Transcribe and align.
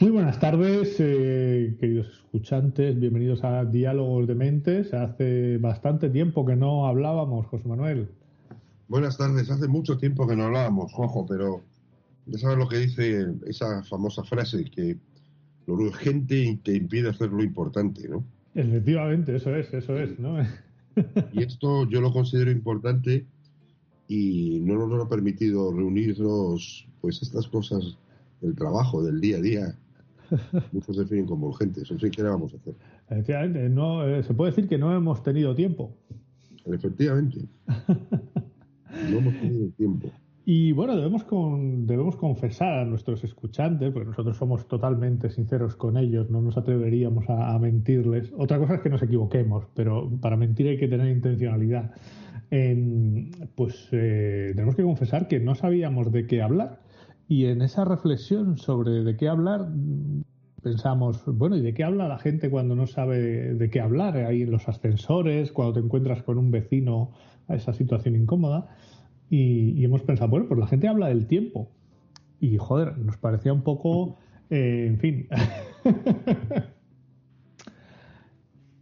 Muy 0.00 0.10
buenas 0.10 0.38
tardes, 0.38 0.94
eh, 1.00 1.76
queridos 1.80 2.17
escuchantes. 2.28 3.00
Bienvenidos 3.00 3.42
a 3.42 3.64
Diálogos 3.64 4.26
de 4.26 4.34
Mentes. 4.34 4.92
Hace 4.92 5.56
bastante 5.56 6.10
tiempo 6.10 6.44
que 6.44 6.56
no 6.56 6.86
hablábamos, 6.86 7.46
José 7.46 7.66
Manuel. 7.66 8.06
Buenas 8.86 9.16
tardes. 9.16 9.50
Hace 9.50 9.66
mucho 9.66 9.96
tiempo 9.96 10.26
que 10.28 10.36
no 10.36 10.44
hablábamos, 10.44 10.92
Juanjo, 10.92 11.24
pero 11.26 11.62
ya 12.26 12.36
sabes 12.36 12.58
lo 12.58 12.68
que 12.68 12.80
dice 12.80 13.28
esa 13.46 13.82
famosa 13.84 14.24
frase, 14.24 14.62
que 14.64 14.98
lo 15.66 15.72
urgente 15.76 16.60
te 16.62 16.76
impide 16.76 17.08
hacer 17.08 17.30
lo 17.30 17.42
importante, 17.42 18.06
¿no? 18.06 18.22
Efectivamente, 18.54 19.34
eso 19.34 19.56
es, 19.56 19.72
eso 19.72 19.98
es, 19.98 20.18
¿no? 20.18 20.36
Y 21.32 21.42
esto 21.42 21.88
yo 21.88 22.02
lo 22.02 22.12
considero 22.12 22.50
importante 22.50 23.24
y 24.06 24.60
no 24.60 24.86
nos 24.86 25.02
ha 25.02 25.08
permitido 25.08 25.72
reunirnos, 25.72 26.86
pues 27.00 27.22
estas 27.22 27.48
cosas 27.48 27.96
del 28.42 28.54
trabajo, 28.54 29.02
del 29.02 29.18
día 29.18 29.38
a 29.38 29.40
día, 29.40 29.78
muchos 30.72 30.96
definen 30.96 31.26
como 31.26 31.48
urgentes. 31.48 31.90
En 31.90 31.98
fin, 31.98 32.10
¿qué 32.10 32.22
le 32.22 32.28
vamos 32.30 32.52
a 32.54 32.56
hacer? 32.56 32.74
Efectivamente, 33.08 33.68
no, 33.68 34.06
eh, 34.06 34.22
se 34.22 34.34
puede 34.34 34.50
decir 34.52 34.68
que 34.68 34.78
no 34.78 34.94
hemos 34.94 35.22
tenido 35.22 35.54
tiempo. 35.54 35.94
Efectivamente, 36.66 37.38
no 39.10 39.18
hemos 39.18 39.34
tenido 39.40 39.68
tiempo. 39.70 40.10
Y 40.44 40.72
bueno, 40.72 40.96
debemos, 40.96 41.24
con- 41.24 41.86
debemos 41.86 42.16
confesar 42.16 42.78
a 42.78 42.84
nuestros 42.86 43.22
escuchantes, 43.22 43.92
porque 43.92 44.08
nosotros 44.08 44.36
somos 44.38 44.66
totalmente 44.66 45.28
sinceros 45.30 45.76
con 45.76 45.98
ellos, 45.98 46.30
no 46.30 46.40
nos 46.40 46.56
atreveríamos 46.56 47.28
a, 47.28 47.54
a 47.54 47.58
mentirles. 47.58 48.32
Otra 48.36 48.58
cosa 48.58 48.76
es 48.76 48.80
que 48.80 48.88
nos 48.88 49.02
equivoquemos, 49.02 49.66
pero 49.74 50.10
para 50.22 50.36
mentir 50.36 50.68
hay 50.68 50.78
que 50.78 50.88
tener 50.88 51.08
intencionalidad. 51.14 51.92
En- 52.50 53.30
pues 53.54 53.88
eh, 53.92 54.52
tenemos 54.54 54.74
que 54.74 54.82
confesar 54.82 55.28
que 55.28 55.38
no 55.38 55.54
sabíamos 55.54 56.10
de 56.12 56.26
qué 56.26 56.40
hablar. 56.40 56.80
Y 57.28 57.44
en 57.46 57.60
esa 57.60 57.84
reflexión 57.84 58.56
sobre 58.56 59.04
de 59.04 59.16
qué 59.16 59.28
hablar, 59.28 59.68
pensamos, 60.62 61.22
bueno, 61.26 61.56
¿y 61.56 61.60
de 61.60 61.74
qué 61.74 61.84
habla 61.84 62.08
la 62.08 62.18
gente 62.18 62.50
cuando 62.50 62.74
no 62.74 62.86
sabe 62.86 63.54
de 63.54 63.70
qué 63.70 63.80
hablar? 63.80 64.16
Ahí 64.16 64.42
en 64.42 64.50
los 64.50 64.66
ascensores, 64.66 65.52
cuando 65.52 65.74
te 65.74 65.80
encuentras 65.80 66.22
con 66.22 66.38
un 66.38 66.50
vecino 66.50 67.12
a 67.46 67.54
esa 67.54 67.74
situación 67.74 68.16
incómoda. 68.16 68.68
Y, 69.28 69.78
y 69.78 69.84
hemos 69.84 70.02
pensado, 70.02 70.30
bueno, 70.30 70.46
pues 70.48 70.58
la 70.58 70.66
gente 70.66 70.88
habla 70.88 71.08
del 71.08 71.26
tiempo. 71.26 71.70
Y 72.40 72.56
joder, 72.56 72.96
nos 72.96 73.18
parecía 73.18 73.52
un 73.52 73.62
poco, 73.62 74.16
eh, 74.50 74.86
en 74.88 74.98
fin, 74.98 75.28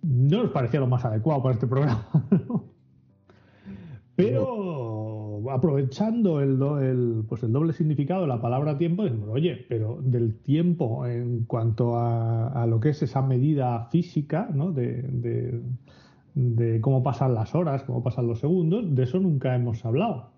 no 0.03 0.43
nos 0.45 0.53
parecía 0.53 0.79
lo 0.81 0.87
más 0.87 1.05
adecuado 1.05 1.43
para 1.43 1.55
este 1.55 1.67
programa. 1.67 2.09
¿no? 2.49 2.65
Pero 4.15 5.26
aprovechando 5.51 6.35
pues 7.29 7.43
el 7.43 7.53
doble 7.53 7.73
significado 7.73 8.23
de 8.23 8.29
la 8.29 8.41
palabra 8.41 8.79
tiempo, 8.79 9.05
decimos, 9.05 9.29
oye, 9.31 9.65
pero 9.69 9.99
del 10.03 10.37
tiempo 10.39 11.07
en 11.07 11.45
cuanto 11.45 11.99
a, 11.99 12.67
lo 12.67 12.81
que 12.81 12.91
es 12.91 13.03
esa 13.03 13.23
medida 13.23 13.87
física, 13.91 14.49
¿no? 14.55 14.73
De, 14.73 15.63
cómo 16.81 17.03
pasan 17.03 17.35
las 17.35 17.55
horas, 17.55 17.83
cómo 17.85 18.03
pasan 18.03 18.27
los 18.27 18.41
segundos, 18.41 18.95
de 18.95 19.03
eso 19.03 19.19
nunca 19.19 19.55
hemos 19.55 19.85
hablado. 19.85 20.31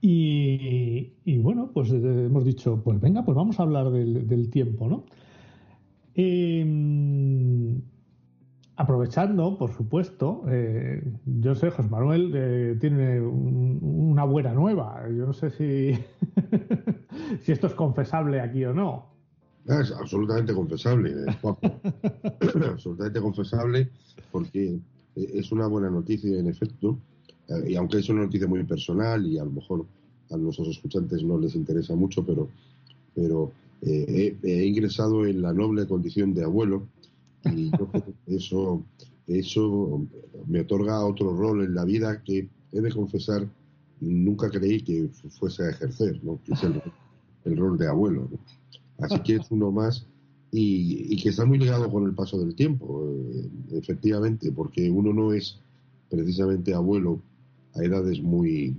Y, 0.00 1.38
bueno, 1.38 1.70
pues 1.72 1.90
eh, 1.90 1.96
hemos 1.96 2.44
dicho, 2.44 2.80
pues 2.84 3.00
venga, 3.00 3.24
pues 3.24 3.36
vamos 3.36 3.58
a 3.58 3.64
hablar 3.64 3.90
del, 3.90 4.50
tiempo, 4.50 4.88
¿no? 4.88 5.04
Eh, 6.14 6.64
aprovechando, 8.78 9.58
por 9.58 9.72
supuesto, 9.72 10.44
eh, 10.48 11.02
yo 11.26 11.54
sé, 11.56 11.70
José 11.70 11.88
Manuel 11.88 12.32
eh, 12.34 12.76
tiene 12.80 13.20
un- 13.20 13.78
una 13.82 14.24
buena 14.24 14.54
nueva. 14.54 15.02
Yo 15.08 15.26
no 15.26 15.32
sé 15.32 15.50
si, 15.50 15.92
si 17.42 17.52
esto 17.52 17.66
es 17.66 17.74
confesable 17.74 18.40
aquí 18.40 18.64
o 18.64 18.72
no. 18.72 19.06
Es 19.66 19.90
absolutamente 19.92 20.54
confesable, 20.54 21.12
absolutamente 22.70 23.20
confesable 23.20 23.88
porque 24.30 24.78
es 25.16 25.50
una 25.52 25.66
buena 25.66 25.90
noticia, 25.90 26.38
en 26.38 26.46
efecto, 26.46 26.96
eh, 27.48 27.70
y 27.72 27.74
aunque 27.74 27.98
es 27.98 28.08
una 28.08 28.22
noticia 28.22 28.46
muy 28.46 28.62
personal 28.62 29.26
y 29.26 29.38
a 29.38 29.44
lo 29.44 29.50
mejor 29.50 29.84
a 30.30 30.36
nuestros 30.36 30.68
escuchantes 30.68 31.22
no 31.24 31.36
les 31.38 31.54
interesa 31.56 31.94
mucho, 31.96 32.24
pero, 32.24 32.48
pero 33.14 33.50
eh, 33.82 34.36
he, 34.42 34.48
he 34.50 34.66
ingresado 34.66 35.26
en 35.26 35.42
la 35.42 35.52
noble 35.52 35.86
condición 35.86 36.32
de 36.32 36.44
abuelo 36.44 36.86
y 37.56 37.70
yo 37.70 37.86
creo 37.86 38.04
que 38.26 38.36
eso, 38.36 38.82
eso 39.26 40.06
me 40.46 40.60
otorga 40.60 41.04
otro 41.04 41.34
rol 41.36 41.64
en 41.64 41.74
la 41.74 41.84
vida 41.84 42.22
que 42.22 42.48
he 42.72 42.80
de 42.80 42.90
confesar 42.92 43.46
nunca 44.00 44.48
creí 44.50 44.80
que 44.82 45.08
fu- 45.08 45.28
fuese 45.30 45.64
a 45.64 45.70
ejercer, 45.70 46.22
¿no? 46.22 46.38
que 46.44 46.52
es 46.52 46.62
el, 46.62 46.80
el 47.44 47.56
rol 47.56 47.76
de 47.78 47.88
abuelo. 47.88 48.28
¿no? 48.30 48.38
Así 49.04 49.18
que 49.20 49.36
es 49.36 49.50
uno 49.50 49.70
más 49.72 50.06
y, 50.52 51.12
y 51.12 51.16
que 51.22 51.28
está 51.30 51.44
muy 51.44 51.58
ligado 51.58 51.90
con 51.90 52.04
el 52.04 52.14
paso 52.14 52.38
del 52.38 52.54
tiempo, 52.54 53.04
eh, 53.32 53.48
efectivamente, 53.72 54.50
porque 54.52 54.90
uno 54.90 55.12
no 55.12 55.32
es 55.32 55.58
precisamente 56.10 56.72
abuelo 56.74 57.20
a 57.74 57.82
edades 57.82 58.22
muy, 58.22 58.74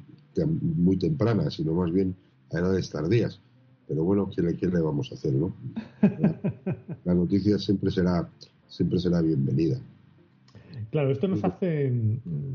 muy 0.61 0.97
tempranas, 0.97 1.53
sino 1.55 1.73
más 1.73 1.91
bien 1.91 2.15
a 2.51 2.59
edades 2.59 2.89
tardías. 2.89 3.39
Pero 3.87 4.03
bueno, 4.03 4.29
¿qué 4.35 4.41
le, 4.41 4.55
qué 4.55 4.67
le 4.67 4.79
vamos 4.81 5.11
a 5.11 5.15
hacer, 5.15 5.33
no? 5.33 5.53
La, 6.19 6.35
la 7.05 7.13
noticia 7.13 7.57
siempre 7.59 7.91
será, 7.91 8.29
siempre 8.69 8.99
será 8.99 9.21
bienvenida. 9.21 9.77
Claro, 10.91 11.11
esto 11.11 11.27
nos 11.27 11.43
hace, 11.43 11.91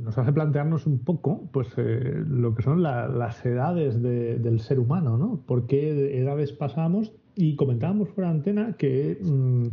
nos 0.02 0.16
hace 0.18 0.32
plantearnos 0.32 0.86
un 0.86 0.98
poco 0.98 1.48
pues, 1.52 1.68
eh, 1.76 2.24
lo 2.28 2.54
que 2.54 2.62
son 2.62 2.82
la- 2.82 3.06
las 3.08 3.44
edades 3.46 4.02
de- 4.02 4.38
del 4.38 4.58
ser 4.60 4.80
humano, 4.80 5.16
¿no? 5.18 5.40
¿Por 5.46 5.66
qué 5.66 6.18
edades 6.18 6.50
pasamos? 6.52 7.12
Y 7.36 7.54
comentábamos 7.54 8.08
fuera 8.08 8.30
de 8.30 8.36
antena 8.36 8.72
que, 8.76 9.18
mm, 9.22 9.66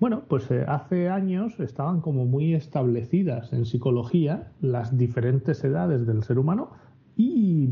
bueno, 0.00 0.22
pues 0.28 0.50
eh, 0.50 0.64
hace 0.66 1.08
años 1.08 1.60
estaban 1.60 2.00
como 2.00 2.24
muy 2.24 2.54
establecidas 2.54 3.52
en 3.52 3.64
psicología 3.64 4.50
las 4.60 4.96
diferentes 4.96 5.62
edades 5.62 6.04
del 6.06 6.22
ser 6.24 6.38
humano 6.38 6.70
y 7.16 7.68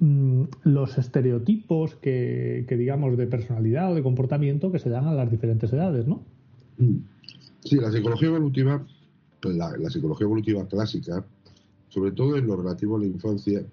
mm, 0.00 0.42
los 0.64 0.98
estereotipos 0.98 1.96
que, 1.96 2.64
que, 2.68 2.76
digamos, 2.76 3.16
de 3.16 3.26
personalidad 3.26 3.90
o 3.90 3.94
de 3.96 4.02
comportamiento 4.04 4.70
que 4.70 4.78
se 4.78 4.90
dan 4.90 5.06
a 5.06 5.14
las 5.14 5.30
diferentes 5.30 5.72
edades, 5.72 6.06
¿no? 6.06 6.22
Sí, 7.64 7.76
la 7.76 7.90
psicología 7.90 8.28
evolutiva, 8.28 8.86
la, 9.42 9.76
la 9.76 9.90
psicología 9.90 10.24
evolutiva 10.24 10.66
clásica, 10.66 11.24
sobre 11.88 12.12
todo 12.12 12.36
en 12.36 12.46
lo 12.46 12.56
relativo 12.56 12.96
a 12.96 13.00
la 13.00 13.06
infancia, 13.06 13.64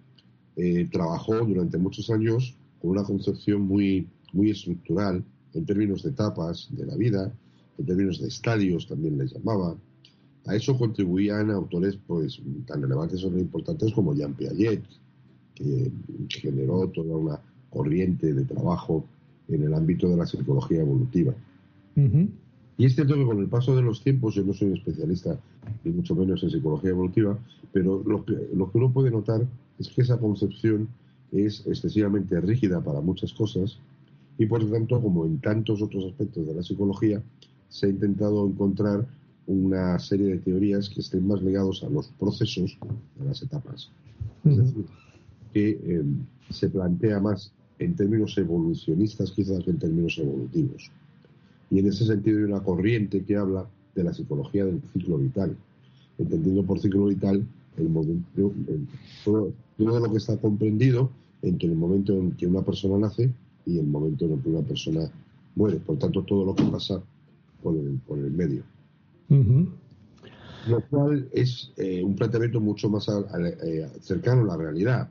eh, 0.55 0.87
trabajó 0.91 1.45
durante 1.45 1.77
muchos 1.77 2.09
años 2.09 2.55
con 2.81 2.91
una 2.91 3.03
concepción 3.03 3.61
muy, 3.61 4.07
muy 4.33 4.51
estructural 4.51 5.23
en 5.53 5.65
términos 5.65 6.03
de 6.03 6.09
etapas 6.11 6.69
de 6.71 6.85
la 6.85 6.95
vida, 6.95 7.31
en 7.77 7.85
términos 7.85 8.21
de 8.21 8.27
estadios 8.27 8.87
también 8.87 9.17
les 9.17 9.33
llamaba. 9.33 9.75
A 10.45 10.55
eso 10.55 10.77
contribuían 10.77 11.51
autores 11.51 11.97
pues 12.07 12.41
tan 12.67 12.81
relevantes 12.81 13.23
o 13.23 13.29
tan 13.29 13.39
importantes 13.39 13.93
como 13.93 14.13
Jean 14.13 14.33
Piaget, 14.33 14.83
que 15.55 15.91
generó 16.29 16.87
toda 16.89 17.15
una 17.15 17.39
corriente 17.69 18.33
de 18.33 18.45
trabajo 18.45 19.05
en 19.47 19.63
el 19.63 19.73
ámbito 19.73 20.09
de 20.09 20.17
la 20.17 20.25
psicología 20.25 20.81
evolutiva. 20.81 21.33
Uh 21.95 22.01
-huh. 22.01 22.29
Y 22.77 22.85
es 22.85 22.95
cierto 22.95 23.15
que 23.15 23.25
con 23.25 23.39
el 23.39 23.47
paso 23.47 23.75
de 23.75 23.81
los 23.81 24.01
tiempos, 24.01 24.35
yo 24.35 24.43
no 24.43 24.53
soy 24.53 24.73
especialista 24.73 25.39
ni 25.83 25.91
mucho 25.91 26.15
menos 26.15 26.43
en 26.43 26.49
psicología 26.49 26.89
evolutiva, 26.89 27.37
pero 27.71 28.03
lo 28.05 28.25
que, 28.25 28.49
lo 28.53 28.71
que 28.71 28.77
uno 28.77 28.91
puede 28.91 29.11
notar 29.11 29.45
es 29.79 29.87
que 29.89 30.01
esa 30.01 30.17
concepción 30.17 30.87
es 31.31 31.65
excesivamente 31.65 32.39
rígida 32.41 32.81
para 32.81 33.01
muchas 33.01 33.33
cosas 33.33 33.79
y 34.37 34.45
por 34.45 34.61
lo 34.63 34.69
tanto, 34.69 35.01
como 35.01 35.25
en 35.25 35.39
tantos 35.39 35.81
otros 35.81 36.05
aspectos 36.05 36.45
de 36.45 36.53
la 36.53 36.63
psicología, 36.63 37.21
se 37.69 37.87
ha 37.87 37.89
intentado 37.89 38.45
encontrar 38.45 39.07
una 39.47 39.97
serie 39.99 40.27
de 40.27 40.37
teorías 40.37 40.89
que 40.89 41.01
estén 41.01 41.27
más 41.27 41.41
ligados 41.41 41.83
a 41.83 41.89
los 41.89 42.07
procesos, 42.19 42.77
a 43.19 43.23
las 43.23 43.41
etapas. 43.41 43.91
Es 44.43 44.57
decir, 44.57 44.85
que 45.53 45.69
eh, 45.69 46.03
se 46.49 46.69
plantea 46.69 47.19
más 47.19 47.51
en 47.79 47.95
términos 47.95 48.37
evolucionistas 48.37 49.31
quizás 49.31 49.63
que 49.63 49.71
en 49.71 49.79
términos 49.79 50.17
evolutivos. 50.17 50.91
Y 51.69 51.79
en 51.79 51.87
ese 51.87 52.05
sentido 52.05 52.37
hay 52.37 52.43
una 52.43 52.63
corriente 52.63 53.23
que 53.23 53.35
habla 53.35 53.65
de 53.95 54.03
la 54.03 54.13
psicología 54.13 54.65
del 54.65 54.81
ciclo 54.93 55.17
vital, 55.17 55.55
entendiendo 56.17 56.63
por 56.63 56.79
ciclo 56.79 57.05
vital 57.05 57.45
el 57.77 57.89
momento, 57.89 58.53
todo, 59.23 59.51
lo 59.77 60.11
que 60.11 60.17
está 60.17 60.37
comprendido 60.37 61.09
entre 61.41 61.69
el 61.69 61.75
momento 61.75 62.13
en 62.13 62.31
que 62.31 62.47
una 62.47 62.61
persona 62.61 62.97
nace 62.97 63.31
y 63.65 63.79
el 63.79 63.87
momento 63.87 64.25
en 64.25 64.39
que 64.39 64.49
una 64.49 64.61
persona 64.61 65.09
muere. 65.55 65.77
Por 65.77 65.97
tanto, 65.97 66.23
todo 66.23 66.45
lo 66.45 66.55
que 66.55 66.63
pasa 66.63 67.01
por 67.61 67.75
el, 67.75 67.99
por 68.07 68.17
el 68.17 68.31
medio. 68.31 68.63
Lo 70.67 70.81
cual 70.89 71.27
es 71.31 71.71
eh, 71.77 72.03
un 72.03 72.15
planteamiento 72.15 72.59
mucho 72.59 72.89
más 72.89 73.07
eh, 73.09 73.89
cercano 74.01 74.41
a 74.43 74.45
la 74.45 74.57
realidad. 74.57 75.09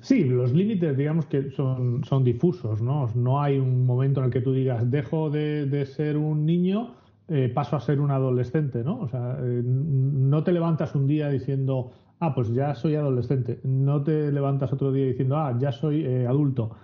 Sí, 0.00 0.24
los 0.24 0.52
límites, 0.52 0.96
digamos 0.96 1.26
que 1.26 1.50
son, 1.50 2.04
son 2.04 2.24
difusos, 2.24 2.82
¿no? 2.82 3.10
No 3.14 3.40
hay 3.42 3.58
un 3.58 3.86
momento 3.86 4.20
en 4.20 4.26
el 4.26 4.32
que 4.32 4.40
tú 4.40 4.52
digas, 4.52 4.90
dejo 4.90 5.30
de, 5.30 5.86
ser 5.86 6.16
un 6.16 6.44
niño, 6.44 6.94
eh, 7.28 7.50
paso 7.54 7.76
a 7.76 7.80
ser 7.80 8.00
un 8.00 8.10
adolescente, 8.10 8.84
¿no? 8.84 9.00
O 9.00 9.08
sea, 9.08 9.38
no 9.40 10.44
te 10.44 10.52
levantas 10.52 10.94
un 10.94 11.06
día 11.06 11.28
diciendo, 11.30 11.92
ah, 12.18 12.34
pues 12.34 12.52
ya 12.52 12.74
soy 12.74 12.96
adolescente. 12.96 13.60
No 13.64 14.02
te 14.02 14.30
levantas 14.30 14.72
otro 14.72 14.92
día 14.92 15.06
diciendo, 15.06 15.36
ah, 15.36 15.56
ya 15.58 15.72
soy 15.72 16.04
adulto. 16.26 16.76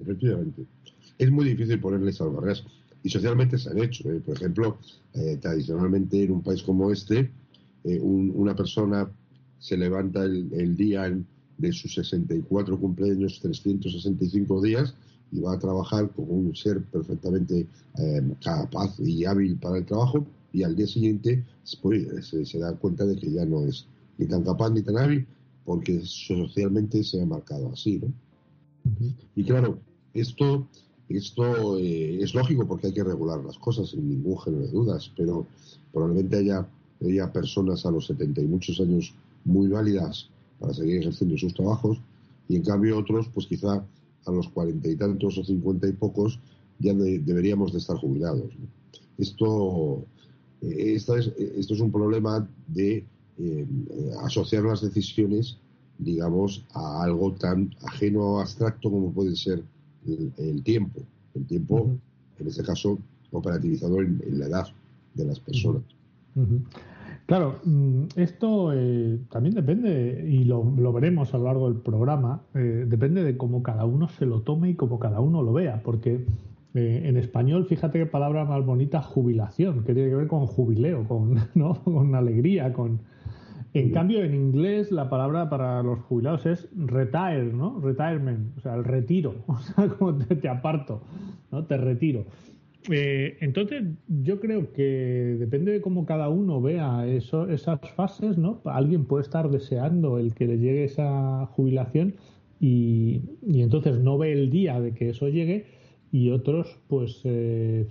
Efectivamente. 0.00 0.64
Es 1.18 1.30
muy 1.30 1.44
difícil 1.44 1.80
ponerle 1.80 2.12
salvaguardas 2.12 2.64
y 3.02 3.08
socialmente 3.10 3.58
se 3.58 3.70
han 3.70 3.78
hecho. 3.78 4.10
¿eh? 4.10 4.20
Por 4.20 4.36
ejemplo, 4.36 4.78
eh, 5.14 5.38
tradicionalmente 5.40 6.22
en 6.22 6.32
un 6.32 6.42
país 6.42 6.62
como 6.62 6.90
este, 6.90 7.30
eh, 7.84 8.00
una 8.00 8.54
persona 8.54 9.08
se 9.58 9.76
levanta 9.76 10.24
el, 10.24 10.76
día 10.76 11.12
de 11.58 11.72
sus 11.72 11.94
64 11.94 12.78
cumpleaños, 12.78 13.40
365 13.40 14.62
días, 14.62 14.94
y 15.30 15.40
va 15.40 15.54
a 15.54 15.58
trabajar 15.58 16.10
como 16.10 16.32
un 16.32 16.54
ser 16.54 16.82
perfectamente 16.84 17.66
capaz 18.42 18.98
y 19.00 19.24
hábil 19.24 19.56
para 19.56 19.78
el 19.78 19.84
trabajo, 19.84 20.24
y 20.52 20.62
al 20.62 20.76
día 20.76 20.86
siguiente 20.86 21.44
pues, 21.82 22.06
se, 22.44 22.58
da 22.58 22.74
cuenta 22.74 23.04
de 23.04 23.16
que 23.16 23.30
ya 23.30 23.44
no 23.44 23.66
es 23.66 23.86
ni 24.16 24.26
tan 24.26 24.42
capaz 24.42 24.70
ni 24.70 24.82
tan 24.82 24.96
hábil, 24.96 25.26
porque 25.64 26.00
socialmente 26.04 27.04
se 27.04 27.20
ha 27.20 27.26
marcado 27.26 27.70
así. 27.72 27.98
¿no? 27.98 28.12
Y 29.36 29.44
claro, 29.44 29.78
esto 30.14 30.66
esto 31.08 31.78
eh, 31.78 32.22
es 32.22 32.34
lógico 32.34 32.66
porque 32.66 32.88
hay 32.88 32.92
que 32.92 33.04
regular 33.04 33.42
las 33.42 33.58
cosas 33.58 33.90
sin 33.90 34.08
ningún 34.08 34.38
género 34.38 34.66
de 34.66 34.72
dudas, 34.72 35.10
pero 35.16 35.46
probablemente 35.92 36.36
haya, 36.36 36.68
haya 37.00 37.32
personas 37.32 37.86
a 37.86 37.90
los 37.90 38.06
70 38.06 38.42
y 38.42 38.46
muchos 38.46 38.78
años 38.80 39.14
muy 39.44 39.68
válidas 39.68 40.30
para 40.58 40.74
seguir 40.74 40.98
ejerciendo 40.98 41.36
sus 41.36 41.54
trabajos 41.54 42.00
y 42.48 42.56
en 42.56 42.62
cambio 42.62 42.98
otros, 42.98 43.28
pues 43.32 43.46
quizá 43.46 43.84
a 44.26 44.30
los 44.30 44.48
cuarenta 44.48 44.88
y 44.88 44.96
tantos 44.96 45.38
o 45.38 45.44
cincuenta 45.44 45.88
y 45.88 45.92
pocos 45.92 46.40
ya 46.78 46.94
deberíamos 46.94 47.72
de 47.72 47.78
estar 47.78 47.96
jubilados. 47.96 48.52
Esto, 49.16 50.04
eh, 50.62 50.94
esto, 50.94 51.16
es, 51.16 51.26
esto 51.36 51.74
es 51.74 51.80
un 51.80 51.90
problema 51.90 52.48
de 52.68 53.04
eh, 53.38 53.66
asociar 54.22 54.64
las 54.64 54.80
decisiones, 54.80 55.58
digamos, 55.98 56.64
a 56.72 57.02
algo 57.02 57.32
tan 57.32 57.74
ajeno, 57.82 58.40
abstracto 58.40 58.90
como 58.90 59.12
puede 59.12 59.34
ser 59.34 59.62
el, 60.06 60.62
tiempo, 60.62 61.00
el 61.34 61.46
tiempo, 61.46 61.90
en 62.38 62.46
este 62.46 62.62
caso, 62.62 62.98
operativizado 63.32 64.00
en, 64.00 64.38
la 64.38 64.46
edad 64.46 64.68
de 65.14 65.24
las 65.24 65.40
personas. 65.40 65.82
Claro, 67.28 67.56
mm, 67.62 68.04
esto 68.16 68.72
eh, 68.72 69.18
también 69.28 69.54
depende, 69.54 70.24
y 70.26 70.44
lo, 70.44 70.64
veremos 70.94 71.34
a 71.34 71.36
lo 71.36 71.44
largo 71.44 71.70
del 71.70 71.78
programa, 71.82 72.40
eh, 72.54 72.86
depende 72.88 73.22
de 73.22 73.36
cómo 73.36 73.62
cada 73.62 73.84
uno 73.84 74.08
se 74.08 74.24
lo 74.24 74.40
tome 74.40 74.70
y 74.70 74.74
cómo 74.76 74.98
cada 74.98 75.20
uno 75.20 75.42
lo 75.42 75.52
vea, 75.52 75.82
porque 75.84 76.24
eh, 76.72 77.02
en 77.04 77.18
español, 77.18 77.66
fíjate 77.66 77.98
qué 77.98 78.06
palabra 78.06 78.46
más 78.46 78.64
bonita, 78.64 79.02
jubilación, 79.02 79.84
que 79.84 79.92
tiene 79.92 80.08
que 80.08 80.16
ver 80.16 80.26
con 80.26 80.46
jubileo, 80.46 81.06
con, 81.06 81.34
¿no? 81.54 81.74
con 81.84 82.14
alegría, 82.14 82.72
con, 82.72 83.00
en 83.74 83.90
cambio, 83.90 84.24
en 84.24 84.34
inglés 84.34 84.90
la 84.90 85.10
palabra 85.10 85.50
para 85.50 85.82
los 85.82 85.98
jubilados 86.00 86.46
es 86.46 86.66
retire, 86.74 87.52
¿no? 87.52 87.78
Retirement, 87.78 88.56
o 88.56 88.60
sea, 88.60 88.74
el 88.74 88.84
retiro, 88.84 89.34
o 89.48 89.58
sea, 89.58 89.86
como 89.86 90.16
te, 90.16 90.48
aparto, 90.48 91.02
¿no? 91.52 91.66
Te 91.66 91.76
retiro. 91.76 92.24
Eh, 92.90 93.36
entonces, 93.40 93.82
yo 94.06 94.40
creo 94.40 94.72
que 94.72 95.36
depende 95.38 95.72
de 95.72 95.80
cómo 95.80 96.06
cada 96.06 96.28
uno 96.28 96.62
vea 96.62 97.06
eso, 97.06 97.48
esas 97.48 97.80
fases, 97.96 98.38
¿no? 98.38 98.60
Alguien 98.64 99.04
puede 99.04 99.24
estar 99.24 99.50
deseando 99.50 100.18
el 100.18 100.34
que 100.34 100.46
le 100.46 100.58
llegue 100.58 100.84
esa 100.84 101.46
jubilación 101.46 102.14
y, 102.60 103.22
y 103.46 103.62
entonces 103.62 103.98
no 103.98 104.16
ve 104.16 104.32
el 104.32 104.50
día 104.50 104.80
de 104.80 104.92
que 104.92 105.10
eso 105.10 105.28
llegue 105.28 105.66
y 106.12 106.30
otros, 106.30 106.78
pues, 106.88 107.20
eh, 107.24 107.86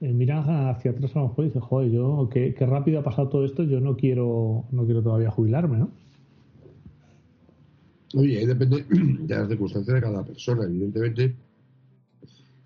eh, 0.00 0.12
mira 0.12 0.70
hacia 0.70 0.90
atrás 0.90 1.16
a 1.16 1.20
lo 1.20 1.28
mejor 1.28 1.44
y 1.44 1.48
dice, 1.48 1.60
joder, 1.60 1.90
yo, 1.90 2.28
qué, 2.30 2.54
rápido 2.60 3.00
ha 3.00 3.02
pasado 3.02 3.28
todo 3.28 3.44
esto, 3.44 3.62
yo 3.62 3.80
no 3.80 3.96
quiero, 3.96 4.64
no 4.70 4.84
quiero 4.84 5.02
todavía 5.02 5.30
jubilarme, 5.30 5.78
¿no? 5.78 5.90
Oye, 8.14 8.38
ahí 8.38 8.46
depende 8.46 8.84
de 8.90 9.34
las 9.34 9.48
circunstancias 9.48 9.94
de 9.94 10.00
cada 10.00 10.24
persona. 10.24 10.64
Evidentemente, 10.64 11.34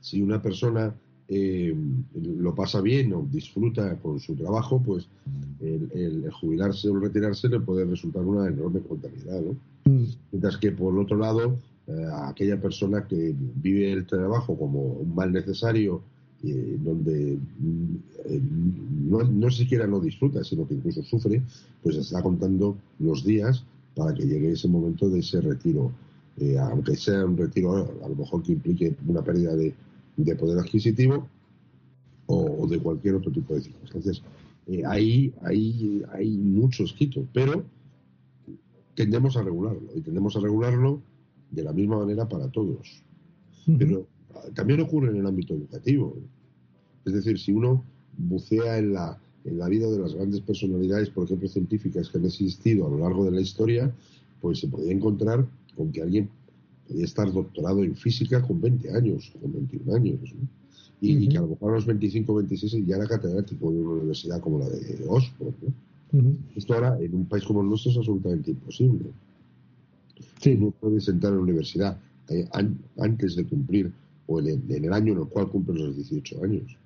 si 0.00 0.23
una 0.23 0.43
persona 0.43 0.94
eh, 1.31 1.75
lo 2.15 2.55
pasa 2.55 2.81
bien 2.81 3.12
o 3.12 3.27
disfruta 3.31 3.97
con 3.97 4.19
su 4.19 4.35
trabajo, 4.35 4.82
pues 4.85 5.09
el, 5.61 6.29
jubilarse 6.32 6.88
o 6.88 6.99
retirarse 6.99 7.49
le 7.49 7.61
puede 7.61 7.85
resultar 7.85 8.23
una 8.23 8.49
enorme 8.49 8.81
contabilidad, 8.81 9.41
¿no? 9.41 9.53
Mm. 9.85 10.05
Mientras 10.32 10.59
que, 10.59 10.73
por 10.73 10.99
otro 10.99 11.17
lado, 11.17 11.56
eh, 11.87 12.06
aquella 12.25 12.61
persona 12.61 13.06
que 13.06 13.35
vive 13.56 13.93
el 13.93 14.06
trabajo 14.06 14.59
como 14.59 14.82
un 14.82 15.15
mal 15.15 15.32
necesario 15.32 16.03
eh, 16.43 16.79
donde 16.82 17.35
eh, 17.35 18.41
no, 19.09 19.23
no 19.25 19.50
siquiera 19.50 19.87
no 19.87 20.00
disfruta, 20.00 20.43
sino 20.43 20.67
que 20.67 20.73
incluso 20.73 21.03
sufre, 21.03 21.43
pues 21.83 21.97
está 21.97 22.23
contando 22.23 22.79
los 22.99 23.25
días 23.25 23.62
para 23.94 24.15
que 24.15 24.25
llegue 24.25 24.53
ese 24.53 24.67
momento 24.67 25.11
de 25.11 25.19
ese 25.19 25.43
retiro. 25.43 25.93
Eh, 26.38 26.56
aunque 26.59 26.97
sea 26.97 27.26
un 27.26 27.37
retiro 27.37 27.93
a 28.03 28.09
lo 28.09 28.15
mejor 28.15 28.43
que 28.43 28.53
implique 28.53 28.97
una 29.06 29.23
pérdida 29.23 29.55
de, 29.55 29.75
poder 30.38 30.58
adquisitivo 30.58 31.28
o, 32.26 32.67
de 32.67 32.78
cualquier 32.78 33.17
otro 33.17 33.32
tipo 33.32 33.55
de 33.55 33.62
circunstancias. 33.62 34.23
ahí, 34.87 35.33
ahí 35.42 36.02
hay 36.12 36.30
mucho 36.30 36.85
escrito, 36.85 37.26
pero 37.33 37.64
tendemos 38.95 39.37
a 39.37 39.42
regularlo 39.42 39.88
y 39.95 40.00
tendemos 40.00 40.37
a 40.37 40.40
regularlo 40.40 41.00
de 41.50 41.64
la 41.64 41.73
misma 41.73 41.99
manera 41.99 42.28
para 42.28 42.49
todos. 42.49 43.02
Pero 43.78 44.06
también 44.54 44.80
ocurre 44.80 45.11
en 45.11 45.16
el 45.16 45.26
ámbito 45.26 45.54
educativo. 45.54 46.16
Es 47.04 47.12
decir, 47.12 47.38
si 47.38 47.52
uno 47.52 47.85
bucea 48.16 48.78
en 48.78 48.92
la, 48.92 49.18
en 49.45 49.59
la 49.59 49.68
vida 49.68 49.90
de 49.90 49.99
las 49.99 50.14
grandes 50.14 50.40
personalidades, 50.40 51.11
por 51.11 51.25
ejemplo, 51.25 51.49
científicas 51.49 52.09
que 52.09 52.18
han 52.18 52.26
existido 52.26 52.87
a 52.87 52.90
lo 52.90 52.99
largo 52.99 53.25
de 53.25 53.33
la 53.33 53.40
historia, 53.40 53.92
pues 54.40 54.61
se 54.61 54.68
podría 54.68 54.92
encontrar 54.92 55.47
con 55.76 55.92
que 55.92 56.02
alguien 56.02 56.28
podía 56.90 57.04
estar 57.04 57.32
doctorado 57.32 57.85
en 57.85 57.94
física 57.94 58.42
con 58.42 58.61
20 58.61 58.97
años, 58.97 59.32
con 59.40 59.52
21 59.52 59.94
años, 59.94 60.35
y, 61.00 61.28
que 61.28 61.38
a 61.38 61.42
lo 61.42 61.49
mejor 61.49 61.73
a 61.73 61.75
los 61.76 61.87
25 61.87 62.32
o 62.32 62.37
26 62.37 62.87
ya 62.87 62.97
era 62.97 63.06
catedrático 63.06 63.70
de 63.70 63.78
una 63.78 63.90
universidad 63.92 64.40
como 64.40 64.59
la 64.59 64.68
de 64.68 65.04
Oxford. 65.09 65.54
Esto 66.56 66.75
ahora, 66.75 66.99
en 67.00 67.14
un 67.14 67.26
país 67.26 67.44
como 67.44 67.62
el 67.62 67.68
nuestro, 67.68 67.92
es 67.92 67.99
absolutamente 67.99 68.50
imposible. 68.50 69.06
Sí. 70.40 70.56
Uno 70.59 70.73
puede 70.73 71.00
sentar 71.00 71.30
en 71.30 71.37
la 71.37 71.42
universidad 71.42 71.99
eh, 72.28 72.49
antes 72.99 73.37
de 73.37 73.44
cumplir 73.44 73.92
o 74.26 74.40
en 74.40 74.62
el, 74.68 74.92
año 74.92 75.12
en 75.12 75.20
el 75.20 75.26
cual 75.26 75.49
cumple 75.49 75.78
los 75.80 75.97
18 75.97 76.44
años. 76.44 76.76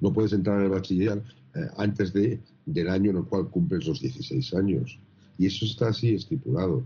No 0.00 0.12
puedes 0.12 0.32
entrar 0.32 0.58
en 0.58 0.66
el 0.66 0.70
bachiller 0.70 1.22
eh, 1.54 1.66
antes 1.76 2.12
de, 2.12 2.38
del 2.66 2.88
año 2.88 3.10
en 3.10 3.16
el 3.18 3.24
cual 3.24 3.48
cumples 3.48 3.86
los 3.86 4.00
16 4.00 4.54
años. 4.54 4.98
Y 5.38 5.46
eso 5.46 5.64
está 5.64 5.88
así 5.88 6.14
estipulado. 6.14 6.84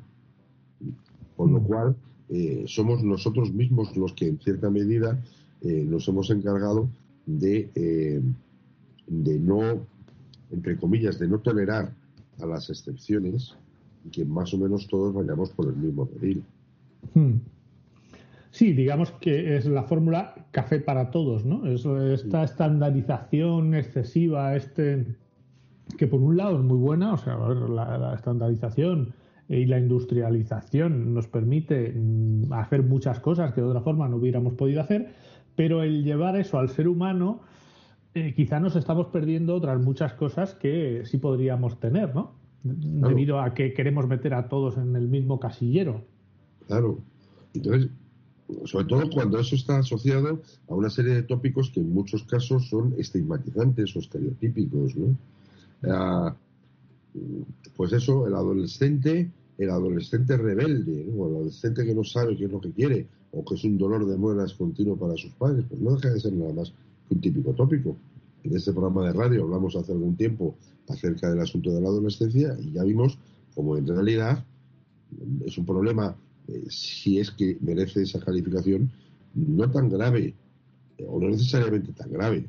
Con 1.36 1.52
lo 1.52 1.62
cual, 1.62 1.96
eh, 2.28 2.64
somos 2.66 3.02
nosotros 3.02 3.52
mismos 3.52 3.96
los 3.96 4.12
que 4.12 4.26
en 4.28 4.38
cierta 4.38 4.70
medida 4.70 5.22
eh, 5.62 5.84
nos 5.86 6.08
hemos 6.08 6.30
encargado 6.30 6.88
de, 7.26 8.22
de 9.06 9.38
no, 9.38 9.80
entre 10.50 10.76
comillas, 10.76 11.18
de 11.18 11.28
no 11.28 11.38
tolerar 11.38 11.92
a 12.40 12.46
las 12.46 12.70
excepciones 12.70 13.54
y 14.04 14.10
que 14.10 14.24
más 14.24 14.52
o 14.54 14.58
menos 14.58 14.86
todos 14.86 15.12
vayamos 15.12 15.50
por 15.50 15.66
el 15.68 15.76
mismo 15.76 16.06
pedil. 16.06 16.44
Hmm. 17.14 17.38
Sí, 18.50 18.72
digamos 18.72 19.10
que 19.20 19.56
es 19.56 19.66
la 19.66 19.82
fórmula 19.82 20.46
café 20.50 20.80
para 20.80 21.10
todos, 21.10 21.44
¿no? 21.44 21.66
esta 21.66 22.42
estandarización 22.42 23.74
excesiva, 23.74 24.56
este 24.56 25.04
que 25.98 26.06
por 26.06 26.20
un 26.20 26.36
lado 26.38 26.56
es 26.56 26.64
muy 26.64 26.78
buena, 26.78 27.12
o 27.12 27.18
sea, 27.18 27.36
la, 27.36 28.14
estandarización 28.14 29.12
y 29.48 29.66
la 29.66 29.78
industrialización 29.78 31.14
nos 31.14 31.28
permite 31.28 31.92
mm, 31.92 32.52
hacer 32.52 32.82
muchas 32.82 33.20
cosas 33.20 33.52
que 33.52 33.60
de 33.60 33.66
otra 33.68 33.80
forma 33.80 34.08
no 34.08 34.16
hubiéramos 34.16 34.54
podido 34.54 34.80
hacer, 34.80 35.14
pero 35.54 35.82
el 35.82 36.04
llevar 36.04 36.36
eso 36.36 36.58
al 36.58 36.68
ser 36.68 36.88
humano, 36.88 37.40
eh, 38.14 38.34
quizá 38.34 38.60
nos 38.60 38.76
estamos 38.76 39.08
perdiendo 39.08 39.54
otras 39.54 39.80
muchas 39.80 40.14
cosas 40.14 40.54
que 40.54 41.02
sí 41.04 41.18
podríamos 41.18 41.78
tener, 41.78 42.14
¿no? 42.14 42.34
Debido 42.62 43.40
a 43.40 43.54
que 43.54 43.72
queremos 43.72 44.08
meter 44.08 44.34
a 44.34 44.48
todos 44.48 44.76
en 44.76 44.96
el 44.96 45.06
mismo 45.06 45.38
casillero. 45.38 46.02
Claro. 46.66 46.98
Entonces, 47.54 47.90
sobre 48.64 48.86
todo 48.86 49.08
cuando 49.10 49.38
eso 49.38 49.54
está 49.54 49.78
asociado 49.78 50.40
a 50.68 50.74
una 50.74 50.90
serie 50.90 51.14
de 51.14 51.22
tópicos 51.22 51.70
que 51.70 51.80
en 51.80 51.92
muchos 51.92 52.24
casos 52.24 52.68
son 52.68 52.94
estigmatizantes 52.98 53.94
o 53.94 54.00
estereotípicos, 54.00 54.96
¿no? 54.96 55.16
Ah, 55.84 56.34
pues 57.76 57.92
eso, 57.92 58.26
el 58.26 58.34
adolescente, 58.34 59.30
el 59.58 59.70
adolescente 59.70 60.36
rebelde, 60.36 61.10
o 61.16 61.28
el 61.28 61.34
adolescente 61.36 61.84
que 61.84 61.94
no 61.94 62.04
sabe 62.04 62.36
qué 62.36 62.44
es 62.44 62.50
lo 62.50 62.60
que 62.60 62.72
quiere, 62.72 63.06
o 63.32 63.44
que 63.44 63.54
es 63.54 63.64
un 63.64 63.78
dolor 63.78 64.06
de 64.06 64.16
muelas 64.16 64.54
continuo 64.54 64.96
para 64.96 65.16
sus 65.16 65.32
padres, 65.32 65.64
pues 65.68 65.80
no 65.80 65.96
deja 65.96 66.14
de 66.14 66.20
ser 66.20 66.32
nada 66.32 66.52
más 66.52 66.72
que 67.08 67.14
un 67.14 67.20
típico 67.20 67.52
tópico. 67.52 67.96
En 68.44 68.56
este 68.56 68.72
programa 68.72 69.06
de 69.06 69.12
radio 69.12 69.44
hablamos 69.44 69.76
hace 69.76 69.92
algún 69.92 70.16
tiempo 70.16 70.56
acerca 70.88 71.30
del 71.30 71.40
asunto 71.40 71.72
de 71.72 71.80
la 71.80 71.88
adolescencia 71.88 72.56
y 72.60 72.72
ya 72.72 72.84
vimos 72.84 73.18
como 73.54 73.76
en 73.76 73.86
realidad 73.86 74.44
es 75.44 75.58
un 75.58 75.66
problema, 75.66 76.16
eh, 76.48 76.64
si 76.68 77.18
es 77.18 77.30
que 77.30 77.56
merece 77.60 78.02
esa 78.02 78.20
calificación, 78.20 78.90
no 79.34 79.70
tan 79.70 79.88
grave, 79.88 80.34
eh, 80.98 81.06
o 81.08 81.20
no 81.20 81.28
necesariamente 81.28 81.92
tan 81.92 82.12
grave. 82.12 82.46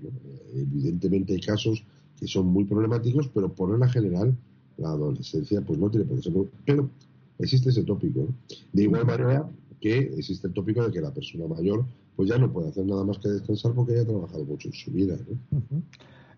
Evidentemente 0.54 1.34
hay 1.34 1.42
casos 1.42 1.84
que 2.20 2.28
son 2.28 2.48
muy 2.48 2.66
problemáticos, 2.66 3.30
pero 3.34 3.54
por 3.54 3.72
regla 3.72 3.88
general 3.90 4.36
la 4.78 4.90
adolescencia 4.90 5.62
pues 5.62 5.80
no 5.80 5.90
tiene 5.90 6.06
por 6.06 6.18
qué 6.18 6.24
ser. 6.24 6.34
Pero 6.66 6.90
existe 7.40 7.70
ese 7.70 7.84
tópico. 7.84 8.28
De 8.74 8.84
igual 8.84 9.06
manera 9.06 9.50
que 9.80 9.98
existe 10.18 10.48
el 10.48 10.54
tópico 10.54 10.84
de 10.84 10.92
que 10.92 11.02
la 11.02 11.14
persona 11.14 11.48
mayor 11.48 11.86
pues 12.16 12.30
ya 12.30 12.38
no 12.38 12.52
puede 12.52 12.70
hacer 12.70 12.86
nada 12.86 13.04
más 13.04 13.20
que 13.20 13.30
descansar 13.30 13.74
porque 13.74 13.94
haya 13.94 14.06
trabajado 14.06 14.44
mucho 14.44 14.70
en 14.70 14.74
su 14.74 14.92
vida. 14.92 15.16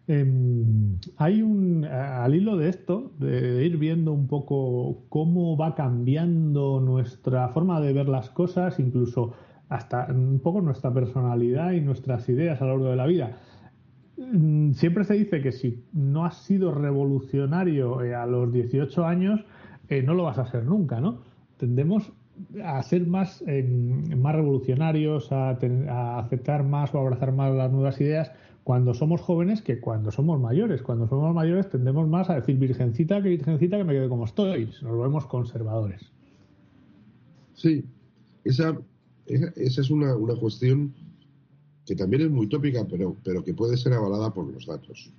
Em, 0.07 0.97
hay 1.17 1.41
un, 1.43 1.85
al 1.85 2.33
hilo 2.33 2.57
de 2.57 2.69
esto, 2.69 3.11
de 3.19 3.63
ir 3.63 3.77
viendo 3.77 4.11
un 4.11 4.27
poco 4.27 5.03
cómo 5.07 5.55
va 5.55 5.75
cambiando 5.75 6.81
nuestra 6.81 7.49
forma 7.49 7.79
de 7.79 7.93
ver 7.93 8.09
las 8.09 8.31
cosas, 8.31 8.79
incluso 8.79 9.33
hasta 9.69 10.07
un 10.09 10.39
poco 10.39 10.61
nuestra 10.61 10.91
personalidad 10.91 11.73
y 11.73 11.81
nuestras 11.81 12.27
ideas 12.27 12.59
a 12.59 12.65
lo 12.65 12.71
largo 12.71 12.89
de 12.89 12.95
la 12.95 13.05
vida. 13.05 13.37
Mm, 14.19 14.73
siempre 14.73 15.05
se 15.05 15.13
dice 15.13 15.41
que 15.41 15.53
si 15.53 15.81
no 15.93 16.25
has 16.25 16.43
sido 16.43 16.73
revolucionario 16.73 18.03
eh, 18.03 18.13
a 18.13 18.25
los 18.25 18.51
18 18.51 19.05
años, 19.05 19.45
eh, 19.87 20.03
no 20.03 20.13
lo 20.13 20.23
vas 20.23 20.37
a 20.37 20.45
ser 20.45 20.65
nunca, 20.65 20.99
¿no? 20.99 21.21
Tendemos 21.57 22.11
a 22.63 22.81
ser 22.83 23.07
más, 23.07 23.43
más 24.15 24.35
revolucionarios, 24.35 25.31
a, 25.31 25.49
aceptar 26.19 26.63
más 26.63 26.93
o 26.93 26.99
abrazar 26.99 27.33
más 27.33 27.53
las 27.53 27.71
nuevas 27.71 27.99
ideas 27.99 28.31
cuando 28.63 28.93
somos 28.93 29.19
jóvenes 29.19 29.61
que 29.61 29.79
cuando 29.79 30.11
somos 30.11 30.39
mayores. 30.39 30.81
Cuando 30.81 31.07
somos 31.07 31.33
mayores 31.33 31.69
tendemos 31.69 32.07
más 32.07 32.29
a 32.29 32.35
decir 32.35 32.57
virgencita 32.57 33.21
que 33.21 33.29
virgencita 33.29 33.77
que 33.77 33.83
me 33.83 33.93
quede 33.93 34.07
como 34.07 34.25
estoy. 34.25 34.69
Nos 34.81 35.01
vemos 35.01 35.25
conservadores. 35.25 36.11
Sí, 37.55 37.83
esa, 38.45 38.77
esa 39.25 39.81
es 39.81 39.89
una, 39.89 40.15
una 40.15 40.35
cuestión 40.35 40.93
que 41.89 41.95
también 41.95 42.21
es 42.21 42.29
muy 42.29 42.45
tópica, 42.45 42.85
pero, 42.87 43.15
pero 43.23 43.43
que 43.43 43.55
puede 43.55 43.75
ser 43.75 43.93
avalada 43.93 44.31
por 44.31 44.45
los 44.53 44.63
datos. 44.67 45.09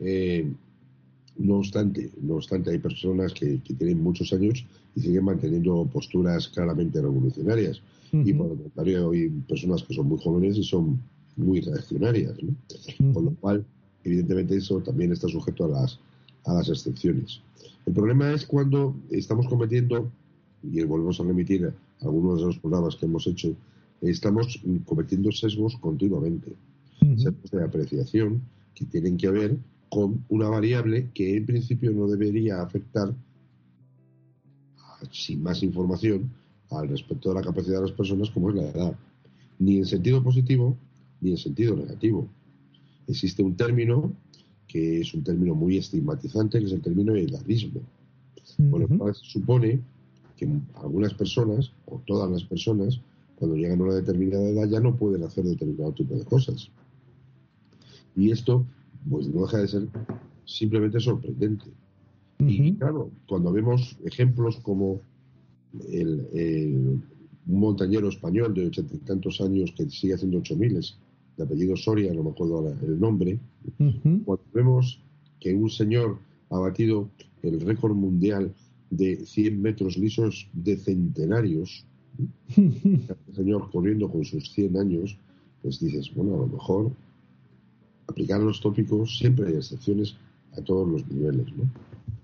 Eh, 0.00 0.52
no 1.36 1.58
obstante, 1.58 2.10
no 2.20 2.34
obstante, 2.34 2.70
hay 2.72 2.78
personas 2.78 3.32
que, 3.34 3.58
tienen 3.58 4.02
muchos 4.02 4.32
años 4.32 4.66
y 4.96 5.00
siguen 5.00 5.26
manteniendo 5.26 5.88
posturas 5.92 6.48
claramente 6.48 7.00
revolucionarias. 7.00 7.80
Y 8.10 8.32
por 8.32 8.50
el 8.50 8.58
contrario, 8.58 9.10
hay 9.12 9.28
personas 9.28 9.84
que 9.84 9.94
son 9.94 10.08
muy 10.08 10.18
jóvenes 10.18 10.56
y 10.56 10.64
son 10.64 11.00
muy 11.36 11.60
reaccionarias. 11.60 12.34
Con 13.12 13.26
lo 13.26 13.30
cual, 13.36 13.64
evidentemente, 14.02 14.56
eso 14.56 14.80
también 14.80 15.12
está 15.12 15.28
sujeto 15.28 15.66
a 15.66 15.68
las, 15.68 16.00
a 16.46 16.54
las 16.54 16.68
excepciones. 16.68 17.40
El 17.86 17.92
problema 17.92 18.32
es 18.32 18.44
cuando 18.44 18.96
estamos 19.10 19.46
cometiendo, 19.46 20.10
y 20.64 20.82
volvemos 20.82 21.20
a 21.20 21.22
remitir 21.22 21.72
algunos 22.00 22.40
de 22.40 22.46
los 22.46 22.58
programas 22.58 22.96
que 22.96 23.06
hemos 23.06 23.24
hecho, 23.28 23.54
estamos 24.00 24.60
cometiendo 24.84 25.32
sesgos 25.32 25.76
continuamente. 25.76 26.54
Sesgos 27.16 27.50
de 27.50 27.64
apreciación 27.64 28.42
que 28.74 28.84
tienen 28.84 29.16
que 29.16 29.30
ver 29.30 29.58
con 29.88 30.24
una 30.28 30.48
variable 30.48 31.10
que 31.14 31.36
en 31.36 31.46
principio 31.46 31.92
no 31.92 32.06
debería 32.06 32.62
afectar, 32.62 33.14
sin 35.10 35.42
más 35.42 35.62
información, 35.62 36.30
al 36.70 36.88
respecto 36.88 37.30
de 37.30 37.36
la 37.36 37.42
capacidad 37.42 37.76
de 37.76 37.88
las 37.88 37.92
personas, 37.92 38.30
como 38.30 38.50
es 38.50 38.56
la 38.56 38.68
edad. 38.68 38.98
Ni 39.58 39.78
en 39.78 39.86
sentido 39.86 40.22
positivo, 40.22 40.76
ni 41.20 41.30
en 41.30 41.36
sentido 41.38 41.74
negativo. 41.76 42.28
Existe 43.06 43.42
un 43.42 43.56
término 43.56 44.12
que 44.66 45.00
es 45.00 45.14
un 45.14 45.24
término 45.24 45.54
muy 45.54 45.78
estigmatizante, 45.78 46.58
que 46.60 46.66
es 46.66 46.72
el 46.72 46.82
término 46.82 47.16
edadismo. 47.16 47.80
Por 48.70 48.80
lo 48.80 48.98
cual 48.98 49.14
se 49.14 49.24
supone 49.24 49.80
que 50.36 50.48
algunas 50.76 51.14
personas, 51.14 51.72
o 51.86 52.00
todas 52.06 52.30
las 52.30 52.44
personas, 52.44 53.00
cuando 53.38 53.56
llegan 53.56 53.80
a 53.80 53.84
una 53.84 53.94
determinada 53.94 54.48
edad 54.48 54.68
ya 54.68 54.80
no 54.80 54.96
pueden 54.96 55.22
hacer 55.22 55.44
determinado 55.44 55.92
tipo 55.92 56.14
de 56.14 56.24
cosas. 56.24 56.70
Y 58.16 58.30
esto, 58.30 58.66
pues 59.08 59.28
no 59.28 59.42
deja 59.42 59.58
de 59.58 59.68
ser 59.68 59.88
simplemente 60.44 60.98
sorprendente. 61.00 61.66
Y 62.40 62.74
claro, 62.74 63.10
cuando 63.28 63.52
vemos 63.52 63.96
ejemplos 64.04 64.58
como 64.62 65.00
el, 65.88 67.00
un 67.46 67.60
montañero 67.60 68.08
español 68.08 68.54
de 68.54 68.66
ochenta 68.66 68.94
y 68.94 68.98
tantos 68.98 69.40
años 69.40 69.72
que 69.76 69.88
sigue 69.90 70.14
haciendo 70.14 70.38
ocho 70.38 70.56
miles, 70.56 70.98
de 71.36 71.44
apellido 71.44 71.76
Soria, 71.76 72.12
no 72.12 72.24
me 72.24 72.30
acuerdo 72.30 72.58
ahora 72.58 72.76
el 72.82 72.98
nombre, 72.98 73.38
cuando 74.24 74.44
vemos 74.52 75.00
que 75.40 75.54
un 75.54 75.70
señor 75.70 76.18
ha 76.50 76.58
batido 76.58 77.08
el 77.42 77.60
récord 77.60 77.94
mundial 77.94 78.52
de 78.90 79.24
100 79.24 79.60
metros 79.60 79.96
lisos 79.96 80.48
de 80.52 80.76
centenarios, 80.76 81.86
el 82.56 83.34
señor 83.34 83.70
corriendo 83.70 84.10
con 84.10 84.24
sus 84.24 84.52
100 84.52 84.76
años, 84.76 85.16
pues 85.62 85.80
dices, 85.80 86.12
bueno, 86.14 86.34
a 86.34 86.38
lo 86.38 86.46
mejor 86.46 86.92
aplicar 88.06 88.40
los 88.40 88.60
tópicos, 88.60 89.18
siempre 89.18 89.48
hay 89.48 89.54
excepciones 89.54 90.16
a 90.56 90.62
todos 90.62 90.88
los 90.88 91.06
niveles, 91.08 91.46
¿no? 91.56 91.64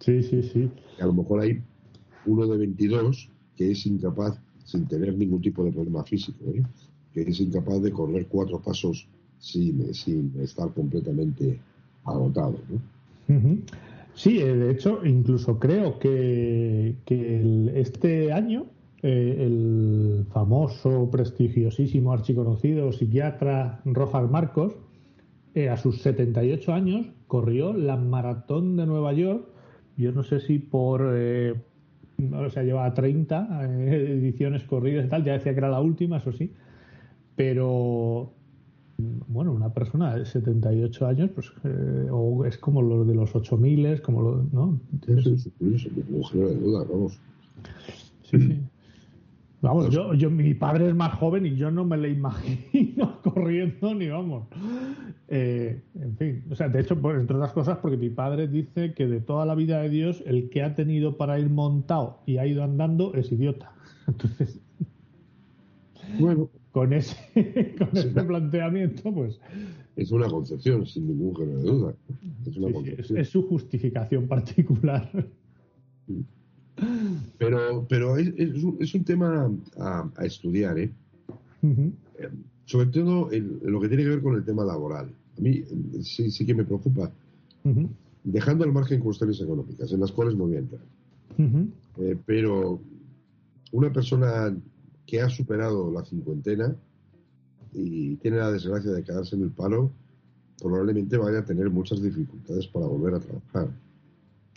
Sí, 0.01 0.23
sí, 0.23 0.43
sí. 0.43 0.71
a 1.01 1.07
lo 1.07 1.13
mejor 1.13 1.41
hay 1.41 1.63
uno 2.27 2.47
de 2.47 2.59
22 2.59 3.29
que 3.57 3.71
es 3.71 3.87
incapaz, 3.87 4.39
sin 4.65 4.87
tener 4.87 5.17
ningún 5.17 5.41
tipo 5.41 5.63
de 5.65 5.73
problema 5.73 6.03
físico, 6.05 6.45
¿eh? 6.55 6.63
que 7.13 7.23
es 7.23 7.41
incapaz 7.41 7.83
de 7.83 7.93
correr 7.93 8.27
cuatro 8.27 8.61
pasos 8.61 9.07
sin, 9.39 9.95
sin 9.95 10.33
estar 10.41 10.73
completamente 10.73 11.59
agotado, 12.05 12.59
¿no? 12.69 12.81
Sí, 14.15 14.39
eh, 14.39 14.55
de 14.55 14.71
hecho, 14.73 15.05
incluso 15.05 15.59
creo 15.59 15.99
que, 15.99 16.95
que 17.05 17.71
este 17.75 18.33
año 18.33 18.67
eh, 19.07 19.45
el 19.45 20.25
famoso, 20.33 21.11
prestigiosísimo, 21.11 22.11
archiconocido 22.11 22.91
psiquiatra 22.91 23.83
Rojas 23.85 24.31
Marcos, 24.31 24.77
eh, 25.55 25.69
a 25.69 25.77
sus 25.77 26.01
78 26.01 26.73
años, 26.73 27.13
corrió 27.27 27.75
la 27.75 27.99
maratón 27.99 28.79
de 28.79 28.87
Nueva 28.87 29.13
York. 29.13 29.47
Yo 29.99 30.11
no 30.13 30.23
sé 30.23 30.41
si 30.41 30.59
por. 30.59 31.13
Eh, 31.15 31.53
o 32.33 32.49
sea, 32.49 32.63
lleva 32.63 32.95
30 32.95 33.69
ediciones 33.93 34.65
corridas 34.65 35.05
y 35.05 35.09
tal. 35.11 35.23
Ya 35.23 35.35
decía 35.35 35.53
que 35.53 35.59
era 35.59 35.69
la 35.69 35.83
última, 35.83 36.17
eso 36.17 36.33
sí. 36.33 36.51
Pero. 37.37 38.33
Bueno, 38.97 39.53
una 39.53 39.75
persona 39.75 40.17
de 40.17 40.25
78 40.25 41.07
años, 41.07 41.29
pues 41.35 41.53
o 42.11 42.47
es 42.47 42.57
como 42.57 42.81
lo 42.81 43.05
de 43.05 43.15
los 43.15 43.35
8000, 43.37 44.01
como 44.01 44.23
lo. 44.23 44.47
¿No? 44.51 44.81
Sí, 48.23 48.41
sí. 48.41 48.65
Vamos, 49.65 49.89
yo, 49.89 50.13
yo, 50.13 50.31
mi 50.31 50.53
padre 50.53 50.89
es 50.89 50.95
más 50.95 51.15
joven 51.15 51.47
y 51.47 51.57
yo 51.57 51.71
no 51.71 51.87
me 51.87 51.97
le 51.97 52.11
imagino 52.11 53.19
corriendo 53.23 53.95
ni 53.95 54.09
vamos. 54.09 54.47
Eh, 55.29 55.81
en 55.99 56.17
fin, 56.19 56.45
o 56.51 56.55
sea, 56.55 56.69
de 56.69 56.83
hecho, 56.83 57.01
pues, 57.01 57.19
entre 57.19 57.37
otras 57.37 57.55
cosas, 57.55 57.79
porque 57.79 57.97
mi 57.97 58.11
padre 58.11 58.47
dice 58.47 58.93
que 58.93 59.07
de 59.07 59.23
toda 59.23 59.47
la 59.47 59.55
vida 59.55 59.81
de 59.81 59.89
Dios, 59.89 60.23
el 60.27 60.51
que 60.51 60.63
ha 60.63 60.75
tenido 60.75 61.17
para 61.17 61.39
ir 61.41 61.49
montado 61.49 62.19
y 62.27 62.37
ha 62.37 62.47
ido 62.47 62.63
andando 62.63 63.15
es 63.15 63.33
idiota. 63.33 63.73
Entonces, 64.07 64.61
bueno, 66.21 66.51
con 66.71 66.93
ese, 66.93 67.17
con 67.79 67.89
ese 67.97 68.23
planteamiento, 68.23 69.15
pues. 69.15 69.41
Es 69.97 70.13
una 70.13 70.27
concepción, 70.29 70.85
sin 70.85 71.07
ningún 71.07 71.35
género 71.37 71.63
de 71.63 71.71
duda. 71.71 71.95
Es, 72.47 72.57
una 72.59 72.91
es, 72.99 73.11
es 73.11 73.29
su 73.31 73.49
justificación 73.49 74.29
particular. 74.29 75.11
Pero, 77.45 77.87
pero 77.89 78.17
es, 78.17 78.33
es, 78.37 78.95
un, 78.95 79.05
tema 79.05 79.51
a, 79.79 80.25
estudiar, 80.25 80.79
¿eh? 80.79 80.91
¿eh? 81.63 82.29
Sobre 82.65 82.87
todo 82.87 83.33
en, 83.33 83.61
lo 83.63 83.81
que 83.81 83.89
tiene 83.89 84.05
que 84.05 84.11
ver 84.11 84.23
con 84.23 84.37
el 84.37 84.45
tema 84.45 84.65
laboral. 84.65 85.11
A 85.37 85.41
mí 85.41 85.63
sí, 86.03 86.31
sí 86.31 86.47
que 86.47 86.55
me 86.55 86.65
preocupa. 86.65 87.11
Dejando 88.23 88.65
al 88.65 88.73
margen 88.73 89.01
cuestiones 89.01 89.41
económicas, 89.41 89.93
en 89.93 90.01
las 90.01 90.13
cuales 90.13 90.35
no 90.37 90.47
voy 90.47 90.57
a 90.57 90.59
entrar. 90.61 90.83
Eh, 91.99 92.17
pero 92.25 92.81
una 93.73 93.93
persona 93.93 94.55
que 95.07 95.21
ha 95.21 95.29
superado 95.29 95.93
la 95.93 96.05
cincuentena 96.05 96.75
y 97.73 98.17
tiene 98.17 98.39
la 98.39 98.51
desgracia 98.51 98.93
de 98.93 99.03
quedarse 99.03 99.37
en 99.37 99.43
el 99.43 99.51
paro, 99.51 99.91
probablemente 100.59 101.17
vaya 101.17 101.41
a 101.41 101.45
tener 101.45 101.71
muchas 101.71 102.01
dificultades 102.01 102.67
para 102.69 102.87
volver 102.87 103.15
a 103.15 103.21
trabajar. 103.21 103.69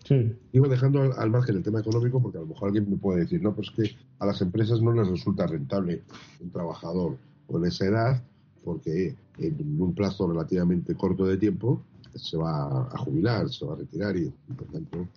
Sí. 0.08 0.32
Digo, 0.54 0.70
dejando 0.70 1.02
al, 1.02 1.30
margen 1.30 1.58
el 1.58 1.64
tema 1.64 1.82
económico, 1.82 2.22
porque 2.22 2.38
a 2.38 2.42
lo 2.42 2.48
mejor 2.48 2.70
alguien 2.70 2.90
me 2.90 2.96
puede 2.96 3.20
decir, 3.20 3.42
no, 3.42 3.54
pues 3.54 3.70
que 3.72 3.92
a 4.20 4.26
las 4.26 4.42
empresas 4.42 4.82
no 4.82 4.94
les 4.94 5.06
resulta 5.06 5.46
rentable 5.46 6.04
un 6.40 6.50
trabajador 6.50 7.18
con 7.46 7.66
esa 7.66 7.88
edad, 7.88 8.24
porque 8.64 9.18
en 9.38 9.82
un 9.82 9.94
plazo 9.94 10.26
relativamente 10.28 10.96
corto 10.96 11.26
de 11.26 11.36
tiempo 11.36 11.82
se 12.16 12.38
va 12.38 12.88
a 12.88 12.98
jubilar, 13.00 13.50
se 13.50 13.66
va 13.66 13.74
a 13.74 13.78
retirar 13.78 14.16
y, 14.16 14.32
por 14.56 14.68
tanto, 14.68 15.08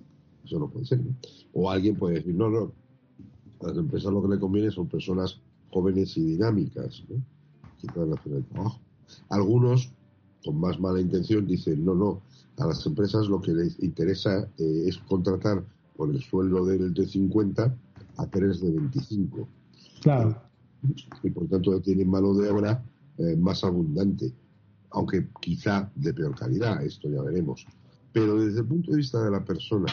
eso 0.45 0.59
no 0.59 0.69
puede 0.69 0.87
ser. 0.87 1.01
O 1.53 1.71
alguien 1.71 1.95
puede 1.95 2.17
decir, 2.17 2.35
no, 2.35 2.51
no, 2.51 2.73
a 3.61 3.69
las 3.69 3.77
empresas 3.77 4.13
lo 4.13 4.21
que 4.23 4.35
le 4.35 4.41
conviene 4.41 4.73
son 4.73 4.89
personas 4.89 5.41
jóvenes 5.71 6.17
y 6.17 6.25
dinámicas, 6.25 7.05
¿no? 7.09 7.23
que 7.81 7.87
puedan 7.93 8.19
hacer 8.19 8.33
el 8.33 8.45
trabajo. 8.45 8.81
Algunos, 9.29 9.93
con 10.45 10.59
más 10.59 10.81
mala 10.81 11.01
intención, 11.01 11.47
dicen, 11.47 11.85
no, 11.85 11.95
no, 11.95 12.23
a 12.61 12.67
las 12.67 12.85
empresas 12.87 13.27
lo 13.29 13.41
que 13.41 13.53
les 13.53 13.79
interesa 13.83 14.49
eh, 14.59 14.85
es 14.87 14.99
contratar 14.99 15.65
por 15.97 16.11
el 16.11 16.21
sueldo 16.23 16.65
del 16.67 16.93
de 16.95 17.07
50 17.07 17.75
a 18.17 18.27
tres 18.27 18.61
de 18.61 18.71
25 18.71 19.49
Claro. 20.03 20.41
y 21.23 21.31
por 21.31 21.47
tanto 21.49 21.81
tienen 21.81 22.09
mano 22.09 22.35
de 22.35 22.49
obra 22.51 22.83
eh, 23.19 23.37
más 23.37 23.65
abundante, 23.65 24.33
aunque 24.91 25.29
quizá 25.41 25.91
de 25.95 26.15
peor 26.15 26.35
calidad, 26.35 26.83
esto 26.83 27.09
ya 27.11 27.21
veremos. 27.23 27.67
Pero 28.13 28.41
desde 28.41 28.61
el 28.61 28.67
punto 28.67 28.91
de 28.91 28.97
vista 28.97 29.23
de 29.23 29.31
la 29.31 29.45
persona 29.45 29.93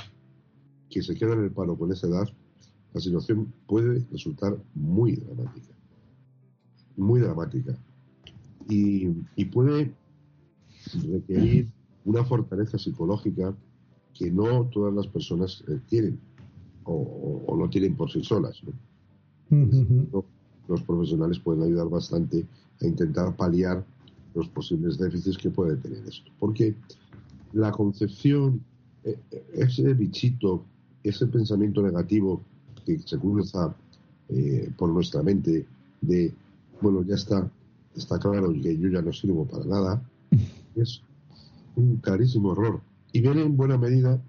que 0.90 1.04
se 1.04 1.14
queda 1.14 1.34
en 1.34 1.44
el 1.44 1.52
paro 1.52 1.78
con 1.78 1.92
esa 1.92 2.08
edad, 2.08 2.28
la 2.94 3.02
situación 3.02 3.54
puede 3.68 4.06
resultar 4.12 4.58
muy 4.74 5.18
dramática. 5.18 5.76
Muy 6.96 7.20
dramática. 7.20 7.78
Y, 8.70 9.10
y 9.36 9.46
puede 9.46 9.94
requerir 11.12 11.70
una 12.08 12.24
fortaleza 12.24 12.78
psicológica 12.78 13.54
que 14.14 14.32
no 14.32 14.66
todas 14.66 14.94
las 14.94 15.08
personas 15.08 15.64
eh, 15.68 15.80
tienen 15.88 16.18
o, 16.86 16.94
o- 16.94 17.44
o 17.48 17.58
no 17.58 17.70
tienen 17.70 17.96
por 17.96 18.10
sí 18.10 18.24
solas. 18.24 18.62
los 20.68 20.82
profesionales 20.84 21.40
pueden 21.40 21.64
ayudar 21.64 21.90
bastante 21.90 22.46
a 22.82 22.86
intentar 22.88 23.36
paliar 23.36 23.86
los 24.36 24.48
posibles 24.50 24.98
déficits 24.98 25.38
que 25.38 25.50
puede 25.50 25.78
tener 25.78 26.06
esto. 26.08 26.32
Porque 26.40 26.76
la 27.54 27.72
concepción, 27.72 28.62
eh, 29.04 29.18
eh, 29.32 29.46
ese 29.54 29.94
bichito, 29.94 30.64
ese 31.04 31.28
pensamiento 31.28 31.82
negativo 31.82 32.42
que 32.86 33.00
se 33.00 33.18
cruza 33.18 33.74
eh, 34.30 34.70
por 34.78 34.90
nuestra 34.90 35.24
mente 35.24 35.66
de, 36.02 36.34
bueno, 36.82 37.02
ya 37.04 37.16
está, 37.16 37.50
está 37.96 38.20
claro 38.20 38.52
que 38.54 38.78
yo 38.78 38.90
ya 38.90 39.02
no 39.02 39.12
sirvo 39.14 39.46
para 39.46 39.66
nada, 39.66 40.02
es 40.76 41.02
un 41.78 41.98
clarísimo 41.98 42.52
error. 42.54 42.82
Y 43.14 43.22
viene 43.22 43.42
en 43.44 43.56
buena 43.56 43.78
medida 43.78 44.20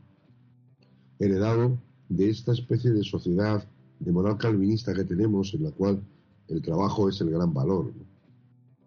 heredado 1.19 1.77
de 2.09 2.31
esta 2.31 2.53
especie 2.53 2.91
de 2.93 3.03
sociedad 3.03 3.65
de 3.99 4.13
moral 4.13 4.39
calvinista 4.39 4.95
que 4.95 5.05
tenemos 5.05 5.53
en 5.55 5.65
la 5.65 5.71
cual 5.73 6.01
el 6.49 6.63
trabajo 6.63 7.09
es 7.09 7.21
el 7.21 7.31
gran 7.31 7.53
valor. 7.53 7.93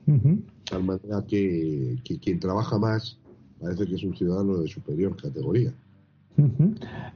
De 0.05 0.41
tal 0.65 0.83
manera 0.83 1.25
que, 1.27 1.97
que 2.03 2.17
quien 2.19 2.39
trabaja 2.39 2.77
más 2.79 3.17
parece 3.59 3.85
que 3.85 3.95
es 3.95 4.03
un 4.03 4.15
ciudadano 4.15 4.57
de 4.57 4.67
superior 4.67 5.15
categoría. 5.21 5.73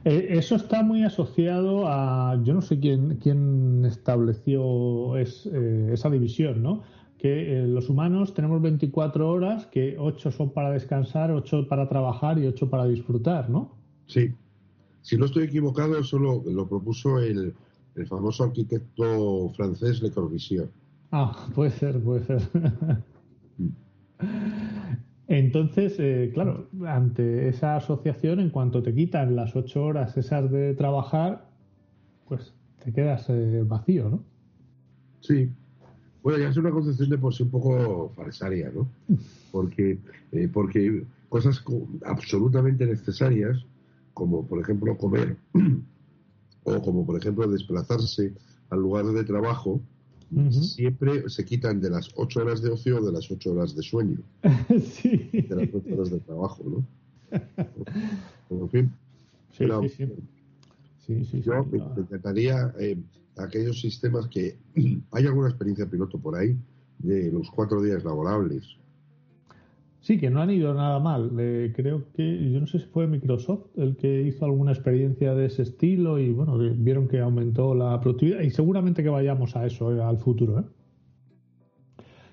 Eh, 0.04 0.26
Eso 0.30 0.54
está 0.56 0.82
muy 0.82 1.02
asociado 1.02 1.86
a, 1.88 2.40
yo 2.44 2.54
no 2.54 2.60
sé 2.62 2.78
quién, 2.78 3.16
quién 3.16 3.84
estableció 3.84 5.16
es- 5.16 5.48
eh, 5.52 5.90
esa 5.92 6.10
división, 6.10 6.62
¿no? 6.62 6.82
Que 7.18 7.58
eh, 7.58 7.66
los 7.66 7.88
humanos 7.88 8.34
tenemos 8.34 8.60
24 8.60 9.28
horas, 9.28 9.66
que 9.66 9.96
8 9.98 10.30
son 10.30 10.50
para 10.50 10.70
descansar, 10.70 11.30
8 11.30 11.66
para 11.68 11.88
trabajar 11.88 12.38
y 12.38 12.46
8 12.46 12.68
para 12.68 12.86
disfrutar, 12.86 13.48
¿no? 13.48 13.72
Sí. 14.06 14.32
Si 15.02 15.16
no 15.16 15.24
estoy 15.24 15.44
equivocado, 15.44 15.98
eso 15.98 16.18
lo, 16.18 16.42
lo 16.44 16.68
propuso 16.68 17.18
el, 17.20 17.54
el 17.94 18.06
famoso 18.06 18.44
arquitecto 18.44 19.50
francés 19.50 20.02
Le 20.02 20.10
Corbusier. 20.10 20.68
Ah, 21.12 21.48
puede 21.54 21.70
ser, 21.70 22.00
puede 22.00 22.24
ser. 22.24 22.42
Entonces, 25.28 25.96
eh, 25.98 26.30
claro, 26.32 26.68
ante 26.86 27.48
esa 27.48 27.76
asociación, 27.76 28.38
en 28.38 28.50
cuanto 28.50 28.82
te 28.82 28.94
quitan 28.94 29.34
las 29.34 29.56
ocho 29.56 29.84
horas 29.84 30.16
esas 30.16 30.50
de 30.50 30.74
trabajar, 30.74 31.48
pues 32.28 32.54
te 32.84 32.92
quedas 32.92 33.28
eh, 33.28 33.64
vacío, 33.66 34.08
¿no? 34.08 34.24
Sí. 35.20 35.50
Bueno, 36.26 36.40
ya 36.40 36.48
es 36.48 36.56
una 36.56 36.72
concepción 36.72 37.08
de 37.08 37.18
por 37.18 37.32
sí 37.32 37.44
un 37.44 37.50
poco 37.50 38.10
falsaria, 38.16 38.68
¿no? 38.74 38.88
Porque, 39.52 39.96
eh, 40.32 40.48
porque 40.52 41.04
cosas 41.28 41.60
co- 41.60 41.86
absolutamente 42.04 42.84
necesarias, 42.84 43.64
como 44.12 44.44
por 44.44 44.60
ejemplo 44.60 44.98
comer, 44.98 45.36
o 46.64 46.82
como 46.82 47.06
por 47.06 47.16
ejemplo 47.16 47.46
desplazarse 47.46 48.32
al 48.70 48.80
lugar 48.80 49.04
de 49.06 49.22
trabajo, 49.22 49.80
siempre 50.50 51.28
se 51.28 51.44
quitan 51.44 51.80
de 51.80 51.90
las 51.90 52.10
ocho 52.16 52.40
horas 52.40 52.60
de 52.60 52.70
ocio 52.70 52.98
o 53.00 53.06
de 53.06 53.12
las 53.12 53.30
ocho 53.30 53.52
horas 53.52 53.76
de 53.76 53.82
sueño, 53.84 54.18
sí. 54.82 55.46
de 55.48 55.54
las 55.54 55.68
ocho 55.72 55.94
horas 55.94 56.10
de 56.10 56.18
trabajo, 56.18 56.64
¿no? 56.66 56.84
En 58.50 58.68
fin, 58.68 58.92
Sí, 59.52 59.58
pero 59.58 59.80
sí, 59.82 59.88
sí. 59.90 60.06
Sí, 61.06 61.24
sí, 61.24 61.24
sí. 61.24 61.42
yo 61.42 61.64
me, 61.70 61.78
No. 61.78 61.94
encantaría 61.96 62.74
eh, 62.80 62.96
aquellos 63.36 63.80
sistemas 63.80 64.28
que 64.28 64.56
hay 65.12 65.26
alguna 65.26 65.48
experiencia 65.48 65.88
piloto 65.88 66.18
por 66.18 66.36
ahí 66.36 66.56
de 66.98 67.30
los 67.30 67.50
cuatro 67.50 67.82
días 67.82 68.04
laborables. 68.04 68.76
Sí, 70.00 70.18
que 70.18 70.30
no 70.30 70.40
han 70.40 70.50
ido 70.50 70.72
nada 70.72 71.00
mal. 71.00 71.32
Eh, 71.36 71.72
creo 71.74 72.04
que, 72.12 72.52
yo 72.52 72.60
no 72.60 72.68
sé 72.68 72.78
si 72.78 72.86
fue 72.86 73.08
Microsoft 73.08 73.66
el 73.76 73.96
que 73.96 74.22
hizo 74.22 74.44
alguna 74.44 74.70
experiencia 74.70 75.34
de 75.34 75.46
ese 75.46 75.62
estilo 75.62 76.20
y 76.20 76.32
bueno, 76.32 76.58
vieron 76.58 77.08
que 77.08 77.18
aumentó 77.18 77.74
la 77.74 77.98
productividad 78.00 78.40
y 78.42 78.50
seguramente 78.50 79.02
que 79.02 79.08
vayamos 79.08 79.56
a 79.56 79.66
eso 79.66 79.92
eh, 79.92 80.00
al 80.00 80.18
futuro. 80.18 80.60
¿eh? 80.60 80.64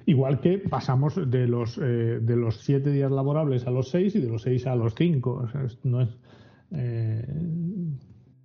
Igual 0.05 0.39
que 0.39 0.59
pasamos 0.59 1.15
de 1.31 1.47
los 1.47 1.79
eh, 1.81 2.19
de 2.21 2.35
los 2.35 2.61
siete 2.61 2.91
días 2.91 3.11
laborables 3.11 3.65
a 3.65 3.71
los 3.71 3.89
seis 3.89 4.15
y 4.15 4.19
de 4.19 4.27
los 4.27 4.43
seis 4.43 4.67
a 4.67 4.75
los 4.75 4.93
cinco. 4.93 5.41
O 5.43 5.47
sea, 5.47 5.65
no 5.83 6.01
es 6.01 6.09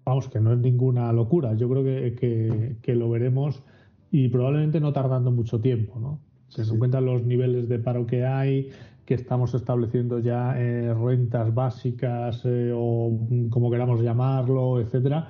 vamos 0.09 0.29
que 0.29 0.40
no 0.40 0.53
es 0.53 0.59
ninguna 0.59 1.12
locura. 1.12 1.55
Yo 1.55 1.68
creo 1.68 1.85
que, 1.85 2.14
que, 2.14 2.77
que 2.83 2.94
lo 2.94 3.11
veremos 3.11 3.62
y 4.11 4.29
probablemente 4.29 4.81
no 4.81 4.92
tardando 4.92 5.31
mucho 5.31 5.61
tiempo, 5.61 5.99
¿no? 6.01 6.21
Se 6.49 6.62
Sí, 6.62 6.71
en 6.71 6.79
sí. 6.79 6.79
cuenta 6.79 7.01
los 7.01 7.25
niveles 7.25 7.68
de 7.68 7.79
paro 7.79 8.07
que 8.07 8.25
hay, 8.25 8.71
que 9.05 9.14
estamos 9.14 9.55
estableciendo 9.55 10.18
ya 10.21 10.59
eh, 10.61 10.94
rentas 10.94 11.55
básicas 11.55 12.42
eh, 12.44 12.73
o 12.75 13.18
como 13.51 13.71
queramos 13.71 14.01
llamarlo, 14.03 14.81
etcétera. 14.81 15.29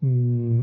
mm, 0.00 0.62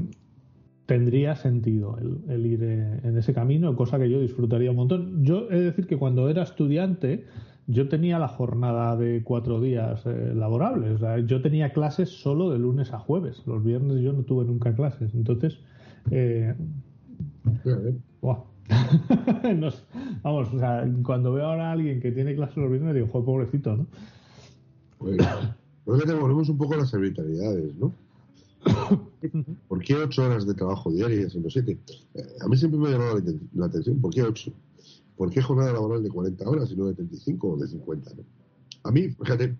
tendría 0.86 1.36
sentido 1.36 1.98
el, 2.00 2.19
el 2.30 2.45
ir 2.45 2.63
eh, 2.63 3.00
en 3.04 3.17
ese 3.17 3.34
camino, 3.34 3.76
cosa 3.76 3.98
que 3.98 4.10
yo 4.10 4.19
disfrutaría 4.19 4.71
un 4.71 4.78
montón. 4.78 5.24
Yo 5.24 5.48
he 5.50 5.56
de 5.56 5.65
decir 5.65 5.88
que 5.88 5.98
cuando 5.98 6.30
era 6.30 6.43
estudiante, 6.43 7.26
yo 7.67 7.89
tenía 7.89 8.19
la 8.19 8.28
jornada 8.28 8.95
de 8.95 9.24
cuatro 9.24 9.60
días 9.60 10.04
eh, 10.06 10.34
laborables. 10.36 10.91
O 10.91 10.98
sea, 11.00 11.19
yo 11.19 11.41
tenía 11.41 11.74
clases 11.74 12.10
solo 12.10 12.52
de 12.52 12.60
lunes 12.60 12.93
a 12.93 13.00
jueves. 13.00 13.41
Los 13.45 13.63
viernes 13.63 14.02
yo 14.02 14.13
no 14.13 14.24
tuve 14.24 14.45
nunca 14.45 14.76
clases. 14.76 15.13
Entonces, 15.15 15.60
eh, 16.12 16.54
Eh, 17.65 17.95
vamos, 20.24 20.54
o 20.54 20.60
sea, 20.60 20.88
cuando 21.04 21.34
veo 21.34 21.45
ahora 21.45 21.69
a 21.69 21.71
alguien 21.74 22.00
que 22.02 22.12
tiene 22.12 22.36
clases 22.36 22.58
los 22.58 22.69
viernes, 22.69 22.95
digo, 22.95 23.08
joder, 23.08 23.26
pobrecito, 23.26 23.78
¿no? 23.78 23.86
Pues, 24.98 25.17
pues 25.84 26.02
que 26.02 26.08
te 26.08 26.15
volvemos 26.15 26.50
un 26.50 26.58
poco 26.58 26.74
a 26.74 26.78
las 26.78 26.93
arbitrariedades, 26.93 27.76
¿no? 27.76 27.93
¿Por 29.67 29.83
qué 29.83 29.95
ocho 29.95 30.23
horas 30.23 30.45
de 30.45 30.53
trabajo 30.53 30.91
diarias 30.91 31.35
en 31.35 31.43
los 31.43 31.53
siete? 31.53 31.77
Eh, 32.13 32.23
a 32.41 32.47
mí 32.47 32.57
siempre 32.57 32.79
me 32.79 32.88
ha 32.88 32.91
llamado 32.91 33.15
la, 33.19 33.21
aten- 33.25 33.39
la 33.53 33.65
atención, 33.67 33.99
¿por 34.01 34.13
qué 34.13 34.23
ocho? 34.23 34.51
¿Por 35.17 35.29
qué 35.29 35.41
jornada 35.41 35.71
laboral 35.73 36.03
de 36.03 36.09
40 36.09 36.49
horas 36.49 36.69
y 36.71 36.75
no 36.75 36.85
de 36.88 36.93
35 36.93 37.47
o 37.49 37.57
de 37.57 37.67
50? 37.67 38.11
¿no? 38.15 38.23
A 38.83 38.91
mí, 38.91 39.09
fíjate, 39.09 39.55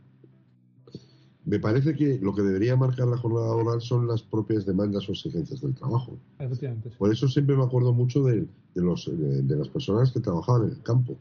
me 1.46 1.60
parece 1.60 1.96
que 1.96 2.20
lo 2.20 2.34
que 2.34 2.42
debería 2.42 2.76
marcar 2.76 3.08
la 3.08 3.18
jornada 3.18 3.48
laboral 3.48 3.80
son 3.82 4.08
las 4.08 4.24
propias 4.24 4.66
demandas 4.66 5.08
o 5.08 5.12
exigencias 5.12 5.62
del 5.62 5.76
trabajo. 5.76 6.18
Efectivamente. 6.40 6.90
Por 6.98 7.12
eso 7.14 7.28
siempre 7.28 7.56
me 7.56 7.64
acuerdo 7.64 7.94
mucho 7.94 8.24
de, 8.24 8.42
de 8.74 8.82
los, 8.82 9.06
de, 9.06 9.44
de 9.44 9.56
las 9.56 9.70
personas 9.70 10.12
que 10.12 10.20
trabajaban 10.20 10.64
en 10.64 10.70
el 10.72 10.82
campo, 10.82 11.16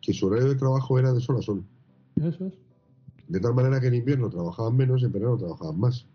que 0.00 0.14
su 0.14 0.26
horario 0.26 0.48
de 0.48 0.54
trabajo 0.54 0.98
era 0.98 1.12
de 1.12 1.20
sol 1.20 1.36
a 1.38 1.42
sol. 1.42 1.62
Eso 2.16 2.46
es. 2.46 2.54
De 3.28 3.40
tal 3.40 3.54
manera 3.54 3.78
que 3.80 3.88
en 3.88 3.94
invierno 3.94 4.30
trabajaban 4.30 4.74
menos 4.76 5.02
y 5.02 5.04
en 5.04 5.12
verano 5.12 5.36
trabajaban 5.36 5.78
más. 5.80 6.06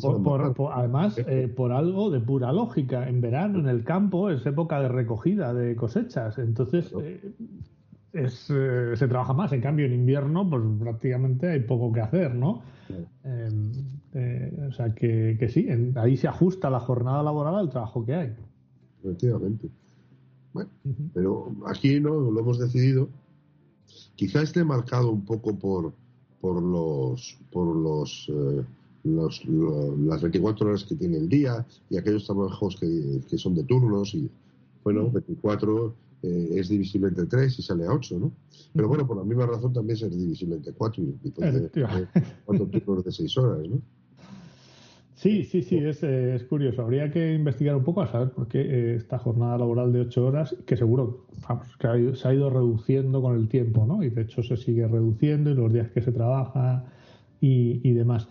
Por- 0.00 0.22
por- 0.22 0.54
por- 0.54 0.72
además, 0.72 1.16
eh, 1.26 1.48
por 1.54 1.72
algo 1.72 2.10
de 2.10 2.20
pura 2.20 2.52
lógica, 2.52 3.08
en 3.08 3.20
verano, 3.20 3.58
en 3.58 3.68
el 3.68 3.82
campo, 3.84 4.30
es 4.30 4.44
época 4.46 4.80
de 4.80 4.88
recogida 4.88 5.52
de 5.52 5.74
cosechas. 5.74 6.38
Entonces, 6.38 6.92
eh, 7.02 7.32
es, 8.12 8.46
eh, 8.50 8.92
se 8.94 9.08
trabaja 9.08 9.32
más. 9.32 9.52
En 9.52 9.60
cambio, 9.60 9.86
en 9.86 9.92
invierno, 9.94 10.48
pues 10.48 10.62
prácticamente 10.80 11.48
hay 11.48 11.60
poco 11.60 11.92
que 11.92 12.00
hacer, 12.00 12.34
¿no? 12.34 12.62
O 14.68 14.72
sea 14.72 14.94
que, 14.94 15.36
que 15.38 15.48
sí, 15.48 15.66
en- 15.68 15.96
ahí 15.98 16.16
se 16.16 16.28
ajusta 16.28 16.70
la 16.70 16.80
jornada 16.80 17.22
laboral 17.22 17.56
al 17.56 17.70
trabajo 17.70 18.04
que 18.04 18.14
hay. 18.14 18.32
Efectivamente. 19.04 19.68
Bueno, 20.52 20.70
pero 21.12 21.52
aquí 21.66 22.00
no 22.00 22.14
lo 22.30 22.40
hemos 22.40 22.58
decidido. 22.58 23.08
Quizá 24.16 24.42
esté 24.42 24.64
marcado 24.64 25.10
un 25.10 25.24
poco 25.24 25.54
por 25.56 25.92
por 26.40 26.62
los 26.62 27.36
por 27.52 27.74
los, 27.76 28.30
eh, 29.08 29.14
los- 29.16 29.44
lo- 29.46 29.96
las 29.96 30.22
24 30.22 30.68
horas 30.68 30.84
que 30.84 30.94
tiene 30.96 31.16
el 31.18 31.28
día 31.28 31.64
y 31.90 31.96
aquellos 31.96 32.24
trabajos 32.26 32.76
que, 32.76 33.20
que 33.28 33.38
son 33.38 33.54
de 33.54 33.64
turnos 33.64 34.14
y 34.14 34.28
bueno 34.84 35.10
24 35.10 35.94
eh, 36.22 36.48
es 36.56 36.68
divisible 36.68 37.08
entre 37.08 37.26
3 37.26 37.58
y 37.58 37.62
sale 37.62 37.84
a 37.86 37.92
8 37.92 38.18
¿no? 38.18 38.32
pero 38.74 38.88
bueno 38.88 39.06
por 39.06 39.16
la 39.16 39.24
misma 39.24 39.46
razón 39.46 39.72
también 39.72 39.96
es 40.00 40.10
divisible 40.10 40.56
entre 40.56 40.72
4 40.72 41.02
y, 41.02 41.30
tener 41.30 41.54
Efectivamente. 41.56 42.22
cuatro 42.44 42.66
turnos 42.66 43.04
de 43.04 43.12
6 43.12 43.38
horas 43.38 43.68
¿no? 43.68 43.80
Sí, 45.14 45.42
sí, 45.42 45.62
sí, 45.62 45.76
es, 45.78 46.00
eh, 46.04 46.36
es 46.36 46.44
curioso. 46.44 46.80
Habría 46.82 47.10
que 47.10 47.34
investigar 47.34 47.74
un 47.74 47.82
poco 47.82 48.02
a 48.02 48.06
saber 48.06 48.30
por 48.30 48.46
qué 48.46 48.60
eh, 48.60 48.94
esta 48.94 49.18
jornada 49.18 49.58
laboral 49.58 49.92
de 49.92 50.02
ocho 50.02 50.24
horas, 50.24 50.54
que 50.64 50.76
seguro 50.76 51.26
vamos, 51.48 51.66
que 51.76 51.88
ha 51.88 51.98
ido- 51.98 52.14
se 52.14 52.28
ha 52.28 52.34
ido 52.34 52.48
reduciendo 52.50 53.20
con 53.20 53.34
el 53.34 53.48
tiempo, 53.48 53.84
¿no? 53.84 54.04
Y 54.04 54.10
de 54.10 54.22
hecho 54.22 54.44
se 54.44 54.56
sigue 54.56 54.86
reduciendo 54.86 55.50
y 55.50 55.54
los 55.54 55.72
días 55.72 55.90
que 55.90 56.02
se 56.02 56.12
trabaja 56.12 56.84
y, 57.40 57.80
y 57.82 57.92
demás. 57.94 58.28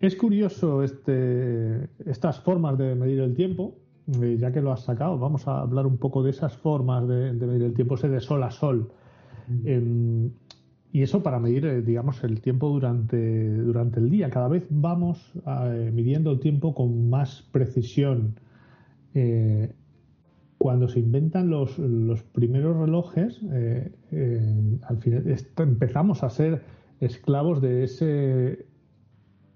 Es 0.00 0.16
curioso 0.16 0.82
este, 0.82 1.88
estas 2.06 2.40
formas 2.40 2.78
de 2.78 2.94
medir 2.94 3.20
el 3.20 3.34
tiempo, 3.34 3.76
eh, 4.22 4.36
ya 4.38 4.50
que 4.50 4.62
lo 4.62 4.72
has 4.72 4.80
sacado, 4.84 5.18
vamos 5.18 5.46
a 5.46 5.60
hablar 5.60 5.86
un 5.86 5.98
poco 5.98 6.22
de 6.22 6.30
esas 6.30 6.56
formas 6.56 7.06
de, 7.06 7.34
de 7.34 7.46
medir 7.46 7.62
el 7.62 7.74
tiempo, 7.74 7.94
ese 7.94 8.08
de 8.08 8.20
sol 8.20 8.42
a 8.42 8.50
sol. 8.50 8.90
Em, 9.64 10.30
y 10.92 11.02
eso 11.02 11.22
para 11.22 11.38
medir, 11.38 11.66
eh, 11.66 11.82
digamos, 11.82 12.22
el 12.24 12.40
tiempo 12.40 12.68
durante, 12.68 13.56
durante 13.56 14.00
el 14.00 14.10
día. 14.10 14.30
Cada 14.30 14.48
vez 14.48 14.66
vamos 14.70 15.32
eh, 15.46 15.90
midiendo 15.92 16.32
el 16.32 16.40
tiempo 16.40 16.74
con 16.74 17.08
más 17.08 17.42
precisión. 17.52 18.34
Eh, 19.14 19.72
cuando 20.58 20.88
se 20.88 21.00
inventan 21.00 21.48
los, 21.48 21.78
los 21.78 22.22
primeros 22.22 22.76
relojes, 22.76 23.40
al 23.42 24.98
final 24.98 25.38
empezamos 25.56 26.22
a 26.22 26.28
ser 26.28 26.62
esclavos 27.00 27.62
de 27.62 27.84
ese 27.84 28.66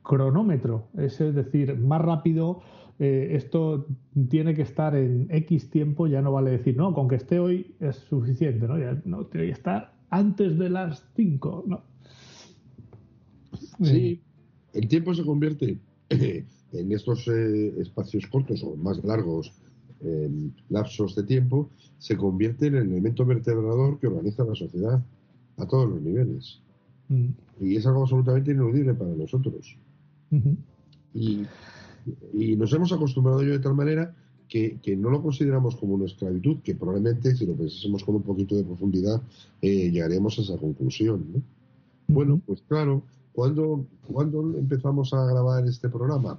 cronómetro. 0.04 0.86
Es 0.96 1.18
decir, 1.18 1.76
más 1.76 2.00
rápido, 2.00 2.60
eh, 3.00 3.30
esto 3.32 3.88
tiene 4.28 4.54
que 4.54 4.62
estar 4.62 4.94
en 4.94 5.26
X 5.30 5.70
tiempo, 5.70 6.06
ya 6.06 6.22
no 6.22 6.30
vale 6.30 6.52
decir, 6.52 6.76
no, 6.76 6.94
con 6.94 7.08
que 7.08 7.16
esté 7.16 7.40
hoy 7.40 7.74
es 7.80 7.96
suficiente, 7.96 8.68
¿no? 8.68 8.78
Ya 8.78 9.00
no 9.04 9.26
tiene 9.26 9.46
que 9.48 9.52
estar 9.52 9.94
antes 10.10 10.56
de 10.58 10.70
las 10.70 11.04
5, 11.16 11.64
¿no? 11.66 11.82
Sí, 13.82 14.20
el 14.72 14.86
tiempo 14.86 15.14
se 15.14 15.24
convierte 15.24 15.78
en 16.10 16.92
estos 16.92 17.26
eh, 17.26 17.74
espacios 17.80 18.26
cortos 18.28 18.62
o 18.62 18.76
más 18.76 19.02
largos 19.02 19.52
eh, 20.00 20.30
lapsos 20.68 21.16
de 21.16 21.24
tiempo, 21.24 21.70
se 21.98 22.16
convierte 22.16 22.66
en 22.66 22.76
el 22.76 22.92
elemento 22.92 23.24
vertebrador 23.24 23.98
que 23.98 24.06
organiza 24.06 24.44
la 24.44 24.54
sociedad 24.54 25.02
a 25.56 25.66
todos 25.66 25.88
los 25.88 26.02
niveles. 26.02 26.60
Mm, 27.08 27.28
Y 27.60 27.76
es 27.76 27.86
algo 27.86 28.02
absolutamente 28.02 28.52
ineludible 28.52 28.94
para 28.94 29.14
nosotros. 29.14 29.76
Y, 31.14 31.47
y 32.33 32.57
nos 32.57 32.73
hemos 32.73 32.92
acostumbrado 32.92 33.42
yo 33.42 33.53
de 33.53 33.59
tal 33.61 33.75
manera 33.75 34.14
que, 34.49 34.79
que 34.83 34.97
no 34.97 35.11
lo 35.11 35.23
consideramos 35.23 35.77
como 35.77 35.94
una 35.94 36.07
esclavitud, 36.07 36.59
que 36.62 36.75
probablemente 36.75 37.35
si 37.35 37.47
lo 37.47 37.55
pensásemos 37.55 38.05
con 38.05 38.16
un 38.16 38.23
poquito 38.23 38.57
de 38.57 38.64
profundidad 38.64 39.23
eh, 39.62 39.90
llegaríamos 39.90 40.38
a 40.38 40.42
esa 40.42 40.57
conclusión. 40.59 41.25
¿no? 41.33 41.42
Bueno, 42.09 42.40
pues 42.47 42.62
claro, 42.68 43.03
¿cuándo, 43.33 43.87
cuándo 44.07 44.57
empezamos 44.59 45.12
a 45.14 45.25
grabar 45.27 45.66
este 45.66 45.88
programa? 45.88 46.38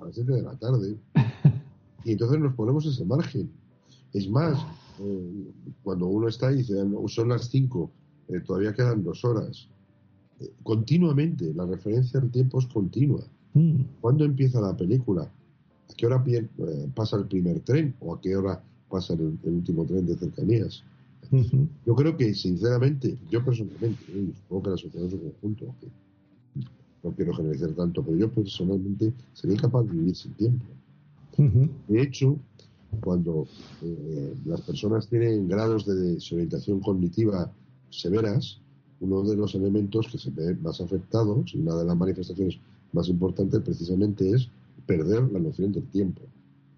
A 0.00 0.04
las 0.06 0.14
7 0.14 0.32
de 0.32 0.42
la 0.42 0.56
tarde. 0.56 0.96
Y 2.04 2.12
entonces 2.12 2.38
nos 2.38 2.54
ponemos 2.54 2.86
ese 2.86 3.04
margen. 3.04 3.50
Es 4.12 4.28
más, 4.30 4.64
eh, 5.00 5.50
cuando 5.82 6.06
uno 6.06 6.28
está 6.28 6.52
y 6.52 6.58
dice, 6.58 6.74
"No, 6.84 7.08
son 7.08 7.30
las 7.30 7.50
5, 7.50 7.90
eh, 8.28 8.40
todavía 8.46 8.72
quedan 8.72 9.02
dos 9.02 9.24
horas. 9.24 9.68
Eh, 10.40 10.52
continuamente, 10.62 11.52
la 11.54 11.66
referencia 11.66 12.20
al 12.20 12.30
tiempo 12.30 12.58
es 12.58 12.66
continua. 12.66 13.22
mm, 13.54 13.80
¿Cuándo 14.00 14.24
empieza 14.24 14.60
la 14.60 14.76
película? 14.76 15.22
¿A 15.22 15.94
qué 15.96 16.06
hora 16.06 16.22
pie- 16.22 16.48
eh, 16.58 16.88
pasa 16.94 17.16
el 17.16 17.26
primer 17.26 17.60
tren? 17.60 17.94
¿O 18.00 18.14
a 18.14 18.20
qué 18.20 18.36
hora 18.36 18.62
pasa 18.90 19.14
el, 19.14 19.38
el 19.44 19.54
último 19.54 19.84
tren 19.84 20.06
de 20.06 20.16
cercanías? 20.16 20.82
Yo 21.84 21.94
creo 21.94 22.16
que, 22.16 22.34
sinceramente, 22.34 23.16
yo 23.30 23.44
personalmente, 23.44 24.04
y 24.12 24.32
supongo 24.34 24.62
que 24.64 24.70
la 24.70 24.76
sociedad 24.76 25.04
en 25.06 25.10
su 25.10 25.20
conjunto, 25.20 25.74
que 25.80 25.88
no 27.02 27.12
quiero 27.12 27.34
generalizar 27.34 27.70
tanto, 27.72 28.02
pero 28.04 28.16
yo 28.16 28.30
personalmente 28.30 29.12
sería 29.32 29.56
capaz 29.56 29.84
de 29.84 29.92
vivir 29.92 30.14
sin 30.16 30.34
tiempo. 30.34 30.64
De 31.88 32.02
hecho, 32.02 32.36
cuando 33.00 33.46
eh, 33.82 34.34
las 34.46 34.60
personas 34.62 35.08
tienen 35.08 35.48
grados 35.48 35.84
de 35.86 35.94
desorientación 36.14 36.80
cognitiva 36.80 37.52
severas, 37.90 38.60
uno 39.00 39.22
de 39.22 39.36
los 39.36 39.54
elementos 39.54 40.08
que 40.08 40.18
se 40.18 40.30
ve 40.30 40.54
más 40.56 40.80
afectados 40.80 41.54
una 41.54 41.76
de 41.76 41.84
las 41.84 41.96
manifestaciones 41.96 42.58
más 42.92 43.08
importantes 43.08 43.60
precisamente 43.60 44.30
es 44.30 44.48
perder 44.86 45.30
la 45.32 45.38
noción 45.38 45.72
del 45.72 45.84
tiempo. 45.84 46.22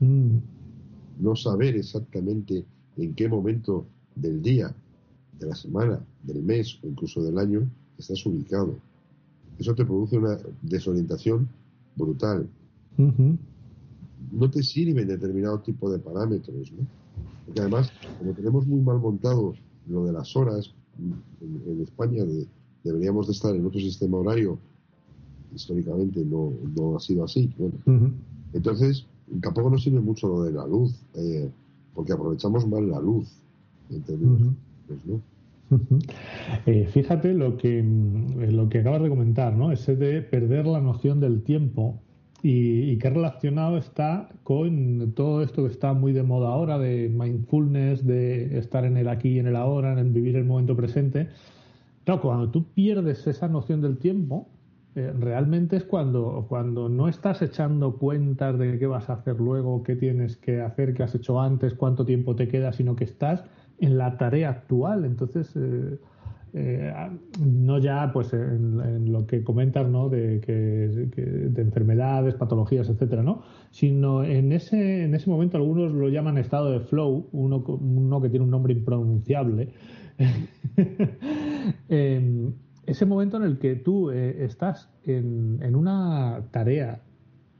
mm, 0.00 0.38
No 1.20 1.37
saber 1.37 1.76
exactamente 1.76 2.64
en 2.96 3.14
qué 3.14 3.28
momento 3.28 3.87
del 4.14 4.42
día, 4.42 4.74
de 5.38 5.46
la 5.46 5.54
semana, 5.54 6.00
del 6.22 6.42
mes 6.42 6.78
o 6.83 6.88
incluso 6.88 7.22
del 7.22 7.38
año 7.38 7.68
estás 7.96 8.24
ubicado. 8.26 8.74
Eso 9.59 9.74
te 9.74 9.85
produce 9.85 10.18
una 10.18 10.37
desorientación 10.62 11.48
brutal. 11.96 12.48
no 14.33 14.50
te 14.50 14.62
sirven 14.62 15.07
determinado 15.07 15.61
tipo 15.61 15.90
de 15.90 15.98
parámetros, 15.98 16.72
¿no? 16.72 16.87
Porque 17.46 17.61
además, 17.61 17.90
como 18.18 18.33
tenemos 18.33 18.66
muy 18.66 18.81
mal 18.81 18.98
montado 18.98 19.54
lo 19.88 20.04
de 20.04 20.12
las 20.12 20.37
horas, 20.37 20.74
en, 20.98 21.62
en 21.72 21.82
España 21.82 22.24
de- 22.24 22.46
deberíamos 22.84 23.26
de 23.26 23.32
estar 23.32 23.54
en 23.54 23.66
otro 23.66 23.80
sistema 23.80 24.18
horario, 24.18 24.58
históricamente 25.54 26.24
no, 26.24 26.52
no 26.76 26.96
ha 26.96 27.00
sido 27.00 27.24
así. 27.24 27.50
Bueno, 27.58 27.74
entonces, 28.52 29.06
tampoco 29.42 29.70
nos 29.70 29.82
sirve 29.82 30.00
mucho 30.00 30.28
lo 30.28 30.42
de 30.44 30.52
la 30.52 30.66
luz, 30.66 30.94
eh, 31.14 31.50
porque 31.94 32.12
aprovechamos 32.12 32.66
mal 32.66 32.88
la 32.90 33.00
luz, 33.00 33.28
en 33.90 34.02
términos 34.02 34.40
Ujú. 34.42 34.50
pues, 34.87 35.00
¿no? 35.06 35.20
Eh, 36.66 36.88
fíjate 36.92 37.34
lo 37.34 37.56
que, 37.58 37.82
mm, 37.82 38.42
eh, 38.42 38.52
lo 38.52 38.68
que 38.68 38.78
acabas 38.78 39.02
de 39.02 39.08
comentar, 39.11 39.54
¿no? 39.56 39.70
Ese 39.72 39.96
de 39.96 40.22
perder 40.22 40.66
la 40.66 40.80
noción 40.80 41.20
del 41.20 41.42
tiempo 41.42 42.00
y, 42.42 42.90
y 42.90 42.98
qué 42.98 43.11
relacionado 43.11 43.79
está 43.79 44.29
con 44.44 45.12
todo 45.12 45.42
esto 45.42 45.64
que 45.64 45.70
está 45.70 45.92
muy 45.92 46.12
de 46.12 46.22
moda 46.22 46.48
ahora, 46.48 46.79
de 46.79 47.09
mindfulness, 47.09 48.07
de 48.07 48.59
estar 48.59 48.85
en 48.85 48.96
el 48.96 49.09
aquí 49.09 49.31
y 49.31 49.38
en 49.38 49.46
el 49.46 49.57
ahora, 49.57 49.98
en 49.98 50.12
vivir 50.12 50.37
el 50.37 50.44
momento 50.44 50.77
presente. 50.77 51.29
Claro, 52.05 52.22
cuando 52.22 52.51
tú 52.51 52.64
pierdes 52.74 53.27
esa 53.27 53.48
noción 53.48 53.81
del 53.83 53.98
tiempo, 53.98 54.48
eh, 54.94 55.12
realmente 55.18 55.77
es 55.77 55.85
cuando, 55.85 56.46
cuando 56.48 56.88
no 56.88 57.09
estás 57.09 57.42
echando 57.42 57.96
cuentas 57.98 58.59
de 58.59 58.79
qué 58.79 58.87
vas 58.87 59.11
a 59.11 59.14
hacer 59.14 59.38
luego, 59.38 59.83
qué 59.83 59.94
tienes 59.94 60.37
que 60.37 60.61
hacer, 60.61 60.94
qué 60.94 61.03
has 61.03 61.14
hecho 61.14 61.40
antes, 61.40 61.74
cuánto 61.74 62.05
tiempo 62.05 62.35
te 62.35 62.48
queda, 62.48 62.72
sino 62.72 62.96
que 62.96 63.05
estás 63.05 63.44
en 63.79 63.98
la 63.98 64.16
tarea 64.16 64.51
actual. 64.51 65.05
Entonces, 65.05 65.55
eh, 65.55 65.98
eh, 66.54 66.92
no 67.40 67.78
ya 67.78 68.11
pues 68.12 68.32
en, 68.32 69.12
lo 69.12 69.26
que 69.26 69.42
comentas, 69.42 69.88
¿no? 69.88 70.08
De, 70.08 70.40
que, 70.40 70.52
de 70.52 71.62
enfermedades, 71.62 72.34
patologías, 72.34 72.88
etcétera, 72.88 73.22
¿no? 73.22 73.42
Sino 73.70 74.24
en 74.24 74.52
ese, 74.52 75.04
en 75.04 75.14
ese 75.14 75.28
momento 75.30 75.56
algunos 75.56 75.92
lo 75.92 76.08
llaman 76.08 76.38
estado 76.38 76.70
de 76.70 76.80
flow, 76.80 77.28
uno, 77.32 77.58
uno 77.58 78.20
que 78.20 78.28
tiene 78.28 78.44
un 78.44 78.50
nombre 78.50 78.72
impronunciable. 78.72 79.72
Em, 81.88 82.52
ese 82.87 83.04
momento 83.04 83.37
en 83.37 83.42
el 83.42 83.58
que 83.58 83.74
tú 83.76 84.11
eh, 84.11 84.44
estás 84.44 84.90
en, 85.04 85.58
en 85.62 85.76
una 85.76 86.48
tarea, 86.50 87.02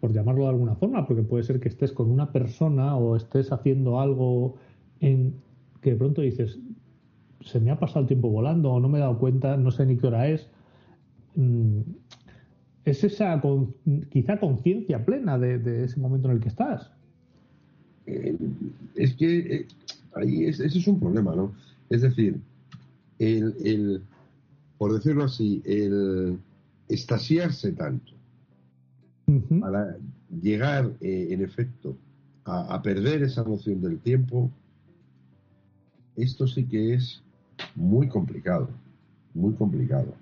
por 0.01 0.13
llamarlo 0.13 0.45
de 0.45 0.51
alguna 0.51 0.75
forma, 0.77 1.07
porque 1.07 1.23
puede 1.23 1.43
ser 1.43 1.61
que 1.61 1.69
estés 1.69 1.93
con 1.93 2.11
una 2.11 2.33
persona 2.33 2.97
o 2.97 3.17
estés 3.17 3.53
haciendo 3.53 4.01
algo 4.01 4.57
en 5.01 5.35
que 5.81 5.91
de 5.91 5.97
pronto 5.97 6.23
dices, 6.23 6.59
se 7.41 7.61
me 7.61 7.71
ha 7.71 7.79
pasado 7.79 8.01
el 8.01 8.07
tiempo 8.07 8.29
volando 8.31 8.71
o 8.73 8.81
no 8.81 8.89
me 8.89 8.99
he 8.99 9.01
dado 9.01 9.19
cuenta, 9.19 9.57
no 9.57 9.71
sé 9.71 9.87
ni 9.87 9.97
qué 9.97 10.07
hora 10.07 10.29
es. 10.29 10.49
Mm, 11.37 11.81
Es 12.85 13.05
esa 13.05 13.39
con- 13.43 13.75
quizá 14.11 14.41
conciencia 14.41 15.05
plena 15.05 15.39
de, 15.39 15.59
de 15.59 15.85
ese 15.85 16.01
momento 16.01 16.29
en 16.29 16.37
el 16.37 16.41
que 16.41 16.49
estás. 16.49 16.91
Eh, 18.07 18.35
es 18.95 19.15
que 19.15 19.39
eh, 19.39 19.67
ahí 20.15 20.45
es- 20.47 20.59
ese 20.61 20.79
es 20.79 20.87
un 20.89 20.99
problema, 20.99 21.35
¿no? 21.37 21.53
Es 21.91 22.01
decir, 22.03 22.41
el, 23.19 23.55
el- 23.63 24.03
por 24.79 24.95
decirlo 24.95 25.25
así, 25.25 25.61
el 25.67 26.39
estasiarse 26.89 27.73
tanto 27.73 28.13
para 29.61 29.97
llegar, 30.41 30.91
eh, 31.03 31.29
en 31.31 31.43
efecto, 31.43 31.95
a, 32.45 32.75
a 32.75 32.81
perder 32.81 33.23
esa 33.23 33.45
noción 33.45 33.83
del 33.83 33.99
tiempo, 33.99 34.51
esto 36.17 36.47
sí 36.47 36.65
que 36.65 36.95
es 36.95 37.23
muy 37.79 38.09
complicado, 38.09 38.69
muy 39.35 39.55
complicado. 39.55 40.15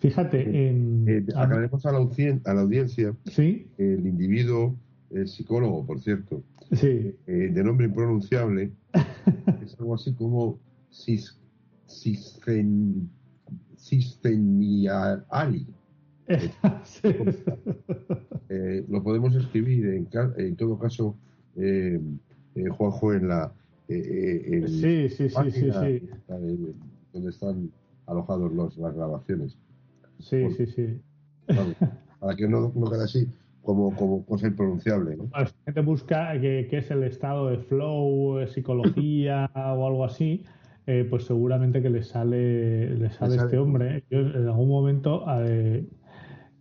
Fíjate, 0.00 0.68
en... 0.68 1.04
Eh, 1.06 1.24
aclaremos 1.36 1.84
a 1.86 1.92
la, 1.92 1.98
audien- 1.98 2.40
a 2.46 2.54
la 2.54 2.62
audiencia, 2.62 3.14
Sí, 3.26 3.66
el 3.78 4.06
individuo, 4.06 4.74
el 5.10 5.28
psicólogo, 5.28 5.84
por 5.86 6.00
cierto, 6.00 6.42
sí. 6.72 7.14
eh, 7.26 7.50
de 7.52 7.64
nombre 7.64 7.86
impronunciable, 7.86 8.70
es 9.64 9.78
algo 9.78 9.94
así 9.94 10.12
como 10.14 10.58
cis, 10.90 11.38
cisgen, 11.86 13.08
cisgeniali. 13.76 15.66
Sí. 16.84 17.08
Eh, 18.50 18.82
lo 18.88 19.02
podemos 19.02 19.34
escribir 19.34 19.84
en, 19.88 20.08
en 20.38 20.56
todo 20.56 20.78
caso, 20.78 21.14
eh, 21.56 22.00
eh, 22.54 22.68
Juanjo, 22.70 23.12
en 23.12 23.28
la 23.28 23.52
eh, 23.88 24.62
eh, 24.64 24.68
Sí, 24.68 25.08
sí, 25.08 25.28
sí, 25.28 25.50
sí, 25.50 25.70
sí. 25.72 26.08
donde 27.12 27.30
están 27.30 27.70
alojados 28.06 28.52
los, 28.52 28.76
las 28.76 28.94
grabaciones. 28.94 29.56
Sí, 30.18 30.50
sí, 30.50 30.66
sí. 30.66 31.00
Para 32.20 32.36
que 32.36 32.48
no, 32.48 32.72
no 32.74 32.90
quede 32.90 33.04
así 33.04 33.28
como, 33.62 33.94
como 33.94 34.24
cosa 34.24 34.46
impronunciable. 34.46 35.16
¿no? 35.16 35.28
La 35.34 35.46
gente 35.64 35.80
busca 35.82 36.40
que, 36.40 36.66
que 36.70 36.78
es 36.78 36.90
el 36.90 37.02
estado 37.04 37.48
de 37.48 37.58
flow, 37.58 38.40
eh, 38.40 38.48
psicología 38.48 39.50
o 39.54 39.86
algo 39.86 40.04
así, 40.04 40.42
eh, 40.86 41.06
pues 41.08 41.24
seguramente 41.24 41.82
que 41.82 41.90
le 41.90 42.02
sale, 42.02 42.96
le 42.96 43.10
sale 43.10 43.36
sale. 43.36 43.44
este 43.44 43.58
hombre. 43.58 44.04
Yo 44.10 44.20
en 44.20 44.46
algún 44.46 44.68
momento, 44.70 45.24
eh, 45.42 45.86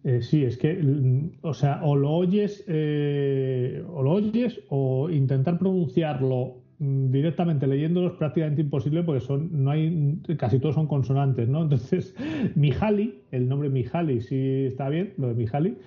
eh, 0.04 0.22
sí, 0.22 0.44
es 0.44 0.58
que, 0.58 0.74
mm, 0.74 1.40
o 1.44 1.54
sea, 1.54 1.82
o 1.84 1.96
lo 1.96 2.12
oyes, 2.12 2.64
eh, 2.68 3.84
o 3.88 4.04
lo 4.04 4.12
oyes, 4.12 4.60
o 4.70 5.10
intentar 5.10 5.58
pronunciarlo 5.58 6.56
mm, 6.56 6.67
directamente 6.80 7.66
leyéndolo 7.68 8.08
es 8.08 8.14
prácticamente 8.14 8.62
imposible 8.62 9.04
porque 9.04 9.22
son, 9.22 9.64
no 9.64 9.72
hay, 9.72 10.22
casi 10.38 10.60
todos 10.60 10.76
son 10.76 10.88
consonantes, 10.88 11.48
¿no? 11.50 11.62
Entonces, 11.64 12.16
Mihaly, 12.56 13.24
el 13.32 13.48
nombre 13.48 13.70
Mihaly 13.70 14.22
sí 14.22 14.66
está 14.66 14.90
bien, 14.90 15.14
lo 15.18 15.28
de 15.30 15.34
Mihaly, 15.34 15.78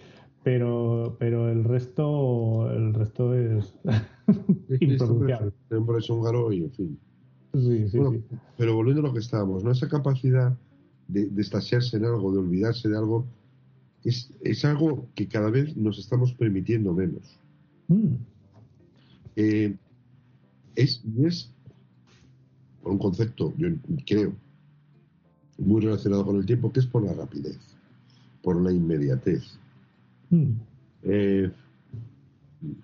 pero, 0.42 1.16
pero 1.18 1.50
el 1.50 1.64
resto, 1.64 2.70
el 2.72 2.94
resto 2.94 3.34
es 3.34 3.74
impronunciable. 4.80 5.52
Este 5.62 5.76
hombre 5.76 5.98
es 5.98 6.10
húngaro 6.10 6.52
y 6.52 6.64
en 6.64 6.70
fin. 6.72 6.98
Sí, 7.54 7.88
sí, 7.88 7.98
Bueno, 7.98 8.12
sí. 8.12 8.36
Pero 8.56 8.74
volviendo 8.74 9.02
a 9.02 9.06
lo 9.08 9.12
que 9.12 9.18
estábamos, 9.20 9.64
¿no? 9.64 9.70
Esa 9.72 9.88
capacidad 9.88 10.56
de, 11.08 11.26
de 11.26 11.42
estasiarse 11.42 11.96
en 11.96 12.04
algo, 12.04 12.32
de 12.32 12.38
olvidarse 12.38 12.88
de 12.88 12.96
algo, 12.96 13.26
es, 14.04 14.32
es 14.40 14.64
algo 14.64 15.08
que 15.14 15.28
cada 15.28 15.50
vez 15.50 15.76
nos 15.76 15.98
estamos 15.98 16.32
permitiendo 16.34 16.92
menos. 16.94 17.38
Mm, 17.88 18.14
Eh, 19.36 19.76
es, 20.82 21.02
es 21.18 21.50
por 22.82 22.92
un 22.92 22.98
concepto, 22.98 23.52
yo 23.56 23.68
creo, 24.06 24.32
muy 25.58 25.82
relacionado 25.82 26.24
con 26.24 26.36
el 26.36 26.46
tiempo, 26.46 26.72
que 26.72 26.80
es 26.80 26.86
por 26.86 27.04
la 27.04 27.12
rapidez, 27.12 27.58
por 28.42 28.60
la 28.60 28.72
inmediatez. 28.72 29.42
mm. 30.30 30.52
Eh, 31.02 31.50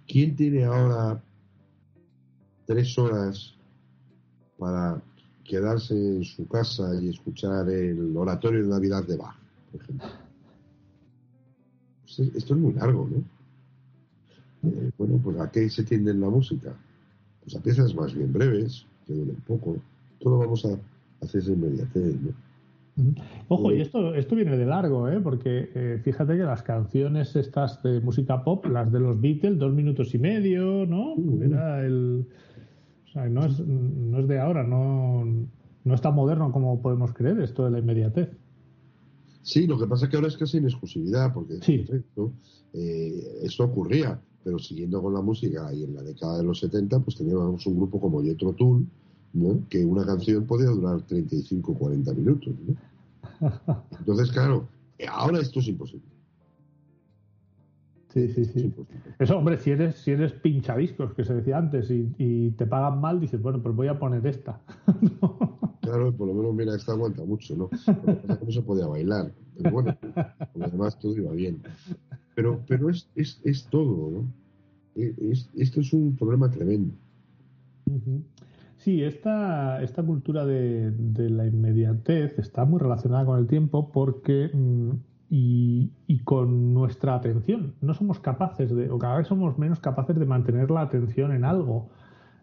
¿Quién 0.07 0.35
tiene 0.37 0.65
ahora 0.65 1.23
tres 2.65 2.97
horas 2.99 3.55
para 4.59 5.03
quedarse 5.45 5.95
en 5.95 6.25
su 6.25 6.49
casa 6.49 6.99
y 7.01 7.11
escuchar 7.11 7.69
el 7.69 8.17
oratorio 8.17 8.63
de 8.63 8.69
Navidad 8.69 9.07
de 9.07 9.17
Bach, 9.19 9.37
por 9.71 9.83
ejemplo? 9.83 10.09
Pues 12.03 12.19
esto 12.35 12.55
es 12.55 12.61
muy 12.61 12.73
largo, 12.73 13.07
¿no? 13.11 13.23
Eh, 14.71 14.91
bueno, 14.97 15.21
pues 15.23 15.39
¿a 15.39 15.51
qué 15.51 15.69
se 15.69 15.85
tiende 15.85 16.13
en 16.13 16.21
la 16.21 16.31
música? 16.31 16.75
Pues 17.47 17.57
a 17.57 17.63
piezas 17.63 17.95
más 17.95 18.13
bien 18.13 18.33
breves, 18.33 18.87
que 19.07 19.15
duren 19.15 19.37
poco. 19.47 19.77
Todo 20.21 20.39
vamos 20.39 20.65
a 20.67 20.77
hacer 21.25 21.41
esa 21.41 21.53
inmediatez, 21.53 22.17
¿no? 22.21 22.33
Ojo, 23.49 23.73
y 23.73 23.81
esto, 23.83 24.15
esto 24.15 24.35
viene 24.35 24.57
de 24.57 24.65
largo, 24.67 25.09
¿eh? 25.09 25.21
porque 25.23 25.71
eh, 25.75 26.01
fíjate 26.03 26.33
que 26.37 26.43
las 26.43 26.63
canciones 26.63 27.37
estas 27.37 27.83
de 27.83 28.01
música 28.01 28.43
pop, 28.43 28.65
las 28.67 28.91
de 28.91 28.99
los 29.01 29.21
Beatles, 29.21 29.59
dos 29.59 29.75
minutos 29.75 30.15
y 30.15 30.19
medio, 30.19 30.87
¿no? 30.87 31.15
Era 31.43 31.85
el. 31.85 32.25
O 33.07 33.09
sea, 33.13 33.29
no 33.29 33.45
es, 33.45 33.61
no 33.61 34.19
es 34.19 34.27
de 34.29 34.41
ahora, 34.41 34.65
no, 34.65 35.25
no 35.85 35.95
es 35.95 36.01
tan 36.01 36.15
moderno 36.15 36.51
como 36.53 36.81
podemos 36.83 37.13
creer 37.13 37.39
esto 37.41 37.65
de 37.67 37.71
la 37.71 37.79
inmediatez. 37.79 38.31
Sí, 39.43 39.67
lo 39.67 39.79
que 39.79 39.87
pasa 39.87 40.07
es 40.07 40.11
que 40.11 40.17
ahora 40.17 40.29
es 40.29 40.37
casi 40.37 40.57
en 40.59 40.65
exclusividad, 40.65 41.33
porque 41.33 41.59
Sí. 41.61 41.87
eh, 42.73 43.41
esto 43.43 43.65
ocurría, 43.65 44.19
pero 44.47 44.61
siguiendo 44.61 45.03
con 45.03 45.13
la 45.13 45.21
música 45.21 45.75
y 45.75 45.83
en 45.83 45.97
la 45.97 46.05
década 46.05 46.39
de 46.39 46.45
los 46.45 46.61
70, 46.61 47.01
pues 47.01 47.17
teníamos 47.17 47.67
un 47.67 47.79
grupo 47.79 48.01
como 48.01 48.23
Jethro 48.23 48.53
Tull, 48.53 48.87
¿no? 49.33 49.59
que 49.69 49.85
una 49.85 50.07
canción 50.07 50.47
podía 50.47 50.69
durar 50.69 51.03
35 51.03 51.73
o 51.73 51.75
40 51.75 52.13
minutos. 52.13 52.55
¿no? 52.65 52.77
Entonces, 53.99 54.31
claro, 54.31 54.69
ahora 55.11 55.41
esto 55.41 55.59
es 55.59 55.67
imposible. 55.67 56.07
Sí, 58.17 58.29
sí, 58.29 58.45
sí. 58.47 58.75
Eso, 59.19 59.37
hombre, 59.37 59.59
si 59.59 59.73
eres, 59.73 59.97
si 59.97 60.13
eres 60.13 60.33
pinchadiscos, 60.33 61.13
que 61.13 61.23
se 61.23 61.35
decía 61.35 61.59
antes, 61.59 61.91
y, 61.91 62.15
y 62.17 62.51
te 62.53 62.67
pagan 62.67 62.99
mal, 62.99 63.21
dices, 63.21 63.43
bueno, 63.43 63.63
pues 63.63 63.77
voy 63.77 63.89
a 63.89 63.99
poner 63.99 64.27
esta. 64.27 64.61
Claro, 65.83 66.13
por 66.17 66.27
lo 66.27 66.35
menos, 66.35 66.53
mira, 66.53 66.75
esta 66.75 66.93
aguanta 66.93 67.23
mucho, 67.25 67.55
¿no? 67.55 67.69
Que 67.69 68.45
no 68.45 68.51
se 68.51 68.61
podía 68.63 68.89
bailar. 68.89 69.31
Pero 69.57 69.71
bueno, 69.71 69.97
por 70.03 70.63
lo 70.63 70.69
demás 70.71 70.99
todo 70.99 71.15
iba 71.17 71.31
bien. 71.31 71.63
Pero, 72.35 72.61
pero 72.67 72.91
es, 72.91 73.09
es, 73.15 73.41
es 73.45 73.67
todo, 73.67 74.11
¿no? 74.11 74.25
Eh, 74.97 75.15
Es- 75.31 75.49
esto 75.55 75.81
es 75.81 75.93
un 75.93 76.17
problema 76.17 76.51
tremendo. 76.51 76.93
Sí, 78.79 79.03
esta, 79.03 79.81
esta 79.83 80.03
cultura 80.03 80.45
de, 80.45 80.91
de 80.91 81.31
la 81.31 81.47
inmediatez 81.47 82.37
está 82.39 82.65
muy 82.65 82.81
relacionada 82.81 83.25
con 83.25 83.39
el 83.39 83.47
tiempo 83.47 83.91
porque 83.93 84.51
mm, 84.53 84.91
y, 85.29 85.91
con 86.25 86.75
nuestra 86.75 87.15
atención. 87.15 87.75
No 87.81 87.95
somos 87.95 88.19
capaces 88.21 88.75
de, 88.75 88.91
o 88.91 88.99
cada 88.99 89.19
vez 89.19 89.27
somos 89.27 89.59
menos 89.59 89.81
capaces 89.81 90.19
de 90.19 90.27
mantener 90.27 90.71
la 90.71 90.83
atención 90.83 91.33
en 91.33 91.45
algo. 91.45 91.89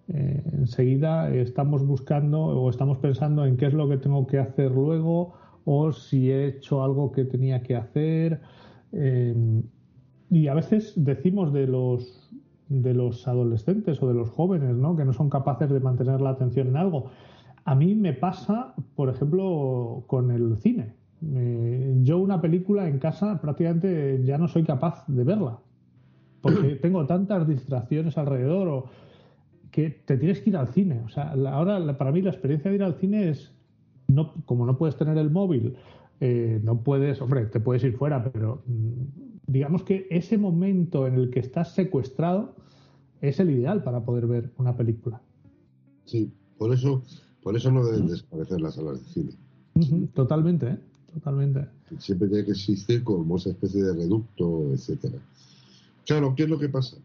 Eh, 0.09 0.43
enseguida 0.53 1.33
estamos 1.33 1.85
buscando 1.85 2.41
o 2.41 2.69
estamos 2.69 2.97
pensando 2.97 3.45
en 3.45 3.57
qué 3.57 3.67
es 3.67 3.73
lo 3.73 3.87
que 3.87 3.97
tengo 3.97 4.27
que 4.27 4.37
hacer 4.37 4.71
luego 4.71 5.33
o 5.65 5.93
si 5.93 6.29
he 6.29 6.47
hecho 6.47 6.83
algo 6.83 7.11
que 7.11 7.25
tenía 7.25 7.61
que 7.63 7.75
hacer. 7.75 8.41
Eh, 8.91 9.63
y 10.29 10.47
a 10.47 10.53
veces 10.53 10.93
decimos 10.95 11.53
de 11.53 11.67
los 11.67 12.29
de 12.69 12.93
los 12.93 13.27
adolescentes 13.27 14.01
o 14.01 14.07
de 14.07 14.13
los 14.13 14.29
jóvenes, 14.29 14.75
¿no? 14.75 14.95
Que 14.95 15.05
no 15.05 15.13
son 15.13 15.29
capaces 15.29 15.69
de 15.69 15.79
mantener 15.79 16.21
la 16.21 16.31
atención 16.31 16.67
en 16.69 16.77
algo. 16.77 17.11
A 17.65 17.75
mí 17.75 17.93
me 17.93 18.13
pasa, 18.13 18.73
por 18.95 19.09
ejemplo, 19.09 20.03
con 20.07 20.31
el 20.31 20.57
cine. 20.57 20.95
Eh, 21.36 21.95
yo 22.03 22.17
una 22.19 22.41
película 22.41 22.88
en 22.88 22.99
casa 22.99 23.39
prácticamente 23.41 24.21
ya 24.25 24.38
no 24.38 24.47
soy 24.47 24.63
capaz 24.63 25.05
de 25.07 25.23
verla. 25.23 25.59
Porque 26.41 26.75
tengo 26.81 27.05
tantas 27.05 27.47
distracciones 27.47 28.17
alrededor 28.17 28.67
o 28.67 28.86
que 29.71 29.89
te 29.89 30.17
tienes 30.17 30.39
que 30.41 30.49
ir 30.51 30.57
al 30.57 30.67
cine. 30.67 31.01
O 31.05 31.09
sea, 31.09 31.36
la- 31.36 31.53
ahora 31.53 31.79
la- 31.79 31.97
para 31.97 32.12
mí 32.12 32.21
la 32.21 32.29
experiencia 32.29 32.69
de 32.69 32.75
ir 32.77 32.83
al 32.83 32.95
cine 32.95 33.29
es, 33.29 33.51
no, 34.07 34.33
como 34.45 34.65
no 34.65 34.77
puedes 34.77 34.95
tener 34.97 35.17
el 35.17 35.29
móvil, 35.31 35.75
eh, 36.19 36.59
no 36.63 36.81
puedes, 36.81 37.21
hombre, 37.21 37.45
te 37.45 37.59
puedes 37.59 37.83
ir 37.83 37.97
fuera, 37.97 38.23
pero 38.31 38.62
mm, 38.67 39.51
digamos 39.51 39.83
que 39.83 40.07
ese 40.09 40.38
momento 40.38 41.07
en 41.07 41.15
el 41.15 41.29
que 41.29 41.39
estás 41.39 41.73
secuestrado 41.73 42.55
es 43.21 43.39
el 43.39 43.49
ideal 43.51 43.83
para 43.83 44.01
poder 44.01 44.27
ver 44.27 44.51
una 44.57 44.75
película. 44.75 45.21
Sí, 46.05 46.31
por 46.57 46.73
eso, 46.73 47.01
por 47.41 47.55
eso 47.55 47.71
no 47.71 47.83
deben 47.86 48.07
desaparecer 48.07 48.62
las 48.62 48.75
salas 48.75 48.99
de 49.03 49.09
cine. 49.09 49.31
Totalmente, 50.13 50.67
¿eh? 50.67 50.77
Totalmente. 51.13 51.67
Siempre 51.99 52.28
tiene 52.28 52.45
que 52.45 52.52
existir 52.52 53.04
como 53.04 53.38
esa 53.38 53.52
especie 53.52 53.84
de 53.84 53.93
reducto, 53.93 54.71
etcétera. 54.73 55.19
Claro, 56.06 56.34
¿qué 56.36 56.43
es 56.43 56.49
lo 56.49 56.60
que 56.60 56.69
pasa? 56.69 56.97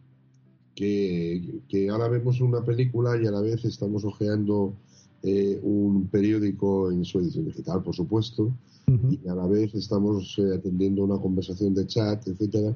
Que, 0.74 1.60
que 1.68 1.90
ahora 1.90 2.08
vemos 2.08 2.40
una 2.40 2.64
película 2.64 3.20
y 3.20 3.26
a 3.26 3.30
la 3.30 3.40
vez 3.40 3.64
estamos 3.64 4.04
hojeando 4.04 4.74
eh, 5.22 5.58
un 5.62 6.06
periódico 6.06 6.90
en 6.90 7.04
su 7.04 7.18
edición 7.18 7.44
digital, 7.46 7.82
por 7.82 7.94
supuesto, 7.94 8.52
y 8.86 9.28
a 9.28 9.34
la 9.34 9.46
vez 9.46 9.74
estamos 9.74 10.38
eh, 10.38 10.54
atendiendo 10.54 11.04
una 11.04 11.18
conversación 11.18 11.74
de 11.74 11.86
chat, 11.86 12.26
etcétera, 12.26 12.74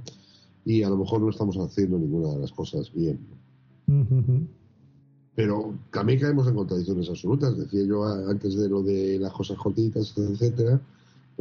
y 0.65 0.83
a 0.83 0.91
lo 0.91 0.99
mejor 0.99 1.23
no 1.23 1.31
estamos 1.31 1.57
haciendo 1.57 1.99
ninguna 1.99 2.35
de 2.35 2.41
las 2.41 2.53
cosas 2.53 2.93
bien. 2.93 3.19
Pero 5.35 5.79
también 5.91 6.21
caemos 6.21 6.47
en 6.49 6.55
contradicciones 6.55 7.09
absolutas. 7.09 7.57
Decía 7.57 7.85
yo 7.87 8.05
antes 8.05 8.57
de 8.57 8.69
lo 8.69 8.83
de 8.83 9.19
las 9.19 9.33
cosas 9.33 9.57
cortitas, 9.57 10.13
etcétera. 10.17 10.81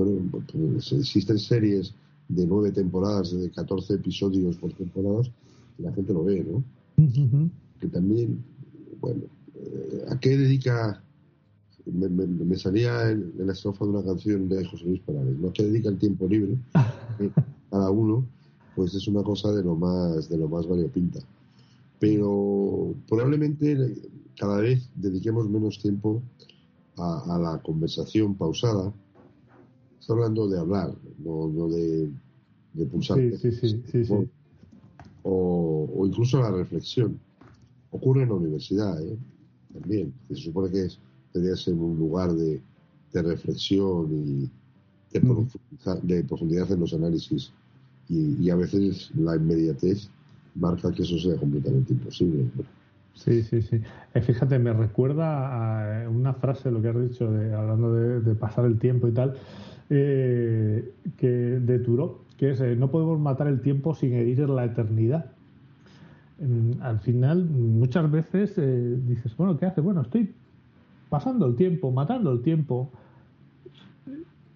Bueno, 0.05 0.43
pues 0.51 0.91
existen 0.93 1.37
series 1.39 1.93
de 2.29 2.45
nueve 2.47 2.71
temporadas, 2.71 3.31
de 3.31 3.49
14 3.51 3.95
episodios 3.95 4.55
por 4.57 4.71
temporada, 4.73 5.21
y 5.77 5.83
la 5.83 5.91
gente 5.93 6.13
lo 6.13 6.23
ve, 6.23 6.43
¿no? 6.49 6.63
Que 7.79 7.87
también, 7.87 8.43
bueno, 8.99 9.23
eh, 9.55 10.05
¿a 10.09 10.19
qué 10.19 10.37
dedica? 10.37 11.01
Me, 11.85 12.07
me- 12.09 12.27
me 12.27 12.57
salía 12.57 13.09
en, 13.09 13.33
en 13.39 13.47
la 13.47 13.53
estrofa 13.53 13.85
de 13.85 13.91
una 13.91 14.03
canción 14.03 14.47
de 14.49 14.63
José 14.65 14.85
Luis 14.85 15.01
Perales, 15.01 15.37
¿no? 15.39 15.49
¿A 15.49 15.53
qué 15.53 15.63
dedica 15.63 15.89
el 15.89 15.97
tiempo 15.97 16.27
libre? 16.27 16.57
Eh, 17.19 17.29
cada 17.71 17.89
uno, 17.89 18.25
pues 18.75 18.93
es 18.95 19.07
una 19.07 19.23
cosa 19.23 19.51
de 19.51 19.63
lo 19.63 19.75
más, 19.75 20.29
de 20.29 20.37
lo 20.37 20.47
más 20.47 20.67
variopinta 20.67 21.19
pero 21.99 22.95
probablemente 23.07 23.95
cada 24.35 24.57
vez 24.59 24.89
dediquemos 24.95 25.47
menos 25.47 25.79
tiempo 25.79 26.21
a, 26.97 27.35
a 27.35 27.37
la 27.39 27.61
conversación 27.61 28.33
pausada, 28.35 28.91
está 30.01 30.13
hablando 30.13 30.49
de 30.49 30.59
hablar, 30.59 30.93
no, 31.19 31.47
no 31.47 31.67
de, 31.69 32.09
de 32.73 32.85
pulsar. 32.87 33.17
Sí, 33.37 33.51
sí, 33.51 34.05
sí. 34.05 34.29
O, 35.23 35.89
o 35.95 36.07
incluso 36.07 36.39
la 36.41 36.51
reflexión. 36.51 37.19
Ocurre 37.91 38.23
en 38.23 38.29
la 38.29 38.35
universidad, 38.35 39.01
¿eh? 39.01 39.17
también. 39.73 40.13
Se 40.29 40.35
supone 40.35 40.71
que 40.71 40.85
es, 40.85 40.99
debería 41.33 41.55
ser 41.55 41.73
un 41.75 41.97
lugar 41.97 42.31
de, 42.33 42.61
de 43.13 43.21
reflexión 43.21 44.07
y 44.11 44.49
de, 45.13 45.19
Mm. 45.19 45.31
profundizar- 45.31 46.01
de 46.01 46.23
profundidad 46.23 46.71
en 46.71 46.79
los 46.79 46.93
análisis. 46.93 47.51
Y, 48.09 48.35
y 48.43 48.49
a 48.49 48.55
veces 48.55 49.11
la 49.15 49.35
inmediatez 49.35 50.09
marca 50.55 50.91
que 50.91 51.03
eso 51.03 51.17
sea 51.19 51.35
completamente 51.37 51.93
imposible. 51.93 52.43
¿no? 52.55 52.63
Sí, 53.13 53.43
sí, 53.43 53.61
sí. 53.61 53.79
Eh, 54.13 54.21
fíjate, 54.21 54.57
me 54.57 54.73
recuerda 54.73 56.03
a 56.05 56.09
una 56.09 56.33
frase, 56.33 56.71
lo 56.71 56.81
que 56.81 56.89
has 56.89 57.09
dicho, 57.09 57.29
de, 57.31 57.53
hablando 57.53 57.93
de, 57.93 58.21
de 58.21 58.35
pasar 58.35 58.65
el 58.65 58.79
tiempo 58.79 59.07
y 59.07 59.11
tal, 59.11 59.35
eh, 59.91 60.93
que 61.17 61.27
de 61.27 61.83
que 62.37 62.51
es, 62.51 62.61
eh, 62.61 62.75
no 62.75 62.89
podemos 62.89 63.19
matar 63.19 63.47
el 63.47 63.61
tiempo 63.61 63.93
sin 63.93 64.13
herir 64.13 64.49
la 64.49 64.65
eternidad. 64.65 65.25
Mm, 66.39 66.81
al 66.81 66.99
final, 67.01 67.45
muchas 67.45 68.09
veces 68.09 68.57
eh, 68.57 68.97
dices, 69.05 69.35
bueno, 69.37 69.57
¿qué 69.57 69.65
hace? 69.67 69.81
Bueno, 69.81 70.01
estoy 70.01 70.33
pasando 71.09 71.45
el 71.45 71.55
tiempo, 71.55 71.91
matando 71.91 72.31
el 72.31 72.41
tiempo. 72.41 72.91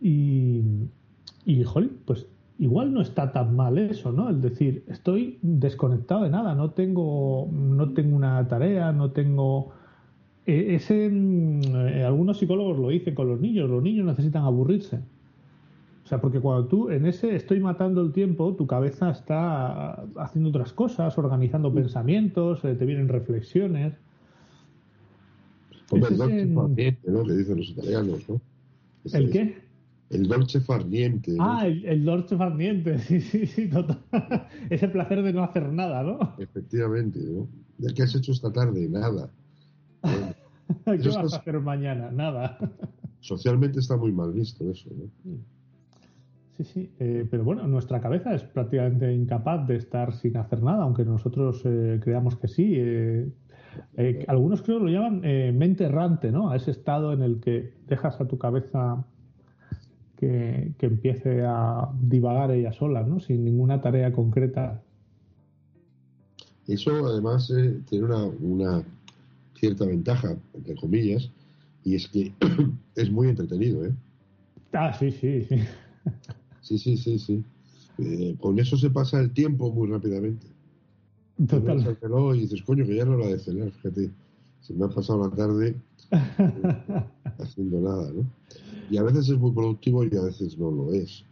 Y, 0.01 0.61
y 1.45 1.63
jolín, 1.63 1.91
pues 2.05 2.27
igual 2.59 2.93
no 2.93 3.01
está 3.01 3.31
tan 3.31 3.55
mal 3.55 3.77
eso, 3.77 4.11
¿no? 4.11 4.29
El 4.29 4.41
decir, 4.41 4.83
estoy 4.87 5.39
desconectado 5.41 6.23
de 6.23 6.29
nada, 6.29 6.55
no 6.55 6.71
tengo, 6.71 7.49
no 7.51 7.93
tengo 7.93 8.15
una 8.15 8.47
tarea, 8.47 8.91
no 8.93 9.11
tengo. 9.11 9.73
eh, 10.45 10.75
Ese, 10.75 11.09
mm, 11.09 11.61
eh, 11.87 12.03
algunos 12.05 12.37
psicólogos 12.39 12.79
lo 12.79 12.89
dicen 12.89 13.15
con 13.15 13.27
los 13.29 13.39
niños, 13.41 13.69
los 13.69 13.83
niños 13.83 14.05
necesitan 14.05 14.43
aburrirse. 14.45 15.01
O 16.05 16.07
sea, 16.07 16.21
porque 16.21 16.39
cuando 16.39 16.67
tú 16.67 16.89
en 16.91 17.07
ese 17.07 17.35
estoy 17.35 17.59
matando 17.59 17.99
el 18.01 18.11
tiempo, 18.11 18.53
tu 18.55 18.67
cabeza 18.67 19.09
está 19.09 20.03
haciendo 20.17 20.49
otras 20.49 20.71
cosas, 20.71 21.17
organizando 21.17 21.73
pensamientos, 21.73 22.63
eh, 22.63 22.75
te 22.75 22.85
vienen 22.85 23.07
reflexiones. 23.07 23.93
Hombre, 25.89 26.09
el 26.09 26.13
es 26.13 26.19
dolce 26.19 26.41
en- 26.41 26.53
farniente, 26.55 27.11
¿no? 27.11 27.23
Que 27.23 27.33
dicen 27.33 27.57
los 27.57 27.69
italianos, 27.69 28.29
¿no? 28.29 28.39
Ese 29.03 29.17
¿El 29.17 29.25
es- 29.25 29.31
qué? 29.31 29.65
El 30.11 30.27
dolce 30.27 30.61
farniente. 30.61 31.31
¿no? 31.31 31.43
Ah, 31.43 31.65
el, 31.65 31.83
el 31.85 32.05
dolce 32.05 32.37
farniente, 32.37 32.99
sí, 32.99 33.19
sí, 33.21 33.47
sí, 33.47 33.67
total. 33.67 33.99
Ese 34.69 34.87
placer 34.89 35.23
de 35.23 35.33
no 35.33 35.43
hacer 35.43 35.71
nada, 35.73 36.03
¿no? 36.03 36.35
Efectivamente, 36.37 37.19
¿no? 37.19 37.47
¿De 37.79 37.91
qué 37.95 38.03
has 38.03 38.13
hecho 38.13 38.31
esta 38.31 38.53
tarde? 38.53 38.87
Nada. 38.87 39.31
Bueno, 40.03 40.35
¿Qué 41.01 41.09
vas 41.09 41.33
a 41.33 41.37
hacer 41.37 41.59
mañana? 41.59 42.11
Nada. 42.11 42.59
socialmente 43.21 43.79
está 43.79 43.97
muy 43.97 44.11
mal 44.11 44.31
visto 44.33 44.69
eso, 44.69 44.87
¿no? 44.95 45.05
Sí, 45.23 45.39
sí, 46.63 46.91
eh, 46.99 47.27
pero 47.29 47.43
bueno, 47.43 47.67
nuestra 47.67 47.99
cabeza 47.99 48.33
es 48.33 48.43
prácticamente 48.43 49.13
incapaz 49.13 49.67
de 49.67 49.75
estar 49.75 50.13
sin 50.13 50.37
hacer 50.37 50.63
nada, 50.63 50.83
aunque 50.83 51.03
nosotros 51.03 51.61
eh, 51.65 51.99
creamos 52.01 52.37
que 52.37 52.47
sí. 52.47 52.73
eh, 52.77 53.29
eh, 53.97 54.25
algunos 54.27 54.61
creo 54.61 54.79
lo 54.79 54.89
llaman 54.89 55.21
eh, 55.23 55.51
mente 55.53 55.85
errante, 55.85 56.31
¿no? 56.31 56.49
A 56.49 56.55
ese 56.55 56.71
estado 56.71 57.13
en 57.13 57.21
el 57.21 57.39
que 57.39 57.73
dejas 57.87 58.19
a 58.21 58.27
tu 58.27 58.37
cabeza 58.37 59.03
que, 60.17 60.73
que 60.77 60.85
empiece 60.85 61.43
a 61.45 61.89
divagar 62.01 62.51
ella 62.51 62.71
sola, 62.71 63.03
¿no? 63.03 63.19
Sin 63.19 63.43
ninguna 63.43 63.81
tarea 63.81 64.11
concreta. 64.13 64.81
Eso 66.67 67.05
además 67.05 67.53
tiene 67.89 68.05
una, 68.05 68.25
una 68.25 68.83
cierta 69.55 69.85
ventaja, 69.85 70.35
entre 70.53 70.75
comillas, 70.75 71.29
y 71.83 71.95
es 71.95 72.07
que 72.07 72.33
es 72.95 73.11
muy 73.11 73.29
entretenido, 73.29 73.85
¿eh? 73.85 73.93
Ah, 74.73 74.93
sí, 74.93 75.11
sí, 75.11 75.43
sí. 75.43 75.59
Sí, 76.65 76.79
sí, 76.79 76.97
sí, 76.97 77.19
sí. 77.19 77.43
Eh, 77.99 78.35
con 78.39 78.57
eso 78.59 78.75
se 78.75 78.89
pasa 78.89 79.19
el 79.21 79.31
tiempo 79.31 79.71
muy 79.71 79.87
rápidamente. 79.87 80.47
Total. 81.47 81.95
y 82.35 82.39
dices, 82.39 82.63
coño, 82.63 82.85
que 82.87 82.95
ya 82.95 83.05
no 83.05 83.17
la 83.17 83.27
de 83.27 83.37
cenar, 83.37 83.69
fíjate. 83.69 84.09
Se 84.61 84.73
me 84.73 84.85
ha 84.85 84.89
pasado 84.89 85.29
la 85.29 85.35
tarde 85.35 85.75
haciendo 87.39 87.81
nada, 87.81 88.11
¿no? 88.11 88.25
Y 88.89 88.97
a 88.97 89.03
veces 89.03 89.29
es 89.29 89.37
muy 89.37 89.51
productivo 89.51 90.03
y 90.03 90.15
a 90.17 90.21
veces 90.23 90.57
no 90.57 90.71
lo 90.71 90.91
es. 90.91 91.23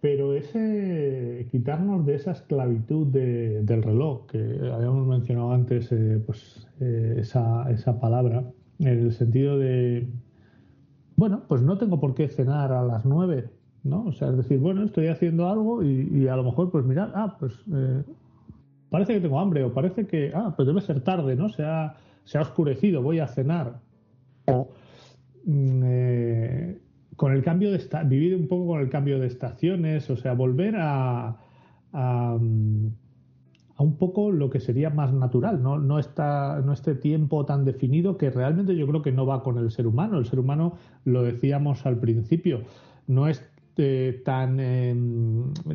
Pero 0.00 0.34
ese 0.34 1.48
quitarnos 1.50 2.06
de 2.06 2.14
esa 2.14 2.30
esclavitud 2.30 3.08
de- 3.08 3.62
del 3.64 3.82
reloj, 3.82 4.26
que 4.26 4.38
habíamos 4.72 5.04
mencionado 5.08 5.50
antes, 5.52 5.90
eh, 5.90 6.22
pues 6.24 6.64
eh, 6.80 7.16
esa, 7.18 7.68
esa 7.72 7.98
palabra, 7.98 8.44
en 8.78 8.86
el 8.86 9.12
sentido 9.12 9.58
de, 9.58 10.06
bueno, 11.16 11.42
pues 11.48 11.62
no 11.62 11.76
tengo 11.78 11.98
por 11.98 12.14
qué 12.14 12.28
cenar 12.28 12.70
a 12.70 12.84
las 12.84 13.04
nueve, 13.04 13.50
¿no? 13.88 14.04
O 14.04 14.12
sea, 14.12 14.28
es 14.28 14.36
decir, 14.36 14.58
bueno, 14.58 14.84
estoy 14.84 15.08
haciendo 15.08 15.48
algo 15.48 15.82
y, 15.82 16.08
y 16.12 16.28
a 16.28 16.36
lo 16.36 16.44
mejor, 16.44 16.70
pues 16.70 16.84
mirad, 16.84 17.10
ah, 17.14 17.36
pues 17.38 17.54
eh, 17.74 18.02
parece 18.90 19.14
que 19.14 19.20
tengo 19.20 19.40
hambre 19.40 19.64
o 19.64 19.72
parece 19.72 20.06
que, 20.06 20.32
ah, 20.34 20.52
pues 20.56 20.66
debe 20.66 20.80
ser 20.80 21.00
tarde, 21.00 21.36
¿no? 21.36 21.48
Se 21.48 21.64
ha, 21.64 21.96
se 22.24 22.38
ha 22.38 22.42
oscurecido, 22.42 23.02
voy 23.02 23.18
a 23.18 23.26
cenar. 23.26 23.80
O 24.46 24.68
mm, 25.44 25.82
eh, 25.84 26.78
con 27.16 27.32
el 27.32 27.42
cambio 27.42 27.70
de 27.70 27.78
esta 27.78 28.02
vivir 28.04 28.36
un 28.36 28.46
poco 28.46 28.68
con 28.68 28.80
el 28.80 28.88
cambio 28.88 29.18
de 29.18 29.26
estaciones, 29.26 30.08
o 30.10 30.16
sea, 30.16 30.34
volver 30.34 30.76
a, 30.76 31.36
a, 31.92 32.38
a 33.78 33.82
un 33.82 33.96
poco 33.96 34.32
lo 34.32 34.50
que 34.50 34.60
sería 34.60 34.90
más 34.90 35.12
natural, 35.12 35.62
¿no? 35.62 35.78
No, 35.78 35.98
está, 35.98 36.60
no 36.64 36.72
este 36.72 36.96
tiempo 36.96 37.44
tan 37.44 37.64
definido 37.64 38.18
que 38.18 38.28
realmente 38.28 38.76
yo 38.76 38.86
creo 38.88 39.02
que 39.02 39.12
no 39.12 39.24
va 39.24 39.42
con 39.42 39.56
el 39.56 39.70
ser 39.70 39.86
humano. 39.86 40.18
El 40.18 40.26
ser 40.26 40.40
humano, 40.40 40.74
lo 41.04 41.22
decíamos 41.22 41.86
al 41.86 41.96
principio, 41.98 42.62
no 43.06 43.28
es 43.28 43.47
eh, 43.78 44.22
tan 44.24 44.58
eh, 44.60 44.94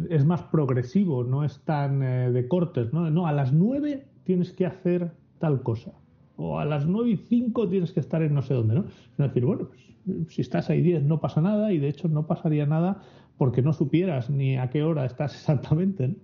es 0.09 0.25
más 0.25 0.43
progresivo, 0.43 1.23
no 1.23 1.43
es 1.43 1.59
tan 1.61 2.03
eh, 2.03 2.31
de 2.31 2.47
cortes, 2.47 2.93
¿no? 2.93 3.09
No, 3.09 3.25
a 3.27 3.31
las 3.31 3.51
nueve 3.53 4.05
tienes 4.25 4.51
que 4.51 4.65
hacer 4.65 5.11
tal 5.39 5.63
cosa. 5.63 5.91
O 6.35 6.59
a 6.59 6.65
las 6.65 6.85
nueve 6.87 7.11
y 7.11 7.17
cinco 7.17 7.67
tienes 7.69 7.91
que 7.91 7.99
estar 7.99 8.21
en 8.21 8.33
no 8.33 8.41
sé 8.41 8.53
dónde, 8.53 8.75
¿no? 8.75 8.81
Es 8.85 9.17
decir, 9.17 9.45
bueno, 9.45 9.69
pues 9.69 10.33
si 10.33 10.41
estás 10.41 10.69
ahí 10.69 10.81
10 10.81 11.03
no 11.03 11.21
pasa 11.21 11.41
nada 11.41 11.71
y 11.71 11.79
de 11.79 11.87
hecho 11.87 12.07
no 12.09 12.27
pasaría 12.27 12.65
nada 12.65 13.01
porque 13.37 13.61
no 13.61 13.71
supieras 13.73 14.29
ni 14.29 14.57
a 14.57 14.69
qué 14.69 14.83
hora 14.83 15.05
estás 15.05 15.33
exactamente. 15.39 16.09
¿no? 16.09 16.15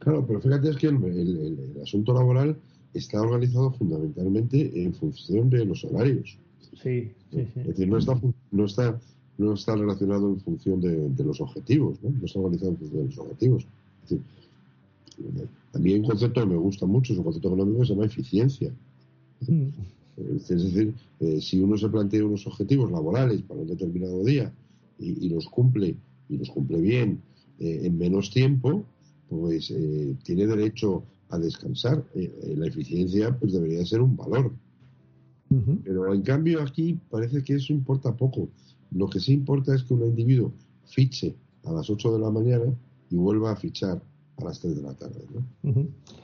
Claro, 0.00 0.26
pero 0.26 0.40
fíjate 0.40 0.70
es 0.70 0.76
que 0.76 0.88
el, 0.88 1.02
el- 1.04 1.38
el- 1.38 1.58
el 1.76 1.82
asunto 1.82 2.12
laboral 2.14 2.56
está 2.94 3.20
organizado 3.20 3.70
fundamentalmente 3.72 4.82
en 4.82 4.92
función 4.94 5.50
de 5.50 5.64
los 5.64 5.84
horarios. 5.84 6.38
Sí, 6.74 7.12
sí, 7.30 7.46
sí. 7.54 7.60
Es 7.60 7.66
decir, 7.68 7.88
no 7.88 7.98
está, 7.98 8.14
no 8.52 8.64
está, 8.64 8.98
no 9.38 9.54
está 9.54 9.74
relacionado 9.76 10.28
en 10.28 10.40
función 10.40 10.80
de, 10.80 11.08
de 11.08 11.24
los 11.24 11.40
objetivos, 11.40 11.98
¿no? 12.02 12.10
No 12.10 12.26
está 12.26 12.38
organizado 12.40 12.72
en 12.72 12.76
función 12.76 13.00
de 13.02 13.06
los 13.08 13.18
objetivos. 13.18 13.66
Es 14.04 14.10
decir, 14.10 14.22
a 15.74 15.78
mí 15.78 15.92
hay 15.92 16.00
un 16.00 16.06
concepto 16.06 16.40
que 16.40 16.46
me 16.46 16.56
gusta 16.56 16.86
mucho, 16.86 17.12
es 17.12 17.18
un 17.18 17.24
concepto 17.24 17.48
económico 17.48 17.80
que 17.80 17.86
se 17.86 17.92
llama 17.94 18.06
eficiencia. 18.06 18.72
Mm, 19.46 19.68
Es 20.16 20.48
decir, 20.48 20.92
eh, 21.20 21.40
si 21.40 21.60
uno 21.60 21.76
se 21.78 21.88
plantea 21.88 22.24
unos 22.24 22.46
objetivos 22.46 22.90
laborales 22.90 23.42
para 23.42 23.60
un 23.60 23.68
determinado 23.68 24.24
día 24.24 24.52
y, 24.98 25.26
y 25.26 25.28
los 25.28 25.48
cumple 25.48 25.94
y 26.28 26.36
los 26.36 26.50
cumple 26.50 26.80
bien 26.80 27.20
eh, 27.60 27.82
en 27.84 27.96
menos 27.96 28.30
tiempo, 28.30 28.84
pues 29.28 29.70
eh, 29.70 30.14
tiene 30.24 30.46
derecho 30.46 31.04
a 31.30 31.38
descansar. 31.38 32.04
Eh, 32.14 32.32
eh, 32.42 32.54
la 32.56 32.66
eficiencia 32.66 33.36
pues 33.38 33.52
debería 33.52 33.84
ser 33.86 34.00
un 34.00 34.16
valor. 34.16 34.50
Pero 35.84 36.12
en 36.12 36.22
cambio 36.22 36.60
aquí 36.62 36.98
parece 37.10 37.42
que 37.42 37.54
eso 37.54 37.72
importa 37.72 38.14
poco. 38.14 38.48
Lo 38.92 39.08
que 39.08 39.20
sí 39.20 39.32
importa 39.34 39.74
es 39.74 39.82
que 39.82 39.94
un 39.94 40.02
individuo 40.04 40.52
fiche 40.86 41.34
a 41.64 41.72
las 41.72 41.90
8 41.90 42.12
de 42.12 42.18
la 42.20 42.30
mañana 42.30 42.64
y 43.10 43.16
vuelva 43.16 43.52
a 43.52 43.56
fichar 43.56 44.00
a 44.38 44.44
las 44.44 44.60
3 44.60 44.76
de 44.76 44.82
la 44.82 44.94
tarde, 44.94 45.20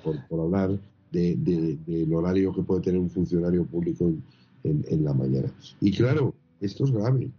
por, 0.03 0.27
por 0.29 0.41
hablar 0.41 0.79
de- 1.13 1.37
de- 1.37 1.77
del 1.87 2.13
horario 2.15 2.53
que 2.55 2.63
puede 2.63 2.81
tener 2.83 3.01
un 3.01 3.11
funcionario 3.11 3.65
público 3.67 4.05
en, 4.07 4.23
en- 4.65 4.85
en 4.89 5.05
la 5.05 5.13
mañana. 5.13 5.53
Y 5.81 5.91
claro, 5.93 6.35
esto 6.61 6.85
es 6.85 6.91
grave. 6.93 7.31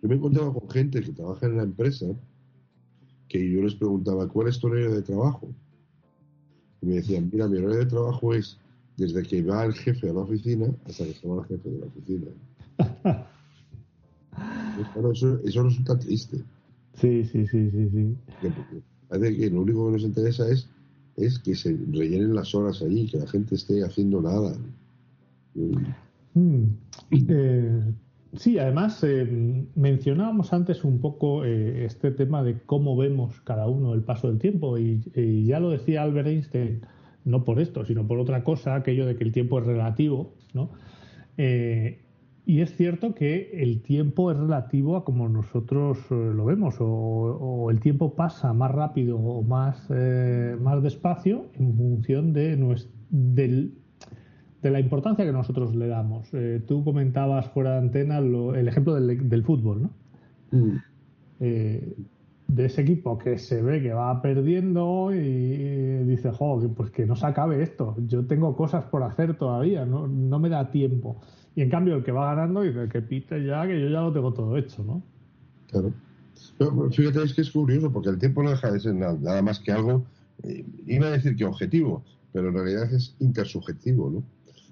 Yo 0.00 0.08
me 0.08 0.14
he 0.14 0.18
encontrado 0.18 0.54
con 0.54 0.70
gente 0.70 1.00
que 1.02 1.12
trabaja 1.12 1.46
en 1.46 1.56
la 1.56 1.64
empresa 1.64 2.06
que 3.28 3.50
yo 3.50 3.60
les 3.62 3.74
preguntaba, 3.74 4.26
¿cuál 4.28 4.48
es 4.48 4.58
tu 4.58 4.68
horario 4.68 4.92
de 4.94 5.02
trabajo? 5.02 5.48
Y 6.80 6.86
me 6.86 6.94
decían, 6.94 7.28
mira, 7.32 7.46
mi 7.48 7.58
horario 7.58 7.78
de 7.80 7.86
trabajo 7.86 8.32
es 8.32 8.56
desde 8.96 9.22
que 9.22 9.42
va 9.42 9.64
el 9.64 9.74
jefe 9.74 10.08
a 10.08 10.12
la 10.12 10.20
oficina 10.20 10.66
hasta 10.86 11.04
que 11.04 11.12
se 11.14 11.28
va 11.28 11.42
el 11.42 11.46
jefe 11.48 11.68
de 11.68 11.78
la 11.78 11.86
oficina. 11.86 12.26
Claro, 14.92 15.12
eso, 15.12 15.40
eso 15.44 15.62
resulta 15.62 15.98
triste. 15.98 16.38
Sí, 16.94 17.24
sí, 17.24 17.46
sí, 17.46 17.70
sí, 17.70 17.88
sí. 17.90 18.16
parece 19.08 19.36
que 19.36 19.50
lo 19.50 19.62
único 19.62 19.86
que 19.86 19.92
nos 19.92 20.02
interesa 20.02 20.48
es, 20.48 20.68
es 21.16 21.38
que 21.38 21.54
se 21.54 21.76
rellenen 21.90 22.34
las 22.34 22.54
horas 22.54 22.82
allí, 22.82 23.06
que 23.06 23.18
la 23.18 23.26
gente 23.26 23.54
esté 23.54 23.84
haciendo 23.84 24.20
nada. 24.20 24.56
Mm. 26.34 26.64
Eh, 27.10 27.82
sí, 28.36 28.58
además 28.58 29.02
eh, 29.02 29.64
mencionábamos 29.74 30.52
antes 30.52 30.84
un 30.84 31.00
poco 31.00 31.44
eh, 31.44 31.84
este 31.84 32.10
tema 32.10 32.42
de 32.42 32.60
cómo 32.66 32.96
vemos 32.96 33.40
cada 33.42 33.68
uno 33.68 33.94
el 33.94 34.02
paso 34.02 34.28
del 34.28 34.38
tiempo 34.38 34.78
y, 34.78 35.02
y 35.14 35.46
ya 35.46 35.60
lo 35.60 35.70
decía 35.70 36.02
Albert 36.02 36.28
Einstein, 36.28 36.82
no 37.24 37.44
por 37.44 37.60
esto, 37.60 37.84
sino 37.84 38.06
por 38.06 38.18
otra 38.18 38.44
cosa, 38.44 38.74
aquello 38.74 39.06
de 39.06 39.16
que 39.16 39.24
el 39.24 39.32
tiempo 39.32 39.58
es 39.58 39.66
relativo, 39.66 40.32
¿no? 40.54 40.70
Eh, 41.36 42.00
Y 42.48 42.62
es 42.62 42.74
cierto 42.74 43.14
que 43.14 43.50
el 43.62 43.82
tiempo 43.82 44.30
es 44.30 44.38
relativo 44.38 44.96
a 44.96 45.04
como 45.04 45.28
nosotros 45.28 45.98
eh, 46.10 46.32
lo 46.34 46.46
vemos, 46.46 46.76
o, 46.80 47.68
el 47.70 47.78
tiempo 47.78 48.14
pasa 48.14 48.54
más 48.54 48.70
rápido 48.70 49.18
o 49.18 49.42
más, 49.42 49.86
eh, 49.90 50.56
más 50.58 50.82
despacio 50.82 51.44
en 51.58 51.76
función 51.76 52.32
de, 52.32 52.56
del, 53.10 53.74
de 54.62 54.70
la 54.70 54.80
importancia 54.80 55.26
que 55.26 55.32
nosotros 55.32 55.76
le 55.76 55.88
damos. 55.88 56.32
Eh, 56.32 56.62
tú 56.66 56.82
comentabas 56.84 57.50
fuera 57.50 57.72
de 57.72 57.78
antena 57.80 58.16
el 58.16 58.66
ejemplo 58.66 58.94
del, 58.94 59.44
fútbol, 59.44 59.82
¿no? 59.82 59.90
Mm. 60.50 60.78
de 61.38 62.64
ese 62.64 62.80
equipo 62.80 63.18
que 63.18 63.36
se 63.36 63.60
ve 63.60 63.82
que 63.82 63.92
va 63.92 64.22
perdiendo 64.22 65.10
y 65.12 66.02
dice, 66.04 66.30
jo, 66.30 66.66
pues 66.74 66.90
que 66.92 67.04
no 67.04 67.14
se 67.14 67.26
acabe 67.26 67.62
esto, 67.62 67.94
yo 68.06 68.24
tengo 68.24 68.56
cosas 68.56 68.86
por 68.86 69.02
hacer 69.02 69.36
todavía, 69.36 69.84
no, 69.84 70.08
no 70.08 70.38
me 70.38 70.48
da 70.48 70.70
tiempo. 70.70 71.20
Y 71.58 71.62
en 71.62 71.70
cambio 71.70 71.96
el 71.96 72.04
que 72.04 72.12
va 72.12 72.36
ganando 72.36 72.62
dice 72.62 72.88
que 72.88 73.02
pite 73.02 73.44
ya, 73.44 73.66
que 73.66 73.80
yo 73.80 73.88
ya 73.88 74.00
lo 74.00 74.12
tengo 74.12 74.32
todo 74.32 74.56
hecho, 74.56 74.84
¿no? 74.84 75.02
Claro. 75.66 75.92
fíjate, 76.92 77.24
es 77.24 77.34
que 77.34 77.40
es 77.40 77.50
curioso, 77.50 77.92
porque 77.92 78.10
el 78.10 78.18
tiempo 78.20 78.44
no 78.44 78.50
deja 78.50 78.70
de 78.70 78.78
ser 78.78 78.94
nada, 78.94 79.42
más 79.42 79.58
que 79.58 79.72
algo, 79.72 80.06
eh, 80.44 80.64
iba 80.86 81.08
a 81.08 81.10
decir 81.10 81.34
que 81.34 81.44
objetivo, 81.44 82.04
pero 82.32 82.50
en 82.50 82.54
realidad 82.54 82.94
es 82.94 83.16
intersubjetivo, 83.18 84.08
¿no? 84.08 84.22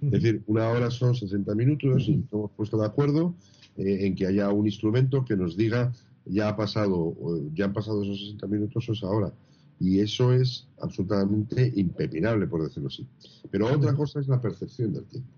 Es 0.00 0.22
decir, 0.22 0.44
una 0.46 0.68
hora 0.68 0.88
son 0.92 1.16
60 1.16 1.52
minutos 1.56 2.06
y 2.06 2.24
hemos 2.30 2.52
puesto 2.52 2.78
de 2.78 2.86
acuerdo 2.86 3.34
eh, 3.78 4.06
en 4.06 4.14
que 4.14 4.28
haya 4.28 4.50
un 4.50 4.66
instrumento 4.66 5.24
que 5.24 5.36
nos 5.36 5.56
diga 5.56 5.92
ya 6.24 6.50
ha 6.50 6.56
pasado, 6.56 7.16
ya 7.52 7.64
han 7.64 7.72
pasado 7.72 8.04
esos 8.04 8.20
60 8.20 8.46
minutos 8.46 8.88
o 8.88 8.92
esa 8.92 9.08
hora. 9.08 9.32
Y 9.80 9.98
eso 9.98 10.32
es 10.32 10.68
absolutamente 10.80 11.72
impepinable, 11.74 12.46
por 12.46 12.62
decirlo 12.62 12.90
así. 12.90 13.04
Pero 13.50 13.74
otra 13.74 13.92
cosa 13.96 14.20
es 14.20 14.28
la 14.28 14.40
percepción 14.40 14.92
del 14.92 15.04
tiempo 15.06 15.35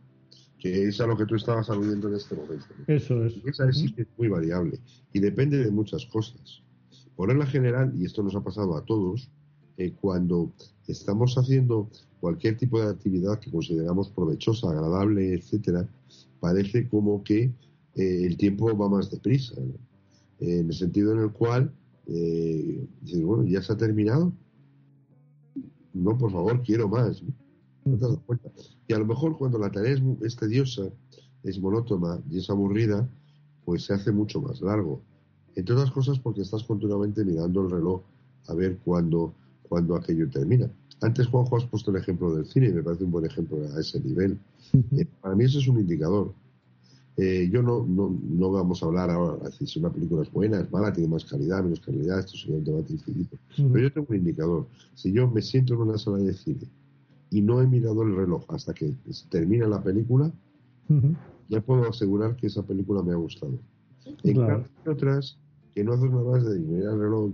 que 0.58 0.88
es 0.88 1.00
a 1.00 1.06
lo 1.06 1.16
que 1.16 1.26
tú 1.26 1.36
estabas 1.36 1.70
aludiendo 1.70 2.08
en 2.08 2.14
este 2.14 2.34
momento. 2.34 2.66
Eso 2.86 3.24
es. 3.24 3.34
esa 3.44 3.68
es, 3.68 3.84
muy 4.16 4.28
variable 4.28 4.80
y 5.12 5.20
depende 5.20 5.58
de 5.58 5.70
muchas 5.70 6.04
cosas. 6.06 6.62
Por 7.16 7.28
regla 7.28 7.46
general, 7.46 7.92
y 7.96 8.04
esto 8.04 8.22
nos 8.22 8.34
ha 8.34 8.42
pasado 8.42 8.76
a 8.76 8.84
todos, 8.84 9.30
eh, 9.76 9.92
cuando 10.00 10.52
estamos 10.86 11.36
haciendo 11.36 11.88
cualquier 12.20 12.56
tipo 12.56 12.80
de 12.80 12.90
actividad 12.90 13.38
que 13.38 13.50
consideramos 13.50 14.10
provechosa, 14.10 14.70
agradable, 14.70 15.34
etcétera, 15.34 15.88
parece 16.40 16.88
como 16.88 17.22
que 17.22 17.52
eh, 17.94 18.26
el 18.26 18.36
tiempo 18.36 18.76
va 18.76 18.88
más 18.88 19.10
deprisa. 19.10 19.54
en 20.40 20.66
el 20.66 20.72
sentido 20.72 21.12
en 21.12 21.20
el 21.20 21.32
cual 21.32 21.72
eh, 22.06 22.86
dices, 23.02 23.22
bueno, 23.22 23.44
ya 23.44 23.62
se 23.62 23.72
ha 23.72 23.76
terminado. 23.76 24.32
No, 25.92 26.16
por 26.16 26.32
favor, 26.32 26.62
quiero 26.62 26.88
más. 26.88 27.22
Y 28.86 28.92
a 28.94 28.98
lo 28.98 29.06
mejor 29.06 29.36
cuando 29.36 29.58
la 29.58 29.70
tarea 29.70 29.98
es, 30.22 30.36
tediosa, 30.36 30.90
es 31.42 31.60
monótona 31.60 32.20
y 32.30 32.38
es 32.38 32.50
aburrida, 32.50 33.08
pues 33.64 33.84
se 33.84 33.94
hace 33.94 34.12
mucho 34.12 34.40
más 34.40 34.60
largo. 34.60 35.00
Entre 35.54 35.74
otras 35.74 35.90
cosas 35.90 36.18
porque 36.18 36.42
estás 36.42 36.64
continuamente 36.64 37.24
mirando 37.24 37.62
el 37.62 37.70
reloj 37.70 38.02
a 38.46 38.54
ver 38.54 38.78
cuándo, 38.84 39.34
cuándo 39.68 39.96
aquello 39.96 40.28
termina. 40.30 40.70
Antes, 41.00 41.26
Juanjo, 41.28 41.56
has 41.56 41.64
puesto 41.66 41.90
el 41.90 41.98
ejemplo 41.98 42.34
del 42.34 42.46
cine 42.46 42.68
y 42.68 42.72
me 42.72 42.82
parece 42.82 43.04
un 43.04 43.10
buen 43.10 43.26
ejemplo 43.26 43.58
a 43.74 43.80
ese 43.80 44.00
nivel. 44.00 44.38
Eh, 44.92 45.06
para 45.20 45.34
mí 45.34 45.44
eso 45.44 45.58
es 45.58 45.68
un 45.68 45.80
indicador. 45.80 46.34
Eh, 47.16 47.48
yo 47.52 47.62
no, 47.62 47.84
no, 47.84 48.16
no, 48.22 48.52
vamos 48.52 48.82
a 48.82 48.86
hablar 48.86 49.10
ahora 49.10 49.50
si 49.50 49.78
una 49.78 49.90
película 49.90 50.22
es 50.22 50.30
buena, 50.30 50.60
es 50.60 50.70
mala, 50.70 50.92
tiene 50.92 51.08
más 51.08 51.24
calidad, 51.24 51.64
menos 51.64 51.80
calidad, 51.80 52.20
esto 52.20 52.36
sería 52.36 52.58
un 52.58 52.64
debate 52.64 52.92
infinito. 52.92 53.36
Pero 53.56 53.80
yo 53.80 53.92
tengo 53.92 54.06
un 54.10 54.16
indicador. 54.16 54.66
Si 54.94 55.12
yo 55.12 55.28
me 55.28 55.42
siento 55.42 55.74
en 55.74 55.80
una 55.80 55.98
sala 55.98 56.18
de 56.18 56.32
cine 56.32 56.68
y 57.30 57.42
no 57.42 57.60
he 57.60 57.66
mirado 57.66 58.02
el 58.02 58.16
reloj 58.16 58.44
hasta 58.48 58.72
que 58.74 58.94
termina 59.28 59.66
la 59.66 59.82
película, 59.82 60.32
ya 61.48 61.60
puedo 61.60 61.88
asegurar 61.88 62.36
que 62.36 62.46
esa 62.46 62.62
película 62.62 63.02
me 63.02 63.12
ha 63.12 63.16
gustado. 63.16 63.58
En 64.24 64.36
cambio, 64.36 64.68
hay 64.84 64.92
otras 64.92 65.38
que 65.74 65.84
no 65.84 65.92
haces 65.92 66.10
nada 66.10 66.24
más 66.24 66.44
de 66.44 66.58
mirar 66.58 66.94
el 66.94 67.00
reloj 67.00 67.32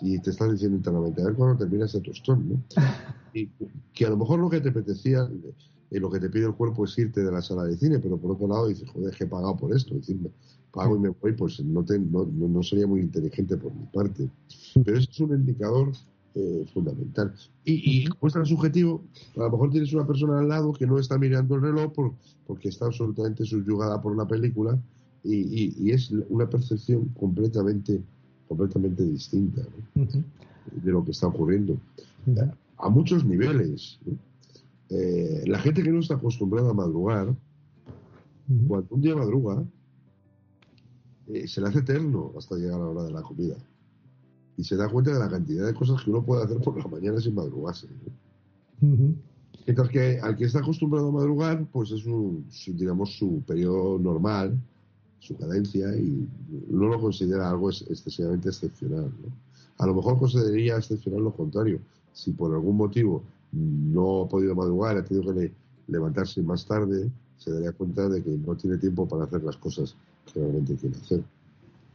y 0.00 0.18
te 0.20 0.30
estás 0.30 0.50
diciendo 0.52 0.76
internamente, 0.76 1.22
a 1.22 1.26
ver 1.26 1.34
cuándo 1.34 1.58
termina 1.58 1.84
ese 1.84 2.00
tostón, 2.00 2.48
¿no? 2.48 2.62
Y 3.34 3.48
que 3.94 4.04
a 4.04 4.10
lo 4.10 4.18
mejor 4.18 4.40
lo 4.40 4.50
que 4.50 4.60
te 4.60 4.68
apetecía, 4.68 5.26
eh, 5.90 5.98
lo 5.98 6.10
que 6.10 6.20
te 6.20 6.28
pide 6.28 6.44
el 6.44 6.54
cuerpo 6.54 6.84
es 6.84 6.98
irte 6.98 7.22
de 7.22 7.32
la 7.32 7.40
sala 7.40 7.64
de 7.64 7.78
cine, 7.78 7.98
pero 7.98 8.18
por 8.18 8.32
otro 8.32 8.46
lado 8.46 8.68
dices, 8.68 8.90
joder, 8.90 9.14
que 9.14 9.24
he 9.24 9.26
pagado 9.26 9.56
por 9.56 9.74
esto, 9.74 9.94
decirme, 9.94 10.30
pago 10.70 10.96
y 10.96 10.98
me 10.98 11.08
voy, 11.08 11.32
pues 11.32 11.58
no, 11.64 11.82
no, 11.82 12.26
no, 12.26 12.62
sería 12.62 12.86
muy 12.86 13.00
inteligente 13.00 13.56
por 13.56 13.72
mi 13.74 13.86
parte. 13.86 14.28
Pero 14.84 14.98
eso 14.98 15.08
es 15.10 15.20
un 15.20 15.34
indicador 15.34 15.92
eh, 16.34 16.64
fundamental. 16.72 17.34
Y, 17.62 18.04
y 18.04 18.06
como 18.06 18.28
es 18.28 18.32
tan 18.32 18.46
subjetivo, 18.46 19.04
a 19.36 19.40
lo 19.40 19.50
mejor 19.50 19.70
tienes 19.70 19.92
una 19.92 20.06
persona 20.06 20.38
al 20.38 20.48
lado 20.48 20.72
que 20.72 20.86
no 20.86 20.98
está 20.98 21.18
mirando 21.18 21.56
el 21.56 21.60
reloj 21.60 21.92
por, 21.92 22.14
porque 22.46 22.70
está 22.70 22.86
absolutamente 22.86 23.44
subyugada 23.44 24.00
por 24.00 24.16
la 24.16 24.26
película 24.26 24.78
y, 25.24 25.90
es 25.90 26.10
una 26.30 26.48
percepción 26.48 27.08
completamente, 27.18 28.02
completamente 28.48 29.04
distinta 29.04 29.62
de 29.94 30.90
lo 30.90 31.04
que 31.04 31.10
está 31.10 31.26
ocurriendo. 31.26 31.76
A 32.78 32.88
muchos 32.88 33.24
niveles. 33.24 33.98
Eh, 34.88 35.44
la 35.46 35.58
gente 35.58 35.82
que 35.82 35.92
no 35.92 36.00
está 36.00 36.14
acostumbrada 36.14 36.70
a 36.70 36.74
madrugar, 36.74 37.34
cuando 38.66 38.94
un 38.94 39.00
día 39.00 39.14
madruga, 39.14 39.62
eh, 41.28 41.46
se 41.46 41.60
le 41.60 41.68
hace 41.68 41.80
eterno 41.80 42.32
hasta 42.36 42.56
llegar 42.56 42.74
a 42.74 42.84
la 42.84 42.88
hora 42.88 43.02
de 43.04 43.12
la 43.12 43.22
comida 43.22 43.56
y 44.56 44.64
se 44.64 44.76
da 44.76 44.88
cuenta 44.88 45.12
de 45.12 45.18
la 45.18 45.28
cantidad 45.28 45.66
de 45.66 45.74
cosas 45.74 46.02
que 46.02 46.10
uno 46.10 46.22
puede 46.22 46.44
hacer 46.44 46.58
por 46.58 46.76
la 46.76 46.86
mañana 46.86 47.20
sin 47.20 47.34
madrugarse. 47.34 47.88
Mientras 49.66 49.88
que 49.90 50.18
al 50.20 50.36
que 50.36 50.44
está 50.44 50.58
acostumbrado 50.58 51.08
a 51.08 51.12
madrugar, 51.12 51.66
pues 51.72 51.90
es 51.92 52.00
su, 52.00 52.42
digamos, 52.66 53.16
su 53.16 53.42
periodo 53.46 53.98
normal, 53.98 54.58
su 55.20 55.36
cadencia, 55.36 55.96
y 55.96 56.28
no 56.68 56.88
lo 56.88 57.00
considera 57.00 57.48
algo 57.48 57.70
excesivamente 57.70 58.48
excepcional. 58.48 59.10
A 59.78 59.86
lo 59.86 59.94
mejor 59.94 60.18
consideraría 60.18 60.76
excepcional 60.76 61.22
lo 61.22 61.32
contrario. 61.32 61.78
Si 62.12 62.32
por 62.32 62.52
algún 62.52 62.76
motivo 62.76 63.22
no 63.52 64.22
ha 64.22 64.28
podido 64.28 64.54
madrugar, 64.54 64.96
ha 64.96 65.04
tenido 65.04 65.32
que 65.32 65.52
levantarse 65.86 66.42
más 66.42 66.66
tarde, 66.66 67.10
se 67.38 67.52
daría 67.52 67.72
cuenta 67.72 68.08
de 68.08 68.22
que 68.22 68.30
no 68.30 68.54
tiene 68.56 68.78
tiempo 68.78 69.06
para 69.06 69.24
hacer 69.24 69.42
las 69.42 69.56
cosas 69.56 69.94
que 70.32 70.40
realmente 70.40 70.76
quiere 70.76 70.96
hacer. 70.96 71.22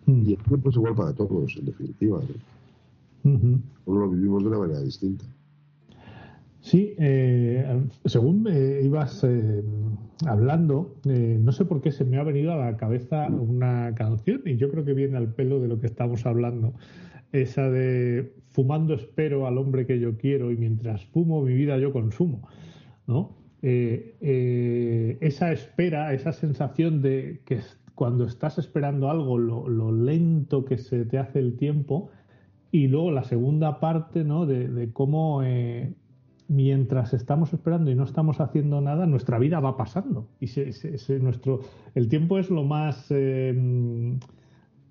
Mm. 0.07 0.23
Y 0.25 0.33
el 0.33 0.43
tiempo 0.43 0.69
es 0.69 0.75
igual 0.75 0.95
para 0.95 1.13
todos, 1.13 1.55
en 1.57 1.65
definitiva. 1.65 2.19
¿no? 3.23 3.99
lo 3.99 4.09
vivimos 4.09 4.41
de 4.43 4.49
una 4.49 4.59
manera 4.59 4.81
distinta. 4.81 5.25
Sí, 6.61 6.95
eh, 6.97 7.85
según 8.05 8.43
me 8.43 8.81
ibas 8.81 9.23
eh, 9.23 9.63
hablando, 10.25 10.95
eh, 11.05 11.37
no 11.39 11.51
sé 11.53 11.63
por 11.63 11.81
qué 11.81 11.91
se 11.93 12.03
me 12.03 12.17
ha 12.17 12.23
venido 12.23 12.51
a 12.51 12.57
la 12.57 12.75
cabeza 12.75 13.27
una 13.27 13.93
canción 13.95 14.41
y 14.45 14.57
yo 14.57 14.69
creo 14.69 14.83
que 14.83 14.93
viene 14.93 15.15
al 15.17 15.33
pelo 15.33 15.61
de 15.61 15.69
lo 15.69 15.79
que 15.79 15.87
estamos 15.87 16.25
hablando. 16.25 16.73
Esa 17.31 17.69
de 17.69 18.33
fumando 18.49 18.95
espero 18.95 19.47
al 19.47 19.57
hombre 19.57 19.85
que 19.85 19.99
yo 19.99 20.17
quiero 20.17 20.51
y 20.51 20.57
mientras 20.57 21.05
fumo 21.05 21.41
mi 21.41 21.53
vida 21.53 21.77
yo 21.77 21.93
consumo. 21.93 22.47
¿no? 23.05 23.37
esa 23.61 25.51
espera, 25.51 26.13
esa 26.13 26.31
sensación 26.31 27.01
de 27.01 27.41
que 27.45 27.59
cuando 27.97 28.25
estás 28.25 28.59
esperando 28.59 29.09
algo, 29.09 29.39
lo, 29.39 29.91
lento 29.91 30.65
que 30.65 30.77
se 30.77 31.03
te 31.03 31.17
hace 31.17 31.39
el 31.39 31.57
tiempo, 31.57 32.11
y 32.71 32.87
luego 32.89 33.09
la 33.09 33.23
segunda 33.23 33.79
parte, 33.79 34.23
¿no? 34.23 34.45
De, 34.45 34.91
cómo 34.93 35.41
eh, 35.43 35.95
mientras 36.47 37.15
estamos 37.15 37.53
esperando 37.53 37.89
y 37.89 37.95
no 37.95 38.03
estamos 38.03 38.39
haciendo 38.39 38.81
nada, 38.81 39.07
nuestra 39.07 39.39
vida 39.39 39.59
va 39.61 39.77
pasando. 39.77 40.27
Y 40.39 40.47
nuestro, 41.19 41.61
el 41.95 42.07
tiempo 42.07 42.37
es 42.37 42.51
lo 42.51 42.63
más, 42.63 43.09
em, 43.09 44.19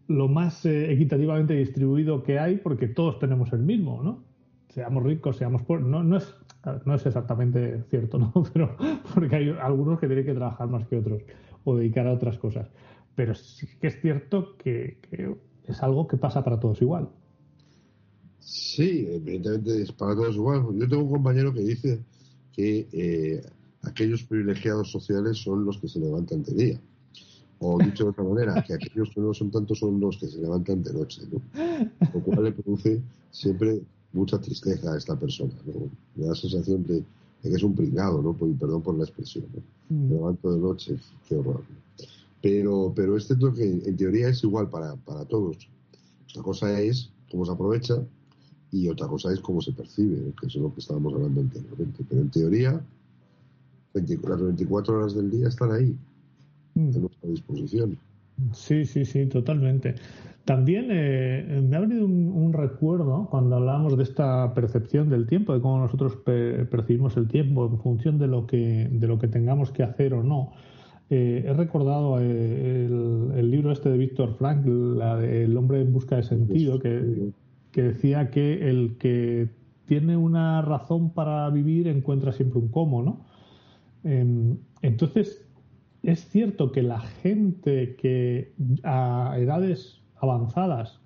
lo 0.09 0.27
más 0.27 0.67
eh, 0.67 0.93
equitativamente 0.93 1.55
distribuido 1.55 2.25
que 2.25 2.41
hay 2.41 2.57
porque 2.57 2.89
todos 2.89 3.21
tenemos 3.21 3.53
el 3.53 3.63
mismo, 3.63 4.03
¿no? 4.03 4.25
Seamos 4.71 5.05
ricos, 5.05 5.37
seamos 5.37 5.63
pobres. 5.63 5.87
No, 5.87 6.03
no, 6.03 6.17
es, 6.17 6.35
no 6.85 6.97
es 6.97 7.07
exactamente 7.07 7.85
cierto, 7.89 8.19
¿no? 8.19 8.33
Pero 8.53 8.77
porque 9.15 9.37
hay 9.37 9.55
algunos 9.63 10.01
que 10.01 10.09
tienen 10.09 10.27
que 10.27 10.35
trabajar 10.35 10.69
más 10.69 10.85
que 10.89 10.99
otros 10.99 11.23
o 11.63 11.77
dedicar 11.77 12.09
a 12.09 12.13
otras 12.13 12.37
cosas 12.39 12.69
pero 13.17 13.35
sí 13.35 13.67
que 13.81 13.89
es 13.89 14.01
cierto 14.01 14.57
que, 14.59 14.99
es 15.67 15.83
algo 15.83 16.07
que 16.07 16.17
pasa 16.19 16.45
para 16.45 16.61
todos 16.61 16.81
igual. 16.83 17.09
Sí, 18.39 19.09
evidentemente 19.11 19.83
es 19.83 19.91
para 19.91 20.15
todos 20.15 20.37
igual. 20.37 20.63
Yo 20.75 20.87
tengo 20.87 21.03
un 21.03 21.11
compañero 21.11 21.53
que 21.53 21.61
dice 21.61 22.01
que 22.53 22.87
eh, 22.93 23.43
aquellos 23.83 24.23
privilegiados 24.23 24.93
sociales 24.93 25.39
son 25.39 25.65
los 25.65 25.79
que 25.79 25.89
se 25.89 25.99
levantan 25.99 26.45
de 26.45 26.55
día. 26.55 26.81
O 27.59 27.79
dicho 27.79 28.05
de 28.05 28.11
otra 28.11 28.23
manera, 28.23 28.63
que 28.63 28.75
aquellos 28.75 29.11
que 29.11 29.21
no 29.21 29.33
son 29.33 29.51
tantos 29.51 29.79
son 29.79 29.99
los 29.99 30.19
que 30.19 30.29
se 30.29 30.39
levantan 30.39 30.83
de 30.83 30.93
noche. 30.93 31.23
¿no? 31.33 31.41
Lo 32.13 32.21
cual 32.21 32.45
le 32.45 32.53
produce 32.53 33.01
siempre 33.31 33.81
mucha 34.13 34.39
tristeza 34.39 34.93
a 34.93 34.99
esta 34.99 35.19
persona. 35.19 35.55
¿no? 35.65 35.91
Me 36.15 36.25
da 36.25 36.31
la 36.31 36.37
sensación 36.37 36.85
de, 36.85 37.03
que 37.43 37.49
es 37.49 37.63
un 37.63 37.75
pringado, 37.75 38.21
¿no? 38.21 38.35
perdón 38.35 38.83
por 38.83 38.97
la 38.97 39.05
expresión. 39.05 39.47
¿no? 39.55 39.63
Mm. 39.89 40.09
Me 40.09 40.15
levanto 40.17 40.53
de 40.53 40.61
noche, 40.61 40.97
qué 41.27 41.35
horror. 41.35 41.63
Pero, 42.47 42.93
pero 42.95 43.17
este 43.17 43.35
toque 43.37 43.65
en 43.85 43.97
teoría 43.97 44.29
es 44.29 44.45
igual 44.45 44.69
para, 44.71 44.95
para 44.97 45.25
todos. 45.25 45.69
Otra 46.31 46.43
cosa 46.43 46.81
es 46.81 47.11
cómo 47.31 47.45
se 47.45 47.53
aprovecha 47.53 47.95
y 48.71 48.89
otra 48.89 49.09
cosa 49.09 49.33
es 49.33 49.41
cómo 49.41 49.61
se 49.61 49.73
percibe, 49.73 50.33
que 50.41 50.47
es 50.47 50.55
lo 50.57 50.73
que 50.73 50.81
estábamos 50.81 51.15
hablando 51.15 51.41
anteriormente. 51.41 52.05
Pero 52.09 52.21
en 52.23 52.31
teoría, 52.31 52.81
las 53.95 54.43
24 54.43 54.97
horas 54.99 55.15
del 55.15 55.31
día 55.31 55.49
están 55.49 55.73
ahí. 55.73 55.97
Mm. 56.75 56.91
a 56.95 56.99
nuestra 56.99 57.31
disposición. 57.31 57.99
Sí, 58.53 58.85
sí, 58.85 59.05
sí, 59.05 59.27
totalmente. 59.27 59.95
También 60.45 60.89
eh, 60.91 61.65
me 61.67 61.77
ha 61.77 61.81
venido 61.81 62.05
un, 62.05 62.29
un 62.29 62.53
recuerdo 62.53 63.27
cuando 63.31 63.57
hablábamos 63.57 63.97
de 63.97 64.03
esta 64.05 64.53
percepción 64.55 65.09
del 65.09 65.27
tiempo, 65.27 65.55
de 65.55 65.61
cómo 65.61 65.79
nosotros 65.79 66.17
pe- 66.17 66.65
percibimos 66.67 67.17
el 67.17 67.27
tiempo 67.27 67.67
en 67.67 67.79
función 67.81 68.19
de 68.19 68.29
lo 68.29 68.47
que, 68.47 68.89
de 68.93 69.07
lo 69.09 69.19
que 69.19 69.27
tengamos 69.27 69.73
que 69.73 69.83
hacer 69.83 70.15
o 70.15 70.23
no. 70.23 70.53
Eh, 71.09 71.45
he 71.47 71.53
recordado 71.53 72.19
eh, 72.21 72.87
el, 72.87 73.33
el 73.37 73.51
libro 73.51 73.71
este 73.71 73.91
de 73.91 73.99
Víctor 73.99 74.35
Frank, 74.35 74.67
la 74.67 75.17
de 75.17 75.45
El 75.45 75.57
hombre 75.57 75.81
en 75.81 75.93
busca 75.93 76.17
de 76.17 76.25
sentido, 76.25 76.79
que, 76.79 77.31
que 77.71 77.83
decía 77.83 78.31
que 78.31 78.69
el 78.69 78.97
que 78.99 79.49
tiene 79.87 80.17
una 80.17 80.63
razón 80.63 81.11
para 81.11 81.49
vivir 81.51 81.87
encuentra 81.87 82.33
siempre 82.33 82.59
un 82.59 82.69
cómo, 82.69 83.03
¿no? 83.03 83.25
Em, 84.05 84.59
entonces, 84.83 85.47
es 86.03 86.29
cierto 86.29 86.73
que 86.73 86.83
la 86.83 87.01
gente 87.01 87.97
que 87.97 88.53
a 88.85 89.37
edades 89.39 90.01
avanzadas 90.17 91.01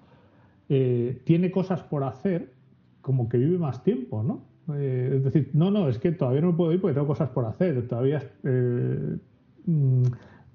eh, 0.69 1.21
tiene 1.25 1.51
cosas 1.51 1.83
por 1.83 2.05
hacer, 2.05 2.53
como 3.01 3.29
que 3.29 3.39
vive 3.39 3.59
más 3.59 3.83
tiempo, 3.83 4.23
¿no? 4.23 4.45
Eh, 4.77 5.15
es 5.17 5.25
decir, 5.25 5.51
no, 5.55 5.71
no, 5.71 5.89
es 5.89 5.99
que 5.99 6.13
todavía 6.13 6.43
no 6.43 6.53
me 6.53 6.57
puedo 6.57 6.73
ir 6.73 6.81
porque 6.81 6.95
tengo 6.95 7.07
cosas 7.07 7.31
por 7.31 7.45
hacer. 7.45 7.89
Todavía, 7.89 8.23
eh, 8.45 9.17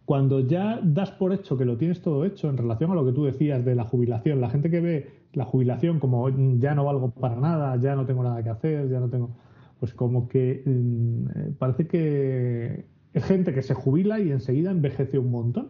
cuando 0.06 0.40
ya 0.42 0.80
das 0.84 1.12
por 1.12 1.34
hecho 1.34 1.58
que 1.58 1.66
lo 1.66 1.78
tienes 1.78 2.02
todo 2.02 2.26
hecho 2.26 2.50
en 2.50 2.58
relación 2.58 2.92
a 2.92 2.96
lo 2.96 3.06
que 3.06 3.12
tú 3.12 3.26
decías 3.26 3.66
de 3.66 3.76
la 3.76 3.86
jubilación, 3.86 4.40
la 4.40 4.50
gente 4.50 4.70
que 4.70 4.80
ve 4.80 5.10
la 5.34 5.46
jubilación 5.46 6.00
como 6.00 6.28
"Mm, 6.30 6.60
ya 6.60 6.76
no 6.76 6.86
valgo 6.86 7.10
para 7.12 7.36
nada, 7.36 7.76
ya 7.82 7.96
no 7.96 8.06
tengo 8.06 8.24
nada 8.24 8.44
que 8.44 8.50
hacer, 8.50 8.90
ya 8.90 9.00
no 9.00 9.10
tengo, 9.10 9.36
pues 9.80 9.94
como 9.94 10.28
que 10.28 10.62
mm, 10.66 11.26
eh, 11.36 11.54
parece 11.58 11.88
que 11.88 12.86
es 13.14 13.24
gente 13.24 13.54
que 13.54 13.62
se 13.64 13.74
jubila 13.74 14.20
y 14.20 14.32
enseguida 14.32 14.72
envejece 14.72 15.18
un 15.18 15.32
montón. 15.32 15.70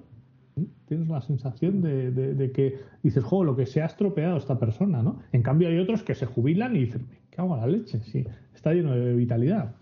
Tienes 0.88 1.10
la 1.10 1.22
sensación 1.22 1.82
de 1.82 2.52
que 2.54 2.80
dices, 3.04 3.24
jo, 3.24 3.44
lo 3.44 3.56
que 3.58 3.66
se 3.66 3.82
ha 3.82 3.86
estropeado 3.86 4.38
esta 4.38 4.58
persona, 4.58 5.02
¿no? 5.04 5.20
En 5.34 5.42
cambio 5.44 5.68
hay 5.68 5.78
otros 5.80 6.02
que 6.04 6.16
se 6.16 6.26
jubilan 6.26 6.76
y 6.76 6.80
dicen, 6.80 7.08
me 7.10 7.18
cago 7.30 7.56
en 7.56 7.62
la 7.62 7.68
leche, 7.68 8.00
sí, 8.02 8.26
está 8.54 8.74
lleno 8.74 8.96
de 8.96 9.14
vitalidad. 9.16 9.76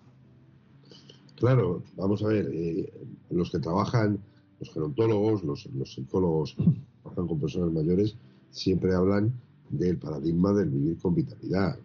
Claro, 1.43 1.83
vamos 1.97 2.23
a 2.23 2.29
ver, 2.29 2.49
eh, 2.53 2.89
los 3.29 3.51
que 3.51 3.59
trabajan, 3.59 4.17
los 4.61 4.71
gerontólogos, 4.71 5.43
los, 5.43 5.65
los 5.75 5.93
psicólogos 5.93 6.55
que 6.55 6.63
trabajan 7.01 7.27
con 7.27 7.37
personas 7.41 7.73
mayores, 7.73 8.15
siempre 8.51 8.95
hablan 8.95 9.33
del 9.69 9.97
paradigma 9.97 10.53
del 10.53 10.69
vivir 10.69 10.97
con 10.99 11.15
vitalidad, 11.15 11.77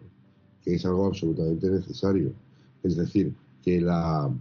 que 0.63 0.75
es 0.75 0.85
algo 0.85 1.07
absolutamente 1.07 1.69
necesario. 1.69 2.31
Es 2.83 2.95
decir, 2.95 3.33
que 3.61 3.81
la 3.81 4.31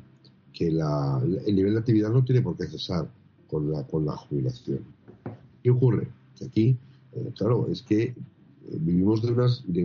que 0.53 0.71
la, 0.71 1.21
el 1.47 1.57
nivel 1.57 1.73
de 1.73 1.81
actividad 1.81 2.13
no 2.13 2.25
tiene 2.25 2.41
por 2.41 2.57
qué 2.57 2.69
cesar 2.69 3.11
con 3.49 3.73
la, 3.73 3.85
con 3.89 4.07
la 4.07 4.17
jubilación. 4.17 4.85
¿Qué 5.65 5.71
ocurre? 5.73 6.07
Que 6.37 6.45
aquí, 6.45 6.77
eh, 7.15 7.33
claro, 7.37 7.67
es 7.67 7.83
que 7.83 8.03
eh, 8.05 8.15
vivimos 8.71 9.23
de 9.23 9.33
unas 9.33 9.65
de, 9.67 9.85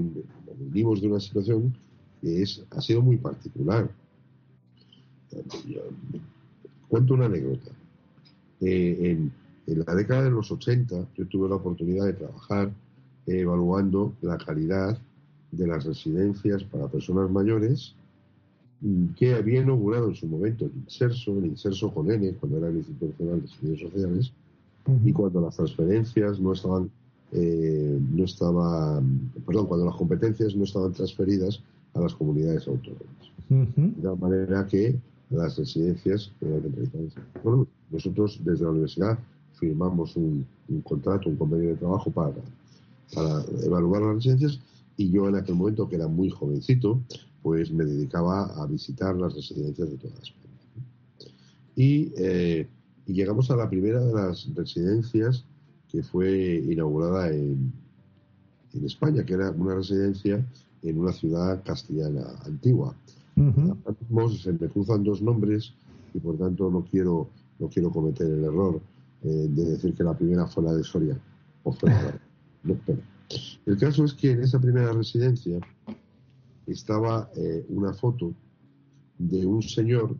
vivimos 0.59 1.01
de 1.01 1.07
una 1.07 1.19
situación 1.19 1.75
que 2.21 2.43
es, 2.43 2.63
ha 2.69 2.81
sido 2.81 3.01
muy 3.01 3.17
particular. 3.17 3.89
Cuento 6.88 7.13
una 7.13 7.25
anécdota. 7.25 7.71
Eh, 8.61 8.97
en, 9.01 9.31
en 9.67 9.84
la 9.86 9.95
década 9.95 10.23
de 10.23 10.31
los 10.31 10.51
80 10.51 11.07
yo 11.17 11.27
tuve 11.27 11.49
la 11.49 11.55
oportunidad 11.55 12.05
de 12.05 12.13
trabajar 12.13 12.71
eh, 13.25 13.39
evaluando 13.39 14.13
la 14.21 14.38
calidad 14.38 14.97
de 15.51 15.67
las 15.67 15.86
residencias 15.86 16.63
para 16.63 16.88
personas 16.88 17.29
mayores 17.29 17.95
mm, 18.81 19.13
que 19.17 19.34
había 19.34 19.61
inaugurado 19.61 20.09
en 20.09 20.15
su 20.15 20.27
momento 20.27 20.65
el 20.65 20.71
INSERSO, 20.75 21.38
el 21.38 21.45
INSERSO 21.45 21.93
con 21.93 22.11
N, 22.11 22.34
cuando 22.34 22.57
era 22.57 22.67
el 22.67 22.77
Instituto 22.77 23.05
Nacional 23.07 23.39
de 23.41 23.45
Estudios 23.45 23.79
Sociales, 23.79 24.34
y 25.05 25.13
cuando 25.13 25.39
las 25.39 25.55
transferencias 25.55 26.41
no 26.41 26.51
estaban, 26.51 26.91
eh, 27.31 27.97
no 28.11 28.25
estaban, 28.25 29.31
perdón, 29.45 29.67
cuando 29.67 29.86
las 29.86 29.95
competencias 29.95 30.53
no 30.57 30.65
estaban 30.65 30.91
transferidas 30.91 31.61
a 31.93 32.01
las 32.01 32.13
comunidades 32.13 32.67
autónomas. 32.67 33.31
Ujú. 33.49 33.93
De 33.95 34.01
tal 34.01 34.19
manera 34.19 34.67
que 34.67 34.99
las 35.34 35.57
residencias. 35.57 36.31
Bueno, 37.43 37.67
nosotros 37.89 38.39
desde 38.43 38.63
la 38.63 38.71
universidad 38.71 39.19
firmamos 39.53 40.15
un, 40.15 40.45
contrato, 40.84 41.29
un 41.29 41.36
convenio 41.36 41.69
de 41.69 41.75
trabajo 41.75 42.11
para, 42.11 42.34
evaluar 43.63 44.01
las 44.01 44.15
residencias 44.15 44.59
y 44.97 45.11
yo 45.11 45.27
en 45.27 45.36
aquel 45.36 45.55
momento, 45.55 45.88
que 45.88 45.95
era 45.95 46.07
muy 46.07 46.29
jovencito, 46.29 46.99
pues 47.41 47.71
me 47.71 47.86
dedicaba 47.86 48.45
a 48.61 48.65
visitar 48.65 49.15
las 49.15 49.36
residencias 49.36 49.89
de 49.89 49.97
toda 49.97 50.13
España. 50.13 50.43
Y, 51.75 52.11
eh, 52.17 52.67
y 53.05 53.13
llegamos 53.13 53.51
a 53.51 53.55
la 53.55 53.69
primera 53.69 53.99
de 53.99 54.13
las 54.13 54.47
residencias 54.55 55.45
que 55.89 56.03
fue 56.03 56.63
inaugurada 56.67 57.29
en, 57.29 57.71
en 58.73 58.86
España, 58.86 59.23
que 59.23 59.34
era 59.34 59.51
una 59.51 59.75
residencia 59.75 60.45
en 60.81 60.99
una 60.99 61.13
ciudad 61.13 61.63
castellana 61.63 62.25
antigua. 62.45 62.95
Ujú. 63.36 63.61
Ahora 63.86 63.97
mismo 63.99 64.29
se 64.29 64.53
me 64.53 64.67
cruzan 64.69 65.03
dos 65.03 65.21
nombres 65.21 65.73
y 66.13 66.19
por 66.19 66.38
tanto 66.38 66.69
no 66.69 66.84
quiero 66.86 67.29
no 67.59 67.67
quiero 67.69 67.91
cometer 67.91 68.27
el 68.27 68.43
error 68.43 68.81
eh, 69.23 69.47
de 69.49 69.65
decir 69.71 69.93
que 69.93 70.03
la 70.03 70.15
primera 70.17 70.45
fue 70.47 70.63
la 70.63 70.73
de 70.73 70.84
Soria 70.84 71.17
o 71.63 71.71
fue 71.71 71.89
la 71.89 72.01
de- 72.03 72.19
no, 72.63 72.75
pero. 72.86 72.99
el 73.65 73.77
caso 73.77 74.03
es 74.05 74.13
que 74.13 74.31
en 74.31 74.41
esa 74.43 74.59
primera 74.59 74.91
residencia 74.91 75.59
estaba 76.67 77.29
eh, 77.36 77.65
una 77.69 77.93
foto 77.93 78.34
de 79.17 79.45
un 79.45 79.61
señor 79.61 80.15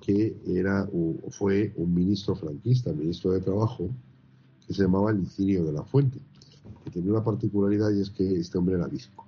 que 0.00 0.36
era 0.46 0.88
o 0.92 1.14
fue 1.30 1.72
un 1.76 1.94
ministro 1.94 2.34
franquista, 2.34 2.92
ministro 2.92 3.32
de 3.32 3.40
Trabajo, 3.40 3.90
que 4.66 4.72
se 4.74 4.82
llamaba 4.82 5.12
Licinio 5.12 5.64
de 5.64 5.72
la 5.72 5.82
Fuente, 5.84 6.18
que 6.84 6.90
tenía 6.90 7.10
una 7.12 7.24
particularidad 7.24 7.90
y 7.90 8.00
es 8.00 8.10
que 8.10 8.36
este 8.36 8.56
hombre 8.56 8.76
era 8.76 8.86
visco. 8.86 9.26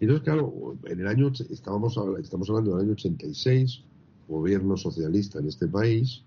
Entonces, 0.00 0.24
claro, 0.24 0.76
en 0.84 1.00
el 1.00 1.06
año, 1.06 1.32
estábamos, 1.50 1.98
estamos 2.20 2.48
hablando 2.50 2.72
del 2.72 2.84
año 2.84 2.92
86, 2.92 3.80
gobierno 4.28 4.76
socialista 4.76 5.38
en 5.38 5.48
este 5.48 5.66
país, 5.66 6.22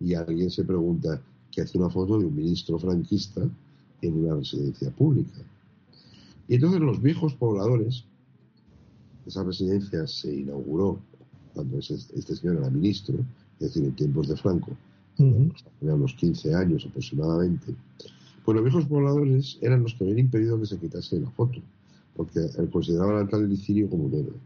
y 0.00 0.14
alguien 0.14 0.50
se 0.50 0.64
pregunta 0.64 1.20
qué 1.50 1.62
hace 1.62 1.78
una 1.78 1.88
foto 1.88 2.18
de 2.18 2.26
un 2.26 2.36
ministro 2.36 2.78
franquista 2.78 3.48
en 4.02 4.24
una 4.24 4.34
residencia 4.36 4.90
pública. 4.90 5.38
Y 6.48 6.56
entonces 6.56 6.80
los 6.80 7.00
viejos 7.00 7.34
pobladores, 7.34 8.04
esa 9.26 9.42
residencia 9.42 10.06
se 10.06 10.34
inauguró 10.34 11.00
cuando 11.54 11.78
ese- 11.78 11.94
este 11.94 12.36
señor 12.36 12.56
era 12.58 12.70
ministro, 12.70 13.16
es 13.58 13.68
decir, 13.68 13.84
en 13.84 13.92
tiempos 13.96 14.28
de 14.28 14.36
Franco, 14.36 14.72
tenía 15.80 15.94
unos 15.94 16.12
15 16.14 16.54
años 16.54 16.84
aproximadamente, 16.86 17.74
pues 18.44 18.54
los 18.54 18.62
viejos 18.64 18.84
pobladores 18.84 19.56
eran 19.62 19.82
los 19.82 19.94
que 19.94 20.04
habían 20.04 20.18
impedido 20.18 20.60
que 20.60 20.66
se 20.66 20.78
quitase 20.78 21.18
la 21.18 21.30
foto, 21.30 21.58
porque 22.16 22.40
consideraban 22.70 23.16
al 23.16 23.28
tal 23.28 23.48
Licinio 23.48 23.88
como 23.88 24.04
un 24.06 24.14
héroe. 24.14 24.36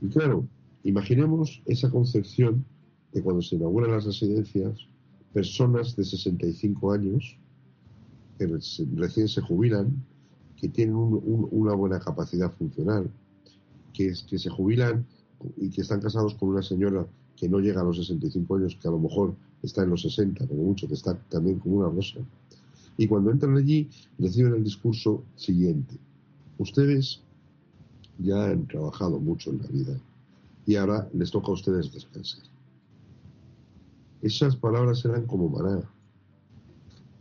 Y 0.00 0.08
claro, 0.08 0.46
imaginemos 0.84 1.62
esa 1.66 1.90
concepción 1.90 2.64
de 3.12 3.22
cuando 3.22 3.42
se 3.42 3.56
inauguran 3.56 3.92
las 3.92 4.04
residencias, 4.04 4.78
personas 5.32 5.96
de 5.96 6.04
65 6.04 6.92
años 6.92 7.36
que 8.38 8.48
reci- 8.48 8.88
recién 8.96 9.28
se 9.28 9.40
jubilan, 9.40 9.92
que 10.56 10.68
tienen 10.68 10.94
un- 10.94 11.14
un- 11.24 11.48
una 11.50 11.74
buena 11.74 11.98
capacidad 12.00 12.52
funcional, 12.52 13.10
que, 13.92 14.12
que 14.28 14.38
se 14.38 14.50
jubilan 14.50 15.04
y 15.56 15.70
que 15.70 15.82
están 15.82 16.00
casados 16.00 16.34
con 16.34 16.50
una 16.50 16.62
señora 16.62 17.06
que 17.36 17.48
no 17.48 17.58
llega 17.60 17.80
a 17.80 17.84
los 17.84 17.96
65 17.96 18.56
años, 18.56 18.76
que 18.80 18.88
a 18.88 18.90
lo 18.90 18.98
mejor 18.98 19.34
está 19.62 19.82
en 19.82 19.90
los 19.90 20.02
60, 20.02 20.46
como 20.46 20.64
mucho, 20.64 20.88
que 20.88 20.94
está 20.94 21.14
también 21.28 21.58
como 21.58 21.76
una 21.78 21.88
rosa. 21.88 22.18
Y 22.96 23.06
cuando 23.06 23.30
entran 23.30 23.56
allí, 23.56 23.88
reciben 24.18 24.54
el 24.54 24.64
discurso 24.64 25.22
siguiente. 25.36 25.94
Ustedes 26.58 27.22
ya 28.18 28.46
han 28.46 28.66
trabajado 28.66 29.18
mucho 29.20 29.50
en 29.50 29.58
la 29.58 29.68
vida 29.68 30.00
y 30.66 30.76
ahora 30.76 31.08
les 31.14 31.30
toca 31.30 31.48
a 31.48 31.54
ustedes 31.54 31.92
descansar. 31.92 32.42
Esas 34.20 34.56
palabras 34.56 35.04
eran 35.04 35.26
como 35.26 35.48
maná. 35.48 35.88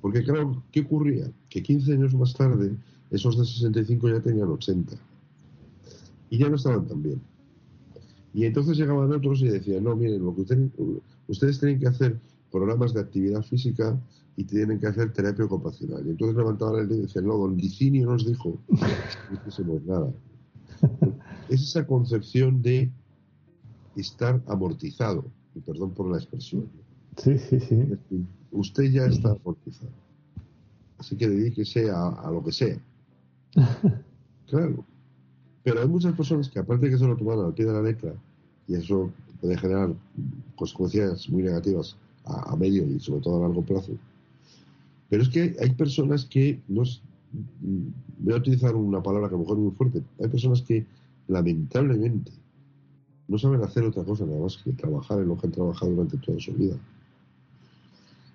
Porque 0.01 0.23
claro, 0.23 0.63
¿qué 0.71 0.81
ocurría? 0.81 1.31
Que 1.49 1.61
15 1.61 1.93
años 1.93 2.15
más 2.15 2.33
tarde, 2.33 2.75
esos 3.11 3.38
de 3.38 3.45
65 3.45 4.09
ya 4.09 4.19
tenían 4.19 4.49
80. 4.49 4.95
Y 6.29 6.39
ya 6.39 6.49
no 6.49 6.55
estaban 6.55 6.88
tan 6.88 7.01
bien. 7.01 7.21
Y 8.33 8.45
entonces 8.45 8.77
llegaban 8.77 9.11
otros 9.11 9.41
y 9.41 9.47
decían, 9.47 9.83
no, 9.83 9.95
miren, 9.95 10.23
lo 10.23 10.35
que 10.35 10.41
ustedes, 10.41 10.71
ustedes 11.27 11.59
tienen 11.59 11.79
que 11.79 11.88
hacer 11.88 12.19
programas 12.51 12.93
de 12.93 13.01
actividad 13.01 13.43
física 13.43 13.99
y 14.38 14.43
tienen 14.43 14.79
que 14.79 14.85
hacer 14.85 15.11
terapia 15.11 15.45
ocupacional. 15.45 16.05
Y 16.05 16.11
entonces 16.11 16.38
levantaban 16.38 16.81
el 16.81 16.88
dedo 16.88 16.99
y 16.99 17.01
decían, 17.01 17.25
no, 17.25 17.38
don 17.38 17.57
Licinio 17.57 18.05
nos 18.05 18.25
dijo 18.25 18.59
que 18.67 18.75
no 18.75 19.39
hiciésemos 19.39 19.83
nada. 19.83 20.13
Es 21.49 21.63
esa 21.63 21.88
concepción 21.88 22.61
de 22.61 22.91
estar 23.95 24.41
amortizado, 24.47 25.25
y 25.55 25.59
perdón 25.61 25.91
por 25.91 26.11
la 26.11 26.17
expresión. 26.17 26.67
Sí, 27.15 27.38
sí, 27.39 27.59
sí. 27.59 27.97
Usted 28.51 28.83
ya 28.91 29.05
está 29.05 29.31
amortizado. 29.31 29.91
Así 30.99 31.15
que 31.15 31.27
dedíquese 31.27 31.89
a, 31.89 32.09
a 32.09 32.31
lo 32.31 32.43
que 32.43 32.51
sea. 32.51 32.77
Claro. 34.47 34.85
Pero 35.61 35.81
hay 35.81 35.88
muchas 35.89 36.15
personas 36.15 36.47
que 36.47 36.57
aparte 36.57 36.85
de 36.85 36.93
que 36.93 36.97
se 36.97 37.05
lo 37.05 37.17
toman 37.17 37.39
al 37.39 37.53
pie 37.53 37.65
de 37.65 37.73
la 37.73 37.81
letra, 37.81 38.13
y 38.65 38.75
eso 38.75 39.11
puede 39.41 39.57
generar 39.57 39.93
consecuencias 40.55 41.27
muy 41.27 41.43
negativas 41.43 41.97
a, 42.23 42.53
a 42.53 42.55
medio 42.55 42.85
y 42.85 42.97
sobre 43.01 43.19
todo 43.19 43.38
a 43.38 43.47
largo 43.47 43.61
plazo. 43.61 43.91
Pero 45.10 45.24
es 45.24 45.30
que 45.30 45.55
hay 45.60 45.72
personas 45.72 46.26
que, 46.26 46.60
no 46.68 46.84
es- 46.84 47.01
voy 48.20 48.34
a 48.34 48.38
utilizar 48.38 48.76
una 48.76 49.01
palabra 49.01 49.30
que 49.30 49.36
a 49.36 49.38
lo 49.38 49.43
mejor 49.43 49.58
es 49.58 49.64
muy 49.64 49.72
fuerte, 49.72 50.03
hay 50.20 50.28
personas 50.28 50.62
que 50.62 50.86
lamentablemente 51.28 52.32
no 53.28 53.38
saben 53.38 53.62
hacer 53.62 53.84
otra 53.84 54.03
cosa 54.03 54.26
nada 54.26 54.39
más 54.39 54.58
que 54.58 54.72
trabajar 54.72 55.20
en 55.20 55.28
lo 55.28 55.38
que 55.38 55.47
han 55.47 55.53
trabajado 55.53 55.91
durante 55.91 56.18
toda 56.18 56.39
su 56.39 56.53
vida. 56.53 56.78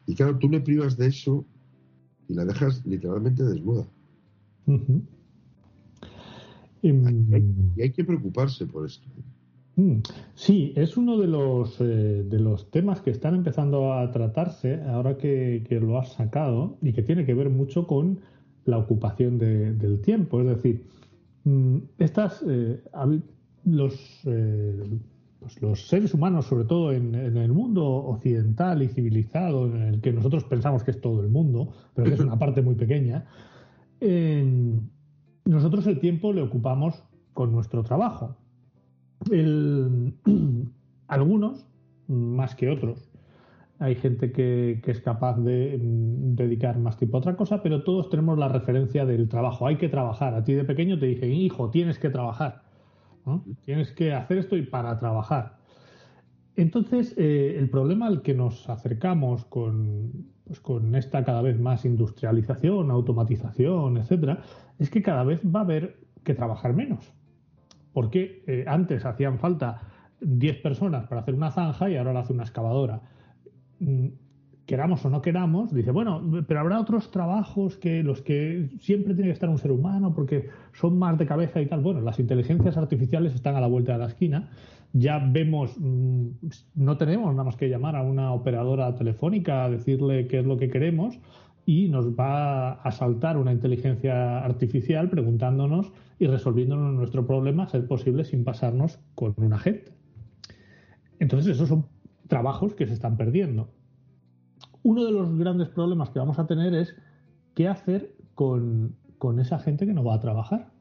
Y 0.07 0.15
claro, 0.15 0.37
tú 0.39 0.49
le 0.49 0.61
privas 0.61 0.97
de 0.97 1.07
eso 1.07 1.45
y 2.29 2.35
la 2.35 2.45
dejas 2.45 2.85
literalmente 2.85 3.43
desnuda. 3.45 3.87
Em, 6.83 7.03
Y 7.77 7.83
hay 7.83 7.91
que 7.93 8.05
preocuparse 8.05 8.67
por 8.67 8.87
esto. 8.87 9.07
Mm, 9.77 9.99
Sí, 10.35 10.73
es 10.77 10.97
uno 10.97 11.17
de 11.19 11.27
los, 11.27 11.81
eh, 11.81 12.25
de 12.29 12.39
los 12.41 12.71
temas 12.71 13.01
que 13.01 13.11
están 13.11 13.35
empezando 13.35 13.93
a 13.95 14.11
tratarse 14.11 14.83
ahora 14.83 15.17
que, 15.17 15.65
que 15.69 15.81
lo 15.81 15.99
has 15.99 16.13
sacado 16.13 16.77
y 16.83 16.93
que 16.93 17.03
tiene 17.03 17.25
que 17.25 17.35
ver 17.35 17.49
mucho 17.51 17.87
con 17.87 18.21
la 18.65 18.79
ocupación 18.79 19.39
de- 19.39 19.73
del 19.75 20.01
tiempo. 20.01 20.41
Es 20.41 20.47
decir, 20.47 20.85
mm, 21.45 21.77
estas, 21.99 22.45
eh, 22.49 22.83
los, 23.65 24.21
eh, 24.27 24.99
pues 25.41 25.61
los 25.63 25.89
seres 25.89 26.15
humanos, 26.15 26.47
sobre 26.47 26.65
todo 26.67 26.93
en, 26.93 27.15
en 27.15 27.37
el 27.37 27.53
mundo 27.53 27.85
occidental 27.87 28.83
y 28.83 28.89
civilizado, 28.89 29.67
en 29.67 29.83
el 29.83 30.01
que 30.01 30.13
nosotros 30.13 30.45
pensamos 30.45 30.85
que 30.85 30.93
es 30.93 31.01
todo 31.01 31.21
el 31.21 31.29
mundo, 31.31 31.73
pero 31.95 32.09
que 32.09 32.15
es 32.15 32.21
una 32.21 32.39
parte 32.39 32.63
muy 32.63 32.75
pequeña, 32.77 33.27
nosotros 35.45 35.87
el 35.87 35.99
tiempo 35.99 36.33
le 36.33 36.43
ocupamos 36.43 37.03
con 37.33 37.53
nuestro 37.53 37.83
trabajo 37.83 38.37
algunos 41.09 41.67
más 42.09 42.55
que 42.55 42.71
otros. 42.71 43.11
Hay 43.79 43.97
gente 43.97 44.31
que, 44.33 44.81
es 44.85 45.01
capaz 45.01 45.39
de 45.39 45.79
mm, 45.83 46.35
dedicar 46.37 46.79
más 46.79 46.97
tiempo 46.97 47.17
a 47.17 47.21
otra 47.21 47.37
cosa, 47.37 47.63
pero 47.63 47.83
todos 47.83 48.11
tenemos 48.11 48.39
la 48.39 48.49
referencia 48.49 49.05
del 49.05 49.29
trabajo. 49.29 49.67
Hay 49.67 49.77
que 49.77 49.89
trabajar. 49.89 50.35
A 50.35 50.45
ti 50.45 50.55
de 50.55 50.65
pequeño 50.65 50.99
te 50.99 51.07
dije, 51.07 51.27
hijo, 51.29 51.71
tienes 51.71 51.99
que 51.99 52.11
trabajar. 52.11 52.63
Tienes 53.65 53.93
que 53.93 54.13
hacer 54.13 54.39
esto 54.39 54.57
y 54.57 54.63
para 54.63 54.99
trabajar. 54.99 55.59
Entonces, 56.57 57.15
eh, 57.17 57.57
el 57.59 57.71
problema 57.71 58.07
al 58.07 58.23
que 58.23 58.35
nos 58.35 58.69
acercamos 58.69 59.45
con, 59.47 60.27
pues, 60.45 60.61
con 60.61 60.95
esta 60.95 61.25
cada 61.25 61.41
vez 61.41 61.59
más 61.59 61.85
industrialización, 61.85 62.91
automatización, 62.91 63.97
etcétera, 63.97 64.43
es 64.79 64.91
que 64.91 65.03
cada 65.03 65.25
vez 65.25 65.41
va 65.45 65.61
a 65.61 65.63
haber 65.65 65.99
que 66.25 66.35
trabajar 66.35 66.75
menos 66.75 67.13
porque 67.93 68.43
eh, 68.47 68.65
antes 68.67 69.05
hacían 69.05 69.39
falta 69.39 69.83
10 70.21 70.63
personas 70.63 71.07
para 71.07 71.21
hacer 71.21 71.35
una 71.35 71.51
zanja 71.51 71.91
y 71.91 71.97
ahora 71.97 72.13
lo 72.13 72.19
hace 72.21 72.33
una 72.33 72.45
excavadora. 72.45 73.01
Mm, 73.81 74.09
Queramos 74.67 75.05
o 75.05 75.11
no 75.11 75.23
queramos, 75.23 75.75
dice, 75.75 75.91
bueno, 75.91 76.23
pero 76.47 76.61
habrá 76.61 76.79
otros 76.79 77.11
trabajos 77.11 77.77
que 77.77 78.05
los 78.05 78.23
que 78.23 78.71
siempre 78.81 79.13
tiene 79.13 79.29
que 79.29 79.35
estar 79.35 79.49
un 79.49 79.59
ser 79.59 79.73
humano 79.73 80.15
porque 80.15 80.51
son 80.73 80.99
más 80.99 81.19
de 81.19 81.27
cabeza 81.27 81.61
y 81.61 81.67
tal. 81.67 81.81
Bueno, 81.81 82.01
las 82.01 82.21
inteligencias 82.21 82.77
artificiales 82.77 83.35
están 83.35 83.57
a 83.57 83.61
la 83.61 83.67
vuelta 83.67 83.95
de 83.95 83.99
la 83.99 84.07
esquina. 84.07 84.51
Ya 84.93 85.19
vemos, 85.19 85.77
mm, 85.79 86.29
no 86.77 86.97
tenemos 86.97 87.33
nada 87.33 87.45
más 87.45 87.57
que 87.57 87.69
llamar 87.69 87.97
a 87.97 88.03
una 88.03 88.33
operadora 88.33 88.95
telefónica 88.95 89.65
a 89.65 89.71
decirle 89.71 90.29
qué 90.29 90.39
es 90.39 90.47
lo 90.47 90.57
que 90.57 90.71
queremos 90.71 91.19
y 91.67 91.89
nos 91.89 92.17
va 92.17 92.75
a 92.75 92.93
saltar 92.93 93.39
una 93.39 93.53
inteligencia 93.53 94.45
artificial 94.45 95.11
preguntándonos 95.11 95.93
y 96.19 96.27
resolviéndonos 96.27 96.95
nuestro 96.95 97.27
problema, 97.27 97.67
ser 97.69 97.87
posible, 97.87 98.25
sin 98.25 98.45
pasarnos 98.45 99.01
con 99.15 99.35
un 99.37 99.53
agente. 99.53 99.93
Entonces, 101.19 101.57
esos 101.57 101.69
son 101.69 101.87
trabajos 102.29 102.75
que 102.75 102.87
se 102.87 102.95
están 102.95 103.17
perdiendo. 103.17 103.69
Uno 104.83 105.05
de 105.05 105.13
los 105.13 105.37
grandes 105.37 105.69
problemas 105.69 106.11
que 106.11 106.19
vamos 106.19 106.39
a 106.39 106.47
tener 106.47 106.75
es 106.75 106.97
qué 107.55 107.69
hacer 107.69 108.15
con, 108.35 108.97
con 109.19 109.39
esa 109.39 109.59
gente 109.59 109.87
que 109.87 109.95
no 109.95 110.03
va 110.05 110.15
a 110.15 110.21
trabajar. 110.21 110.73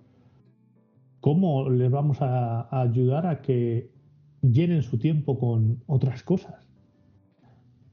¿Cómo 1.20 1.70
les 1.70 1.92
vamos 1.92 2.22
a, 2.22 2.62
a 2.62 2.82
ayudar 2.82 3.28
a 3.28 3.42
que 3.42 3.92
llenen 4.42 4.82
su 4.82 4.98
tiempo 4.98 5.38
con 5.38 5.84
otras 5.86 6.24
cosas? 6.24 6.68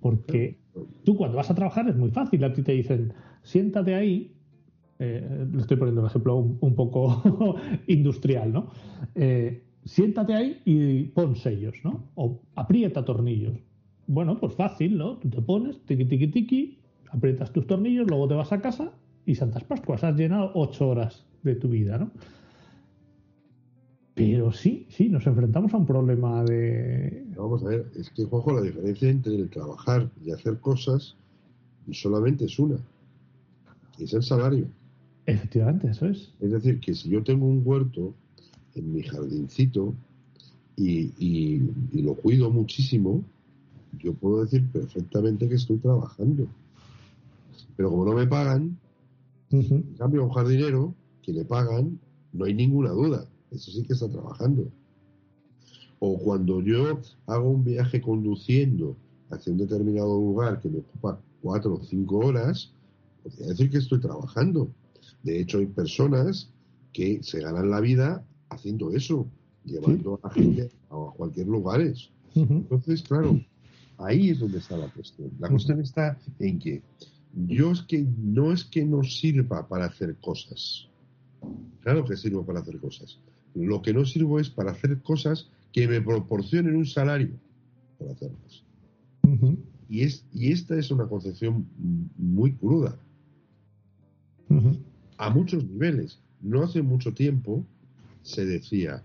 Porque 0.01 0.61
tú 1.05 1.16
cuando 1.16 1.36
vas 1.36 1.51
a 1.51 1.55
trabajar 1.55 1.89
es 1.89 1.97
muy 1.97 2.11
fácil. 2.11 2.45
A 2.45 2.53
ti 2.53 2.62
te 2.62 2.72
dicen, 2.72 3.12
siéntate 3.43 3.95
ahí. 3.95 4.38
Eh, 4.99 5.46
le 5.53 5.61
estoy 5.61 5.76
poniendo 5.76 6.01
un 6.01 6.09
ejemplo 6.09 6.36
un, 6.36 6.59
un 6.61 6.74
poco 6.74 7.57
industrial, 7.86 8.53
¿no? 8.53 8.70
Eh, 9.14 9.62
siéntate 9.84 10.34
ahí 10.34 10.61
y 10.64 11.05
pon 11.05 11.36
sellos, 11.36 11.76
¿no? 11.84 12.05
O 12.16 12.40
aprieta 12.57 13.05
tornillos. 13.05 13.57
Bueno, 14.07 14.38
pues 14.40 14.55
fácil, 14.55 14.99
¿no? 14.99 15.18
Tú 15.18 15.28
te 15.28 15.40
pones, 15.40 15.80
tiqui, 15.86 16.05
tiqui, 16.05 16.28
tiqui, 16.28 16.78
aprietas 17.11 17.53
tus 17.53 17.66
tornillos, 17.66 18.09
luego 18.09 18.26
te 18.26 18.34
vas 18.34 18.53
a 18.53 18.61
casa 18.61 18.92
y 19.24 19.34
Santas 19.34 19.64
Pascuas. 19.64 20.03
Has 20.03 20.16
llenado 20.16 20.51
ocho 20.55 20.88
horas 20.88 21.24
de 21.42 21.55
tu 21.55 21.68
vida, 21.68 21.99
¿no? 21.99 22.11
Pero 24.14 24.51
sí, 24.51 24.86
sí, 24.88 25.09
nos 25.09 25.28
enfrentamos 25.28 25.72
a 25.74 25.76
un 25.76 25.86
problema 25.86 26.42
de... 26.42 27.24
Vamos 27.36 27.62
a 27.62 27.68
ver, 27.68 27.86
es 27.94 28.11
que, 28.11 28.24
Juanjo, 28.24 28.53
la 28.53 28.62
diferencia 28.62 29.09
entre 29.09 29.36
el 29.36 29.49
trabajar 29.49 30.11
y 30.24 30.32
hacer 30.32 30.59
cosas 30.59 31.14
solamente 31.92 32.46
es 32.46 32.59
una. 32.59 32.78
Es 33.99 34.12
el 34.12 34.22
salario. 34.22 34.66
Efectivamente, 35.28 35.88
eso 35.90 36.06
es. 36.06 36.32
Es 36.40 36.50
decir, 36.50 36.80
que 36.80 36.94
si 36.94 37.10
yo 37.10 37.22
tengo 37.22 37.46
un 37.46 37.60
huerto 37.64 38.14
en 38.74 38.94
mi 38.94 39.02
jardincito 39.02 39.94
y, 40.76 41.12
y- 41.18 41.70
y 41.92 42.02
lo 42.02 42.14
cuido 42.14 42.50
muchísimo, 42.50 43.22
yo 44.02 44.14
puedo 44.14 44.42
decir 44.44 44.66
perfectamente 44.72 45.46
que 45.48 45.56
estoy 45.56 45.76
trabajando. 45.78 46.46
Pero 47.76 47.90
como 47.90 48.06
no 48.06 48.14
me 48.14 48.26
pagan, 48.26 48.78
en 49.50 49.94
cambio 49.98 50.22
a 50.22 50.24
un 50.24 50.30
jardinero 50.32 50.94
que 51.22 51.32
le 51.32 51.44
pagan, 51.44 51.98
no 52.32 52.44
hay 52.46 52.54
ninguna 52.54 52.90
duda. 52.90 53.26
Eso 53.50 53.70
sí 53.70 53.82
que 53.82 53.92
está 53.92 54.08
trabajando. 54.08 54.66
O 56.00 56.16
cuando 56.18 56.60
yo 56.62 57.00
hago 57.26 57.50
un 57.50 57.64
viaje 57.64 58.00
conduciendo 58.00 58.96
hacia 59.30 59.52
un 59.52 59.58
determinado 59.58 60.14
lugar 60.18 60.60
que 60.60 60.68
me 60.70 60.78
ocupa 60.78 61.20
cuatro 61.42 61.74
o 61.74 61.82
cinco 61.84 62.18
horas, 62.18 62.70
podría 63.22 63.48
decir 63.48 63.70
que 63.70 63.78
estoy 63.78 64.00
trabajando. 64.00 64.68
De 65.28 65.40
hecho, 65.40 65.58
hay 65.58 65.66
personas 65.66 66.50
que 66.92 67.22
se 67.22 67.40
ganan 67.40 67.68
la 67.70 67.80
vida 67.80 68.24
haciendo 68.48 68.92
eso, 68.92 69.26
llevando 69.64 70.18
a 70.22 70.28
la 70.28 70.34
gente 70.34 70.70
a 70.90 71.10
cualquier 71.14 71.46
lugares. 71.46 72.10
Ujú. 72.34 72.54
Entonces, 72.54 73.02
claro, 73.02 73.38
ahí 73.98 74.30
es 74.30 74.38
donde 74.38 74.58
está 74.58 74.78
la 74.78 74.88
cuestión. 74.88 75.30
La 75.38 75.50
cuestión 75.50 75.80
está 75.80 76.18
en 76.38 76.58
que 76.58 76.82
yo 77.46 77.72
es 77.72 77.82
que 77.82 78.06
no 78.18 78.52
es 78.52 78.64
que 78.64 78.86
no 78.86 79.04
sirva 79.04 79.68
para 79.68 79.84
hacer 79.84 80.16
cosas. 80.16 80.88
Claro 81.82 82.06
que 82.06 82.16
sirvo 82.16 82.44
para 82.46 82.60
hacer 82.60 82.78
cosas. 82.78 83.18
Lo 83.54 83.82
que 83.82 83.92
no 83.92 84.06
sirvo 84.06 84.40
es 84.40 84.48
para 84.48 84.72
hacer 84.72 85.02
cosas 85.02 85.50
que 85.72 85.86
me 85.86 86.00
proporcionen 86.00 86.74
un 86.74 86.86
salario 86.86 87.32
por 87.98 88.08
hacerlas. 88.10 88.64
Y, 89.90 90.02
es, 90.02 90.24
y 90.32 90.52
esta 90.52 90.78
es 90.78 90.90
una 90.90 91.06
concepción 91.06 91.66
muy 92.16 92.52
cruda. 92.52 92.98
A 95.18 95.30
muchos 95.30 95.64
niveles. 95.64 96.20
No 96.40 96.62
hace 96.62 96.82
mucho 96.82 97.12
tiempo 97.12 97.64
se 98.22 98.46
decía, 98.46 99.02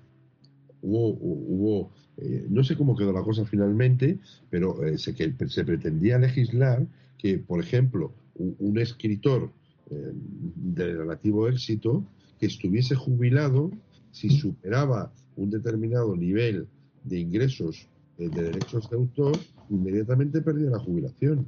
hubo, 0.82 1.10
hubo 1.10 1.92
eh, 2.18 2.46
no 2.50 2.64
sé 2.64 2.76
cómo 2.76 2.96
quedó 2.96 3.12
la 3.12 3.24
cosa 3.24 3.46
finalmente, 3.46 4.20
pero 4.50 4.86
eh, 4.86 4.98
se, 4.98 5.16
que 5.16 5.34
se 5.48 5.66
pretendía 5.66 6.20
legislar 6.20 6.86
que, 7.18 7.40
por 7.40 7.60
ejemplo, 7.60 8.14
un 8.36 8.78
escritor 8.78 9.52
eh, 9.90 10.12
de 10.14 10.96
relativo 10.96 11.48
éxito 11.48 12.06
que 12.40 12.48
estuviese 12.48 12.96
jubilado 12.96 13.72
si 14.12 14.30
superaba 14.30 15.12
un 15.36 15.50
determinado 15.50 16.16
nivel 16.16 16.68
de 17.04 17.20
ingresos 17.20 17.88
de 18.18 18.30
derechos 18.30 18.90
de 18.90 18.96
autor, 18.96 19.38
inmediatamente 19.70 20.42
perdía 20.42 20.70
la 20.70 20.80
jubilación. 20.80 21.48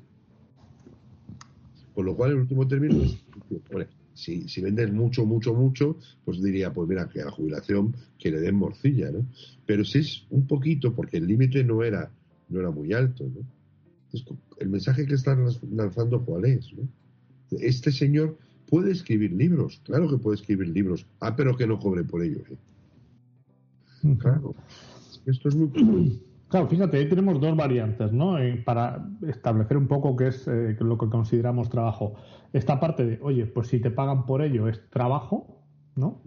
Con 1.94 2.06
lo 2.06 2.16
cual, 2.16 2.32
el 2.32 2.38
último 2.38 2.68
término 2.68 3.04
es, 3.04 3.24
si, 4.16 4.48
si 4.48 4.62
vendes 4.62 4.92
mucho, 4.92 5.26
mucho, 5.26 5.54
mucho, 5.54 5.98
pues 6.24 6.42
diría, 6.42 6.74
pues 6.74 6.90
mira, 6.90 7.08
que 7.08 7.22
a 7.22 7.26
la 7.26 7.32
jubilación 7.32 7.96
que 8.18 8.32
le 8.32 8.40
den 8.40 8.56
morcilla, 8.56 9.12
¿no? 9.12 9.26
Pero 9.66 9.86
si 9.86 10.00
es 10.00 10.26
un 10.32 10.48
poquito, 10.48 10.96
porque 10.96 11.18
el 11.18 11.28
límite 11.28 11.64
no 11.64 11.84
era, 11.84 12.10
no 12.50 12.60
era 12.60 12.72
muy 12.72 12.94
alto, 12.94 13.26
¿no? 13.26 13.46
Entonces, 14.06 14.38
el 14.60 14.70
mensaje 14.70 15.06
que 15.06 15.16
están 15.16 15.46
lanzando, 15.72 16.24
¿cuál 16.24 16.46
es? 16.46 16.74
¿no? 16.74 16.88
Este 17.60 17.92
señor 17.92 18.38
puede 18.70 18.92
escribir 18.92 19.34
libros, 19.34 19.82
claro 19.84 20.10
que 20.10 20.18
puede 20.18 20.38
escribir 20.38 20.70
libros, 20.70 21.06
ah, 21.20 21.36
pero 21.36 21.56
que 21.56 21.68
no 21.68 21.78
cobre 21.78 22.04
por 22.04 22.24
ello, 22.24 22.40
¿eh? 22.50 22.58
Ujú. 24.04 24.18
Claro. 24.18 24.56
Esto 25.26 25.50
es 25.50 25.56
muy... 25.56 26.22
Claro, 26.48 26.68
fíjate, 26.68 26.98
ahí 26.98 27.10
tenemos 27.10 27.42
dos 27.42 27.58
variantes, 27.58 28.14
¿no? 28.14 28.38
Eh, 28.38 28.62
para 28.64 29.10
establecer 29.28 29.78
un 29.78 29.88
poco 29.88 30.16
qué 30.16 30.28
es 30.28 30.48
eh, 30.48 30.78
lo 30.80 30.98
que 30.98 31.10
consideramos 31.10 31.70
trabajo. 31.70 32.16
Esta 32.56 32.80
parte 32.80 33.06
de, 33.06 33.20
oye, 33.22 33.48
pues 33.48 33.68
si 33.68 33.82
te 33.82 33.92
pagan 33.92 34.26
por 34.26 34.42
ello 34.42 34.70
es 34.70 34.90
trabajo, 34.90 35.60
¿no? 35.98 36.22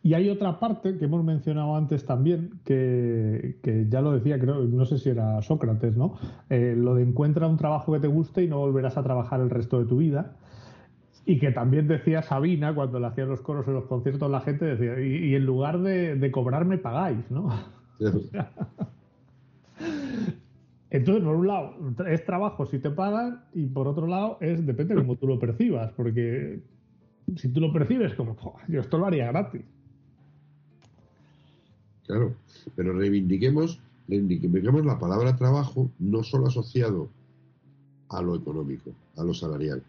Y 0.00 0.14
hay 0.14 0.30
otra 0.30 0.60
parte 0.60 0.98
que 0.98 1.06
hemos 1.06 1.24
mencionado 1.24 1.74
antes 1.74 2.06
también, 2.06 2.60
que, 2.64 3.58
que 3.60 3.88
ya 3.88 4.02
lo 4.02 4.12
decía, 4.12 4.38
creo, 4.38 4.62
no 4.62 4.84
sé 4.84 4.98
si 4.98 5.08
era 5.08 5.42
Sócrates, 5.42 5.96
¿no? 5.96 6.14
Eh, 6.48 6.76
lo 6.78 6.94
de 6.94 7.02
encuentra 7.02 7.48
un 7.48 7.56
trabajo 7.56 7.92
que 7.92 7.98
te 7.98 8.06
guste 8.06 8.44
y 8.44 8.46
no 8.46 8.58
volverás 8.58 8.98
a 8.98 9.02
trabajar 9.02 9.40
el 9.40 9.50
resto 9.50 9.80
de 9.80 9.86
tu 9.86 9.96
vida. 9.96 10.36
Y 11.24 11.40
que 11.40 11.50
también 11.50 11.88
decía 11.88 12.22
Sabina 12.22 12.72
cuando 12.72 13.00
le 13.00 13.08
hacían 13.08 13.28
los 13.28 13.40
coros 13.40 13.66
en 13.66 13.74
los 13.74 13.86
conciertos, 13.86 14.30
la 14.30 14.42
gente 14.42 14.64
decía, 14.64 15.00
y, 15.04 15.30
y 15.30 15.34
en 15.34 15.44
lugar 15.44 15.80
de, 15.80 16.14
de 16.14 16.30
cobrarme 16.30 16.78
pagáis, 16.78 17.28
¿no? 17.32 17.48
Entonces, 20.96 21.24
por 21.24 21.36
un 21.36 21.46
lado, 21.46 21.74
es 22.08 22.24
trabajo 22.24 22.64
si 22.64 22.78
te 22.78 22.90
pagan 22.90 23.44
y 23.52 23.66
por 23.66 23.86
otro 23.86 24.06
lado, 24.06 24.38
es 24.40 24.64
depende 24.64 24.94
de 24.94 25.02
cómo 25.02 25.16
tú 25.16 25.26
lo 25.26 25.38
percibas, 25.38 25.92
porque 25.92 26.62
si 27.36 27.48
tú 27.48 27.60
lo 27.60 27.70
percibes 27.70 28.14
como, 28.14 28.34
"Jo, 28.34 28.54
yo 28.66 28.80
esto 28.80 28.96
lo 28.96 29.04
haría 29.04 29.26
gratis. 29.26 29.60
Claro, 32.06 32.34
pero 32.76 32.94
reivindiquemos, 32.94 33.78
reivindiquemos 34.08 34.86
la 34.86 34.98
palabra 34.98 35.36
trabajo 35.36 35.90
no 35.98 36.22
solo 36.22 36.46
asociado 36.46 37.10
a 38.08 38.22
lo 38.22 38.34
económico, 38.34 38.90
a 39.16 39.24
lo 39.24 39.34
salarial, 39.34 39.82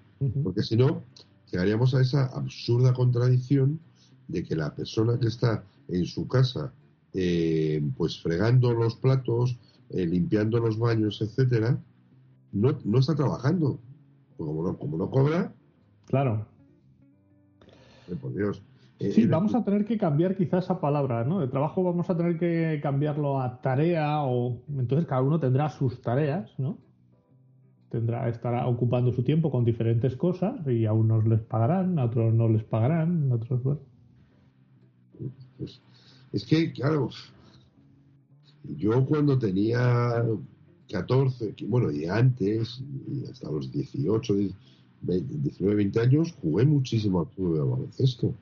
porque 0.44 0.62
si 0.62 0.76
no, 0.76 1.04
llegaríamos 1.50 1.96
a 1.96 2.02
esa 2.02 2.26
absurda 2.36 2.94
contradicción 2.94 3.80
de 4.28 4.44
que 4.44 4.58
la 4.58 4.76
persona 4.76 5.18
que 5.18 5.28
está 5.28 5.64
en 5.88 6.06
su 6.06 6.28
casa, 6.28 6.74
eh, 7.14 7.82
pues 7.96 8.20
fregando 8.20 8.74
los 8.74 8.96
platos, 8.96 9.58
eh, 9.90 10.06
limpiando 10.06 10.60
los 10.60 10.78
baños, 10.78 11.22
etcétera, 11.22 11.78
no, 12.52 12.78
no 12.84 13.00
está 13.00 13.16
trabajando. 13.16 13.80
Como 14.38 14.64
no, 14.64 14.78
como 14.78 14.98
no 14.98 15.10
cobra, 15.10 15.52
Claro. 16.06 16.46
eh, 18.08 18.16
por 18.22 18.34
Dios. 18.34 18.62
Eh, 19.00 19.12
Sí, 19.12 19.26
vamos 19.28 19.54
a 19.56 19.64
tener 19.64 19.86
que 19.86 19.98
cambiar 19.98 20.36
quizás 20.36 20.66
esa 20.66 20.80
palabra, 20.80 21.24
¿no? 21.24 21.40
De 21.40 21.48
trabajo 21.48 21.84
vamos 21.84 22.10
a 22.10 22.18
tener 22.18 22.38
que 22.40 22.80
cambiarlo 22.82 23.40
a 23.42 23.62
tarea 23.62 24.22
o 24.24 24.60
entonces 24.70 25.08
cada 25.08 25.22
uno 25.22 25.40
tendrá 25.40 25.70
sus 25.70 26.02
tareas, 26.02 26.52
¿no? 26.58 26.78
Tendrá 27.90 28.28
estará 28.28 28.68
ocupando 28.68 29.12
su 29.14 29.24
tiempo 29.24 29.50
con 29.52 29.64
diferentes 29.66 30.16
cosas 30.16 30.56
y 30.68 30.86
a 30.86 30.94
unos 30.94 31.26
les 31.28 31.42
pagarán, 31.42 31.98
a 32.00 32.06
otros 32.06 32.34
no 32.34 32.48
les 32.50 32.64
pagarán, 32.64 33.32
a 33.32 33.36
otros 33.36 33.64
bueno. 33.64 33.82
Pues, 35.58 35.82
es 36.34 36.46
que, 36.46 36.72
claro, 36.74 37.10
yo 38.76 39.06
cuando 39.06 39.38
tenía 39.38 40.26
14, 40.90 41.54
que- 41.54 41.66
bueno, 41.66 41.92
y 41.92 42.06
antes, 42.06 42.82
y 43.08 43.30
hasta 43.30 43.52
los 43.52 43.72
18, 43.72 44.34
10, 44.36 44.54
20, 45.02 45.34
19, 45.38 45.76
20 45.76 46.00
años, 46.00 46.34
jugué 46.42 46.66
muchísimo 46.66 47.22
al 47.22 47.28
fútbol 47.28 47.70
baloncesto. 47.70 48.34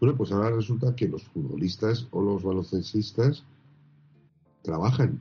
Bueno, 0.00 0.16
pues 0.16 0.32
ahora 0.32 0.50
resulta 0.50 0.94
que 0.96 1.08
los 1.08 1.22
futbolistas 1.24 2.06
o 2.10 2.22
los 2.22 2.42
baloncestistas 2.42 3.44
trabajan. 4.62 5.20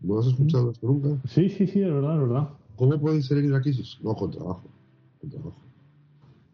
¿No 0.00 0.18
has 0.18 0.26
escuchado 0.26 0.70
esto 0.70 0.86
nunca? 0.86 1.20
Sí, 1.28 1.48
sí, 1.48 1.66
sí, 1.66 1.80
es 1.80 1.92
verdad, 1.92 2.14
es 2.14 2.20
verdad. 2.28 2.48
¿Cómo 2.76 3.00
pueden 3.00 3.22
salir 3.22 3.44
de 3.44 3.50
la 3.50 3.60
crisis? 3.62 3.98
No, 4.02 4.14
con 4.14 4.30
trabajo. 4.30 4.62
Con 5.20 5.30
trabajo. 5.30 5.56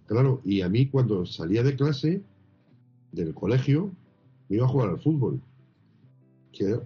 Claro, 0.06 0.40
y 0.44 0.60
a 0.62 0.68
mí 0.68 0.86
cuando 0.86 1.26
salía 1.26 1.62
de 1.62 1.76
clase 1.76 2.22
del 3.12 3.34
colegio, 3.34 3.90
me 4.48 4.56
iba 4.56 4.66
a 4.66 4.68
jugar 4.68 4.90
al 4.90 5.00
fútbol. 5.00 5.40
Que, 6.52 6.78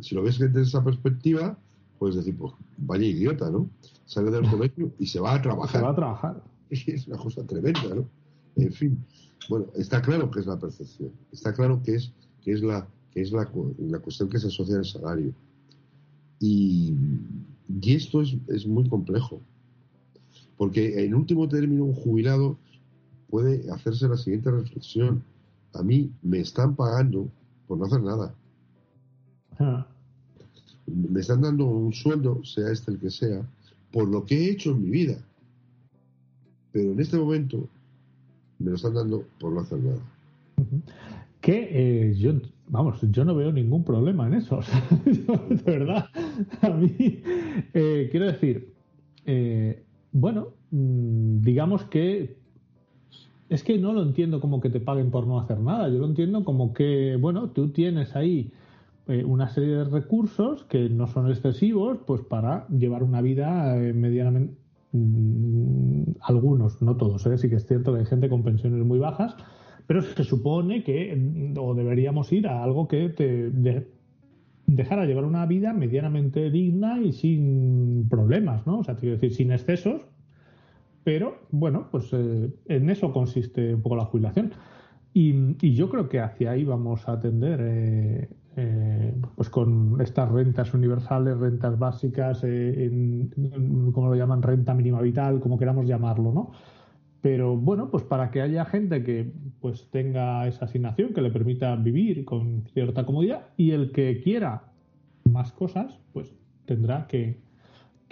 si 0.00 0.14
lo 0.14 0.22
ves 0.22 0.38
desde 0.38 0.62
esa 0.62 0.82
perspectiva, 0.82 1.58
puedes 1.98 2.16
decir, 2.16 2.36
pues 2.36 2.52
vaya 2.78 3.06
idiota, 3.06 3.50
¿no? 3.50 3.68
Sale 4.06 4.30
del 4.30 4.46
colegio 4.50 4.92
y 4.98 5.06
se 5.06 5.20
va 5.20 5.32
a 5.34 5.36
Se 5.36 5.42
trabajar. 5.42 5.84
va 5.84 5.90
a 5.90 5.94
trabajar. 5.94 6.42
Es 6.70 7.06
una 7.08 7.16
cosa 7.18 7.44
tremenda, 7.44 7.94
¿no? 7.94 8.06
En 8.56 8.72
fin, 8.72 9.04
bueno, 9.48 9.66
está 9.74 10.00
claro 10.02 10.30
que 10.30 10.40
es 10.40 10.46
la 10.46 10.58
percepción, 10.58 11.10
está 11.32 11.52
claro 11.52 11.82
que 11.82 11.96
es, 11.96 12.12
que 12.42 12.52
es, 12.52 12.62
la, 12.62 12.86
que 13.10 13.20
es 13.22 13.32
la, 13.32 13.50
la 13.78 13.98
cuestión 13.98 14.28
que 14.28 14.38
se 14.38 14.46
asocia 14.48 14.76
al 14.76 14.84
salario. 14.84 15.32
Y, 16.38 16.94
y 17.82 17.94
esto 17.94 18.22
es, 18.22 18.36
es 18.48 18.66
muy 18.66 18.88
complejo, 18.88 19.40
porque 20.56 21.04
en 21.04 21.14
último 21.14 21.48
término 21.48 21.84
un 21.84 21.94
jubilado 21.94 22.56
puede 23.28 23.70
hacerse 23.72 24.08
la 24.08 24.16
siguiente 24.16 24.50
reflexión. 24.50 25.22
A 25.74 25.82
mí 25.82 26.12
me 26.22 26.40
están 26.40 26.74
pagando 26.76 27.28
por 27.66 27.78
no 27.78 27.84
hacer 27.86 28.02
nada. 28.02 28.34
Me 30.86 31.20
están 31.20 31.42
dando 31.42 31.66
un 31.66 31.92
sueldo, 31.92 32.42
sea 32.44 32.70
este 32.70 32.92
el 32.92 32.98
que 32.98 33.10
sea, 33.10 33.42
por 33.92 34.08
lo 34.08 34.24
que 34.24 34.36
he 34.36 34.50
hecho 34.50 34.70
en 34.72 34.82
mi 34.82 34.90
vida. 34.90 35.18
Pero 36.72 36.92
en 36.92 37.00
este 37.00 37.16
momento 37.16 37.68
me 38.58 38.70
lo 38.70 38.76
están 38.76 38.94
dando 38.94 39.24
por 39.38 39.52
no 39.52 39.60
hacer 39.60 39.78
nada. 39.80 40.00
Que 41.40 41.68
eh, 41.70 42.14
yo, 42.14 42.34
vamos, 42.68 42.98
yo 43.10 43.24
no 43.24 43.34
veo 43.34 43.52
ningún 43.52 43.84
problema 43.84 44.26
en 44.26 44.34
eso. 44.34 44.60
De 45.04 45.62
verdad, 45.64 46.06
a 46.60 46.70
mí, 46.70 46.90
eh, 47.74 48.08
quiero 48.10 48.26
decir, 48.26 48.72
eh, 49.26 49.82
bueno, 50.12 50.48
mm, 50.70 51.40
digamos 51.40 51.84
que 51.84 52.36
es 53.48 53.64
que 53.64 53.78
no 53.78 53.92
lo 53.92 54.02
entiendo 54.02 54.40
como 54.40 54.60
que 54.60 54.70
te 54.70 54.78
paguen 54.78 55.10
por 55.10 55.26
no 55.26 55.40
hacer 55.40 55.58
nada. 55.58 55.88
Yo 55.88 55.98
lo 55.98 56.06
entiendo 56.06 56.44
como 56.44 56.72
que, 56.72 57.16
bueno, 57.20 57.50
tú 57.50 57.70
tienes 57.70 58.14
ahí 58.14 58.52
eh, 59.10 59.24
una 59.24 59.48
serie 59.48 59.76
de 59.76 59.84
recursos 59.84 60.64
que 60.64 60.88
no 60.88 61.06
son 61.08 61.28
excesivos, 61.30 61.98
pues 62.06 62.22
para 62.22 62.66
llevar 62.68 63.02
una 63.02 63.20
vida 63.20 63.76
eh, 63.76 63.92
medianamente. 63.92 64.54
mm, 64.92 66.02
algunos, 66.22 66.80
no 66.82 66.96
todos, 66.96 67.26
¿eh? 67.26 67.38
sí 67.38 67.48
que 67.48 67.56
es 67.56 67.66
cierto 67.66 67.92
que 67.92 68.00
hay 68.00 68.06
gente 68.06 68.28
con 68.28 68.42
pensiones 68.42 68.84
muy 68.84 68.98
bajas, 68.98 69.36
pero 69.86 70.02
se 70.02 70.24
supone 70.24 70.84
que 70.84 71.14
mm, 71.16 71.58
o 71.58 71.74
deberíamos 71.74 72.32
ir 72.32 72.46
a 72.48 72.62
algo 72.62 72.88
que 72.88 73.08
te 73.10 73.50
de- 73.50 73.88
dejara 74.66 75.04
llevar 75.06 75.24
una 75.24 75.46
vida 75.46 75.72
medianamente 75.72 76.50
digna 76.50 77.00
y 77.02 77.12
sin 77.12 78.08
problemas, 78.08 78.66
¿no? 78.66 78.78
O 78.80 78.84
sea, 78.84 78.94
te 78.94 79.00
quiero 79.02 79.16
decir, 79.16 79.34
sin 79.34 79.52
excesos, 79.52 80.02
pero 81.04 81.38
bueno, 81.50 81.88
pues 81.90 82.08
eh, 82.12 82.52
en 82.66 82.90
eso 82.90 83.12
consiste 83.12 83.74
un 83.74 83.82
poco 83.82 83.96
la 83.96 84.04
jubilación. 84.04 84.52
Y, 85.12 85.74
yo 85.74 85.88
creo 85.90 86.08
que 86.08 86.20
hacia 86.20 86.52
ahí 86.52 86.64
vamos 86.64 87.08
a 87.08 87.12
atender, 87.14 88.28
eh, 88.56 89.14
pues 89.36 89.48
con 89.48 90.00
estas 90.00 90.30
rentas 90.30 90.74
universales, 90.74 91.38
rentas 91.38 91.78
básicas, 91.78 92.42
eh, 92.44 93.28
¿cómo 93.92 94.08
lo 94.08 94.14
llaman? 94.14 94.42
Renta 94.42 94.74
mínima 94.74 95.00
vital, 95.00 95.40
como 95.40 95.58
queramos 95.58 95.86
llamarlo, 95.86 96.32
¿no? 96.32 96.50
Pero 97.20 97.56
bueno, 97.56 97.90
pues 97.90 98.02
para 98.02 98.30
que 98.30 98.40
haya 98.40 98.64
gente 98.64 99.04
que 99.04 99.30
pues 99.60 99.88
tenga 99.90 100.46
esa 100.48 100.64
asignación 100.64 101.12
que 101.12 101.20
le 101.20 101.30
permita 101.30 101.76
vivir 101.76 102.24
con 102.24 102.64
cierta 102.72 103.04
comodidad 103.04 103.48
y 103.56 103.72
el 103.72 103.92
que 103.92 104.20
quiera 104.20 104.72
más 105.24 105.52
cosas, 105.52 106.00
pues 106.12 106.34
tendrá 106.64 107.06
que, 107.06 107.38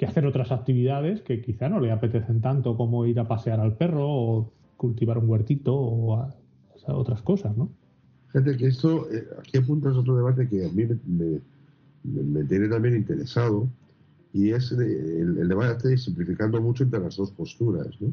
hacer 0.06 0.26
otras 0.26 0.52
actividades 0.52 1.22
que 1.22 1.40
quizá 1.40 1.68
no 1.68 1.80
le 1.80 1.90
apetecen 1.90 2.40
tanto 2.40 2.76
como 2.76 3.04
ir 3.06 3.18
a 3.18 3.26
pasear 3.26 3.58
al 3.58 3.76
perro 3.76 4.06
o 4.08 4.52
cultivar 4.76 5.18
un 5.18 5.28
huertito 5.28 5.74
o 5.74 6.28
otras 6.86 7.22
cosas, 7.22 7.56
¿no? 7.56 7.70
Fíjate 8.32 8.56
que 8.56 8.66
esto, 8.66 9.10
eh, 9.10 9.26
aquí 9.38 9.58
apuntas 9.58 9.96
otro 9.96 10.16
debate 10.16 10.48
que 10.48 10.64
a 10.66 10.68
mí 10.68 10.84
me, 11.06 11.40
me- 12.04 12.44
tiene 12.44 12.68
también 12.68 12.96
interesado 12.96 13.68
y 14.32 14.50
es 14.50 14.70
el, 14.72 15.38
el 15.38 15.48
debate 15.48 15.96
simplificando 15.96 16.60
mucho 16.60 16.84
entre 16.84 17.00
las 17.00 17.16
dos 17.16 17.30
posturas. 17.30 17.88
¿no? 18.00 18.12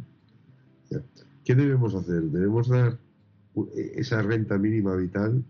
¿Qué 1.44 1.54
debemos 1.56 1.94
hacer? 1.96 2.24
¿Debemos 2.24 2.70
dar 2.70 2.98
u- 3.54 3.68
e- 3.76 3.92
esa 4.00 4.22
renta 4.22 4.58
mínima 4.58 4.96
vital, 4.96 5.44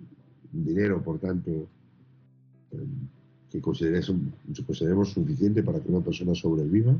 dinero, 0.52 1.02
por 1.02 1.20
tanto, 1.20 1.52
eh, 2.72 2.78
que 3.52 3.62
consideremos 3.62 5.10
suficiente 5.12 5.62
para 5.64 5.80
que 5.80 5.90
una 5.92 6.04
persona 6.04 6.34
sobreviva? 6.36 6.96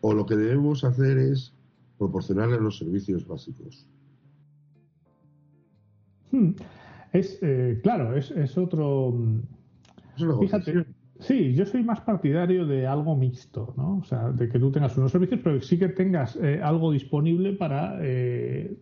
¿O 0.00 0.14
lo 0.14 0.24
que 0.24 0.36
debemos 0.36 0.84
hacer 0.84 1.18
es 1.18 1.52
proporcionarle 1.98 2.58
los 2.60 2.78
servicios 2.78 3.26
básicos? 3.26 3.84
Hmm. 6.30 6.50
Es, 7.12 7.38
eh, 7.42 7.80
claro, 7.82 8.16
es, 8.16 8.30
es 8.30 8.56
otro... 8.56 9.12
mm, 9.12 9.40
Es 10.16 10.38
Fíjate, 10.38 10.84
sí, 11.18 11.54
yo 11.54 11.66
soy 11.66 11.82
más 11.82 12.00
partidario 12.00 12.66
de 12.66 12.86
algo 12.86 13.16
mixto, 13.16 13.74
¿no? 13.76 13.98
O 13.98 14.04
sea, 14.04 14.30
de 14.30 14.48
que 14.48 14.58
tú 14.58 14.70
tengas 14.70 14.96
unos 14.96 15.10
servicios, 15.12 15.40
pero 15.42 15.58
que 15.58 15.64
sí 15.64 15.78
que 15.78 15.88
tengas 15.88 16.36
eh, 16.36 16.60
algo 16.62 16.92
disponible 16.92 17.52
para 17.52 17.98
eh, 18.02 18.76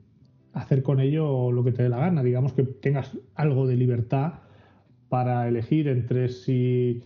hacer 0.53 0.82
con 0.82 1.01
ello 1.01 1.53
lo 1.53 1.64
que 1.64 1.72
te 1.72 1.82
dé 1.82 1.88
la 1.88 1.99
gana. 1.99 2.22
Digamos 2.22 2.53
que 2.53 2.64
tengas 2.64 3.16
algo 3.34 3.66
de 3.66 3.76
libertad 3.76 4.34
para 5.09 5.49
elegir 5.49 5.88
entre 5.88 6.28
si, 6.28 7.03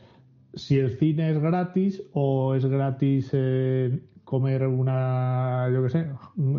si 0.55 0.78
el 0.78 0.90
cine 0.99 1.30
es 1.30 1.38
gratis 1.38 2.03
o 2.12 2.55
es 2.57 2.66
gratis 2.66 3.30
eh, 3.32 4.01
comer 4.24 4.66
una, 4.66 5.68
yo 5.72 5.82
qué 5.84 5.90
sé, 5.90 6.07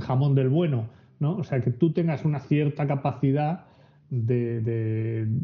jamón 0.01 0.36
del 0.36 0.49
bueno, 0.49 0.88
¿no? 1.19 1.36
O 1.38 1.43
sea, 1.43 1.59
que 1.61 1.71
tú 1.71 1.91
tengas 1.91 2.23
una 2.23 2.39
cierta 2.39 2.88
capacidad 2.88 3.65
de, 4.14 4.61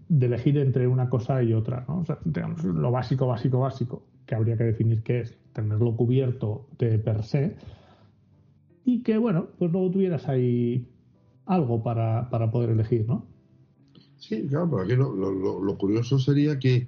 de- 0.10 0.26
elegir 0.26 0.58
entre 0.60 0.88
una 0.88 1.10
cosa 1.10 1.42
y 1.42 1.54
otra, 1.54 1.86
¿no? 1.88 2.00
O 2.02 2.06
sea, 2.06 2.20
digamos, 2.24 2.64
lo 2.64 2.92
básico, 2.92 3.26
básico, 3.28 3.60
básico, 3.60 4.04
que 4.26 4.36
habría 4.36 4.58
que 4.58 4.64
definir 4.66 5.02
qué 5.02 5.22
es, 5.22 5.38
tenerlo 5.54 5.96
cubierto 5.96 6.68
de 6.78 7.00
per 7.00 7.24
se, 7.24 7.56
y 8.86 9.02
que, 9.02 9.18
bueno, 9.18 9.48
pues 9.58 9.72
luego 9.72 9.90
tuvieras 9.92 10.28
ahí 10.28 10.86
algo 11.46 11.82
para, 11.84 12.30
para 12.30 12.52
poder 12.52 12.70
elegir, 12.72 13.06
¿no? 13.08 13.26
Sí, 14.18 14.46
claro, 14.48 14.70
pero 14.70 14.82
aquí 14.84 14.96
lo, 14.96 15.14
lo- 15.14 15.62
lo 15.64 15.78
curioso 15.78 16.20
sería 16.20 16.60
que 16.60 16.88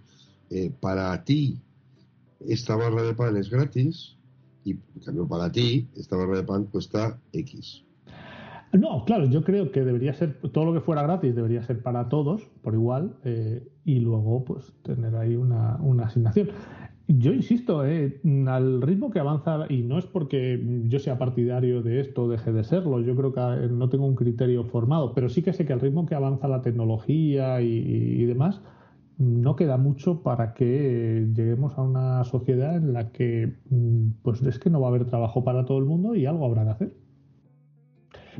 eh, 0.50 0.72
para 0.80 1.24
ti 1.24 1.58
esta 2.42 2.76
barra 2.76 3.04
de 3.04 3.14
pan 3.14 3.38
es 3.38 3.50
gratis 3.50 4.16
y 4.64 4.72
en 4.72 5.02
cambio 5.06 5.28
para 5.28 5.52
ti 5.52 5.88
esta 5.96 6.16
barra 6.16 6.38
de 6.38 6.44
pan 6.44 6.66
cuesta 6.66 7.20
X. 7.34 7.84
No, 8.74 9.04
claro, 9.04 9.26
yo 9.26 9.44
creo 9.44 9.72
que 9.72 9.84
debería 9.84 10.14
ser, 10.14 10.40
todo 10.54 10.66
lo 10.66 10.74
que 10.74 10.80
fuera 10.80 11.04
gratis 11.04 11.36
debería 11.36 11.62
ser 11.62 11.82
para 11.82 12.08
todos, 12.08 12.44
por 12.62 12.74
igual, 12.74 13.18
eh, 13.26 13.68
y 13.84 14.00
luego 14.00 14.46
pues 14.46 14.74
tener 14.84 15.16
ahí 15.16 15.36
una, 15.36 15.78
una 15.82 16.06
asignación. 16.06 16.50
Yo 17.08 17.34
insisto, 17.34 17.86
eh, 17.86 18.22
al 18.48 18.82
ritmo 18.82 19.12
que 19.12 19.20
avanza, 19.20 19.66
y 19.68 19.82
no 19.82 19.98
es 19.98 20.06
porque 20.06 20.64
yo 20.86 21.00
sea 21.00 21.18
partidario 21.18 21.82
de 21.82 22.00
esto 22.00 22.24
o 22.24 22.30
deje 22.30 22.54
de 22.54 22.64
serlo, 22.64 23.02
yo 23.02 23.14
creo 23.16 23.34
que 23.34 23.42
eh, 23.42 23.70
no 23.70 23.90
tengo 23.90 24.06
un 24.06 24.16
criterio 24.16 24.64
formado, 24.64 25.14
pero 25.14 25.28
sí 25.28 25.42
que 25.42 25.52
sé 25.52 25.66
que 25.66 25.74
al 25.74 25.82
ritmo 25.82 26.06
que 26.06 26.16
avanza 26.16 26.48
la 26.48 26.62
tecnología 26.62 27.62
y, 27.62 27.68
y 27.68 28.26
demás, 28.26 28.62
no 29.18 29.56
queda 29.58 29.78
mucho 29.78 30.24
para 30.24 30.54
que 30.54 31.28
lleguemos 31.36 31.78
a 31.78 31.82
una 31.82 32.24
sociedad 32.24 32.78
en 32.78 32.94
la 32.94 33.12
que 33.12 33.58
mm, 33.70 34.12
pues 34.24 34.42
es 34.44 34.60
que 34.60 34.70
no 34.70 34.80
va 34.80 34.88
a 34.88 34.90
haber 34.90 35.06
trabajo 35.06 35.44
para 35.44 35.66
todo 35.66 35.78
el 35.80 35.86
mundo 35.86 36.16
y 36.16 36.26
algo 36.26 36.46
habrá 36.46 36.64
que 36.64 36.70
hacer. 36.70 37.11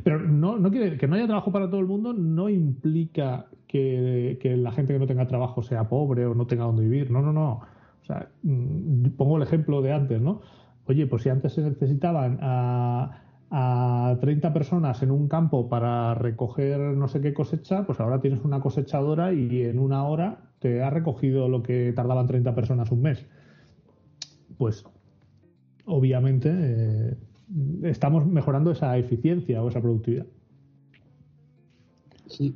Pero 0.02 0.18
no, 0.18 0.58
no 0.58 0.70
quiere 0.70 0.96
que 0.96 1.06
no 1.06 1.16
haya 1.16 1.26
trabajo 1.26 1.52
para 1.52 1.68
todo 1.68 1.80
el 1.80 1.86
mundo 1.86 2.12
no 2.12 2.48
implica 2.48 3.46
que, 3.66 4.56
la 4.58 4.72
gente 4.72 4.92
que 4.92 4.98
no 4.98 5.06
tenga 5.06 5.26
trabajo 5.26 5.62
sea 5.62 5.88
pobre 5.88 6.26
o 6.26 6.34
no 6.34 6.46
tenga 6.46 6.64
donde 6.64 6.82
vivir. 6.82 7.10
No, 7.10 7.22
no, 7.22 7.32
no. 7.32 7.60
O 8.02 8.04
sea, 8.04 8.28
mm, 8.42 9.10
pongo 9.16 9.36
el 9.36 9.42
ejemplo 9.42 9.82
de 9.82 9.92
antes, 9.92 10.20
¿no? 10.20 10.40
Oye, 10.86 11.06
pues 11.06 11.22
si 11.22 11.28
antes 11.28 11.52
se 11.52 11.62
necesitaban 11.62 12.38
a, 12.42 13.22
a 13.50 14.18
30 14.20 14.52
personas 14.52 15.02
en 15.02 15.10
un 15.10 15.28
campo 15.28 15.68
para 15.68 16.14
recoger 16.14 16.80
no 16.80 17.08
sé 17.08 17.20
qué 17.20 17.32
cosecha, 17.32 17.86
pues 17.86 18.00
ahora 18.00 18.20
tienes 18.20 18.44
una 18.44 18.60
cosechadora 18.60 19.32
y 19.32 19.62
en 19.62 19.78
una 19.78 20.04
hora 20.04 20.40
te 20.58 20.82
ha 20.82 20.90
recogido 20.90 21.48
lo 21.48 21.62
que 21.62 21.92
tardaban 21.92 22.26
30 22.26 22.54
personas 22.54 22.90
un 22.90 23.02
mes. 23.02 23.26
Pues 24.58 24.84
obviamente 25.86 26.50
eh, 26.52 27.16
estamos 27.82 28.26
mejorando 28.26 28.70
esa 28.70 28.96
eficiencia 28.98 29.62
o 29.62 29.68
esa 29.68 29.80
productividad. 29.80 30.26
Sí. 32.26 32.54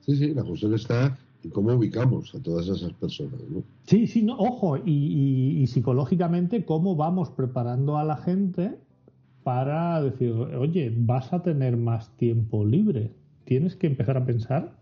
Sí, 0.00 0.16
sí, 0.16 0.34
la 0.34 0.44
cuestión 0.44 0.74
está 0.74 1.18
en 1.42 1.50
cómo 1.50 1.72
ubicamos 1.74 2.34
a 2.34 2.42
todas 2.42 2.68
esas 2.68 2.92
personas, 2.94 3.40
¿no? 3.50 3.62
Sí, 3.84 4.06
sí, 4.06 4.22
no, 4.22 4.36
ojo, 4.38 4.76
y, 4.78 4.82
y- 4.90 5.62
y 5.62 5.66
psicológicamente 5.66 6.64
cómo 6.64 6.96
vamos 6.96 7.30
preparando 7.30 7.98
a 7.98 8.04
la 8.04 8.16
gente 8.16 8.78
para 9.42 10.00
decir, 10.02 10.32
oye, 10.32 10.92
vas 10.96 11.32
a 11.32 11.42
tener 11.42 11.76
más 11.76 12.16
tiempo 12.16 12.64
libre. 12.64 13.12
Tienes 13.44 13.76
que 13.76 13.86
empezar 13.86 14.16
a 14.16 14.24
pensar 14.24 14.76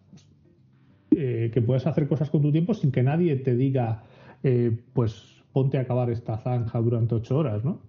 eh, 1.11 1.51
que 1.53 1.61
puedes 1.63 1.87
hacer 1.87 2.09
cosas 2.09 2.31
con 2.31 2.43
tu 2.43 2.51
tiempo 2.53 2.75
sin 2.75 2.91
que 2.91 3.03
nadie 3.03 3.37
te 3.37 3.57
diga, 3.57 4.05
eh, 4.43 4.77
pues 4.93 5.43
ponte 5.53 5.79
a 5.79 5.83
acabar 5.83 6.11
esta 6.11 6.39
zanja 6.39 6.81
durante 6.81 7.15
ocho 7.15 7.37
horas, 7.39 7.65
¿no? 7.65 7.81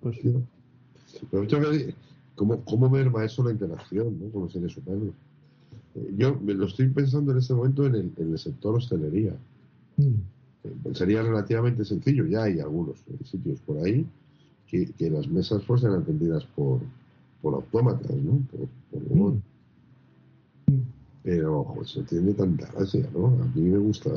Pues 0.00 0.16
Sí, 0.20 0.28
¿no? 0.28 0.42
Pero 1.30 1.42
muchas 1.42 1.60
veces, 1.60 1.94
¿cómo, 2.34 2.60
¿cómo 2.64 2.90
merma 2.90 3.24
eso 3.24 3.42
la 3.44 3.52
interacción 3.52 4.18
¿no? 4.20 4.30
con 4.30 4.42
los 4.42 4.52
seres 4.52 4.76
humanos? 4.76 5.14
Eh, 5.94 6.14
Yo 6.16 6.38
me 6.40 6.54
lo 6.54 6.66
estoy 6.66 6.88
pensando 6.88 7.32
en 7.32 7.38
este 7.38 7.54
momento 7.54 7.86
en 7.86 7.94
el, 7.94 8.12
en 8.16 8.32
el 8.32 8.38
sector 8.38 8.74
hostelería. 8.76 9.34
mm, 9.96 10.02
Eh, 10.64 10.94
Sería 10.94 11.22
relativamente 11.22 11.84
sencillo, 11.84 12.26
ya 12.26 12.42
hay 12.44 12.60
algunos 12.60 12.96
eh, 13.08 13.24
sitios 13.24 13.60
por 13.60 13.78
ahí 13.78 14.04
que, 14.66 14.86
que 14.92 15.08
las 15.10 15.28
mesas 15.28 15.62
fuesen 15.64 15.92
atendidas 15.92 16.44
por, 16.56 16.80
por 17.40 17.54
autómatas, 17.54 18.16
¿no? 18.16 18.38
Por, 18.50 18.68
por 18.90 19.08
robot. 19.08 19.34
Mm. 20.66 20.80
Pero 21.22 21.60
ojo, 21.60 21.82
eso 21.82 22.02
tiene 22.02 22.32
tanta 22.34 22.66
gracia, 22.72 23.08
¿no? 23.14 23.26
A 23.28 23.46
mí 23.54 23.62
me 23.62 23.78
gusta, 23.78 24.10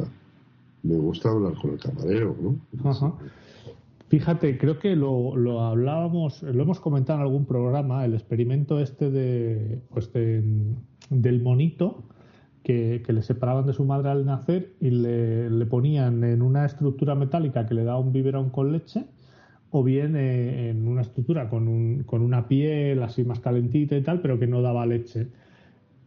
me 0.83 0.95
gusta 0.97 1.29
hablar 1.29 1.53
con 1.61 1.71
el 1.71 1.79
camarero, 1.79 2.35
¿no? 2.41 2.89
Ajá. 2.89 3.13
Fíjate, 4.09 4.57
creo 4.57 4.79
que 4.79 4.95
lo, 4.95 5.35
lo 5.35 5.61
hablábamos, 5.61 6.41
lo 6.41 6.63
hemos 6.63 6.79
comentado 6.79 7.19
en 7.19 7.23
algún 7.25 7.45
programa, 7.45 8.03
el 8.05 8.15
experimento 8.15 8.79
este 8.79 9.11
de, 9.11 9.81
pues 9.91 10.11
de- 10.13 10.43
del 11.11 11.41
monito 11.43 12.03
que, 12.63 13.03
que 13.05 13.13
le 13.13 13.21
separaban 13.21 13.67
de 13.67 13.73
su 13.73 13.85
madre 13.85 14.09
al 14.09 14.25
nacer 14.25 14.73
y 14.81 14.89
le, 14.89 15.49
le 15.51 15.65
ponían 15.67 16.23
en 16.23 16.41
una 16.41 16.65
estructura 16.65 17.13
metálica 17.13 17.67
que 17.67 17.75
le 17.75 17.83
daba 17.83 17.99
un 17.99 18.11
biberón 18.11 18.49
con 18.49 18.71
leche 18.71 19.05
o 19.69 19.83
bien 19.83 20.15
eh, 20.15 20.69
en 20.71 20.87
una 20.87 21.01
estructura 21.01 21.47
con, 21.47 21.67
un, 21.67 22.01
con 22.03 22.23
una 22.23 22.47
piel 22.47 23.03
así 23.03 23.23
más 23.23 23.39
calentita 23.39 23.95
y 23.95 24.01
tal, 24.01 24.21
pero 24.21 24.39
que 24.39 24.47
no 24.47 24.63
daba 24.63 24.87
leche. 24.87 25.27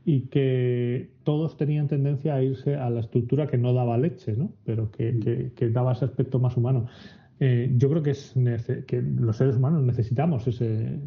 Y 0.05 0.23
que 0.23 1.13
todos 1.23 1.57
tenían 1.57 1.87
tendencia 1.87 2.35
a 2.35 2.43
irse 2.43 2.75
a 2.75 2.91
la 2.91 2.99
estructura 2.99 3.47
que 3.47 3.59
no 3.59 3.73
daba 3.73 3.97
leche, 3.97 4.35
¿no? 4.37 4.51
pero 4.65 4.91
que, 4.91 5.21
que- 5.21 5.53
que 5.55 5.71
daba 5.71 5.93
ese 5.93 6.05
aspecto 6.07 6.41
más 6.41 6.57
humano. 6.57 6.87
Eh, 7.41 7.73
yo 7.77 7.91
creo 7.91 8.03
que, 8.03 8.11
es 8.11 8.35
que 8.87 9.03
los 9.03 9.37
seres 9.37 9.57
humanos 9.57 9.83
necesitamos 9.83 10.47
ese, 10.47 10.99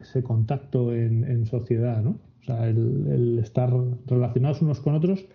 ese 0.00 0.22
contacto 0.22 0.94
en, 0.94 1.24
en 1.24 1.46
sociedad, 1.46 2.02
¿no? 2.02 2.18
O 2.40 2.44
sea, 2.44 2.68
el, 2.68 3.06
el 3.08 3.38
estar 3.38 3.72
relacionados 4.06 4.62
unos 4.62 4.80
con 4.80 4.94
otros, 4.94 5.26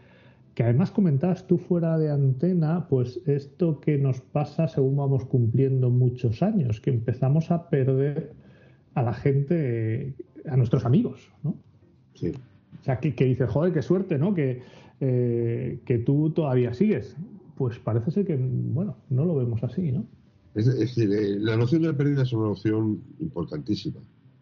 que 0.56 0.64
además 0.64 0.92
comentabas 0.92 1.48
tú 1.48 1.58
fuera 1.58 1.98
de 1.98 2.10
antena, 2.10 2.88
pues 2.88 3.22
esto 3.26 3.80
que 3.80 3.98
nos 3.98 4.22
pasa 4.22 4.68
según 4.68 4.98
vamos 4.98 5.26
cumpliendo 5.26 5.89
muchos 5.89 6.42
años, 6.42 6.82
que 6.82 6.89
empezamos 6.89 7.52
a 7.52 7.70
perder 7.70 8.34
a 8.94 9.04
la 9.04 9.14
gente, 9.14 10.14
a 10.50 10.58
nuestros 10.58 10.86
amigos, 10.86 11.32
¿no? 11.44 11.56
Sí. 12.14 12.32
O 12.82 12.84
sea, 12.84 13.00
que, 13.00 13.14
que 13.14 13.26
dices, 13.26 13.50
joder, 13.50 13.74
qué 13.74 13.82
suerte, 13.82 14.18
¿no? 14.18 14.34
Que, 14.34 14.62
eh, 15.00 15.80
que 15.86 15.98
tú 16.00 16.32
todavía 16.32 16.74
sigues. 16.74 17.16
Pues 17.62 17.78
parece 17.78 18.09
ser 18.09 18.26
que, 18.26 18.36
bueno, 18.36 18.95
no 19.12 19.24
lo 19.24 19.36
vemos 19.36 19.64
así, 19.64 19.91
¿no? 19.91 20.03
Es, 20.55 20.66
decir, 20.66 21.14
eh, 21.14 21.38
la 21.38 21.55
noción 21.55 21.84
de 21.84 21.93
pérdida 21.93 22.24
es 22.24 22.34
una 22.34 22.47
noción 22.47 22.99
importantísima 23.20 23.99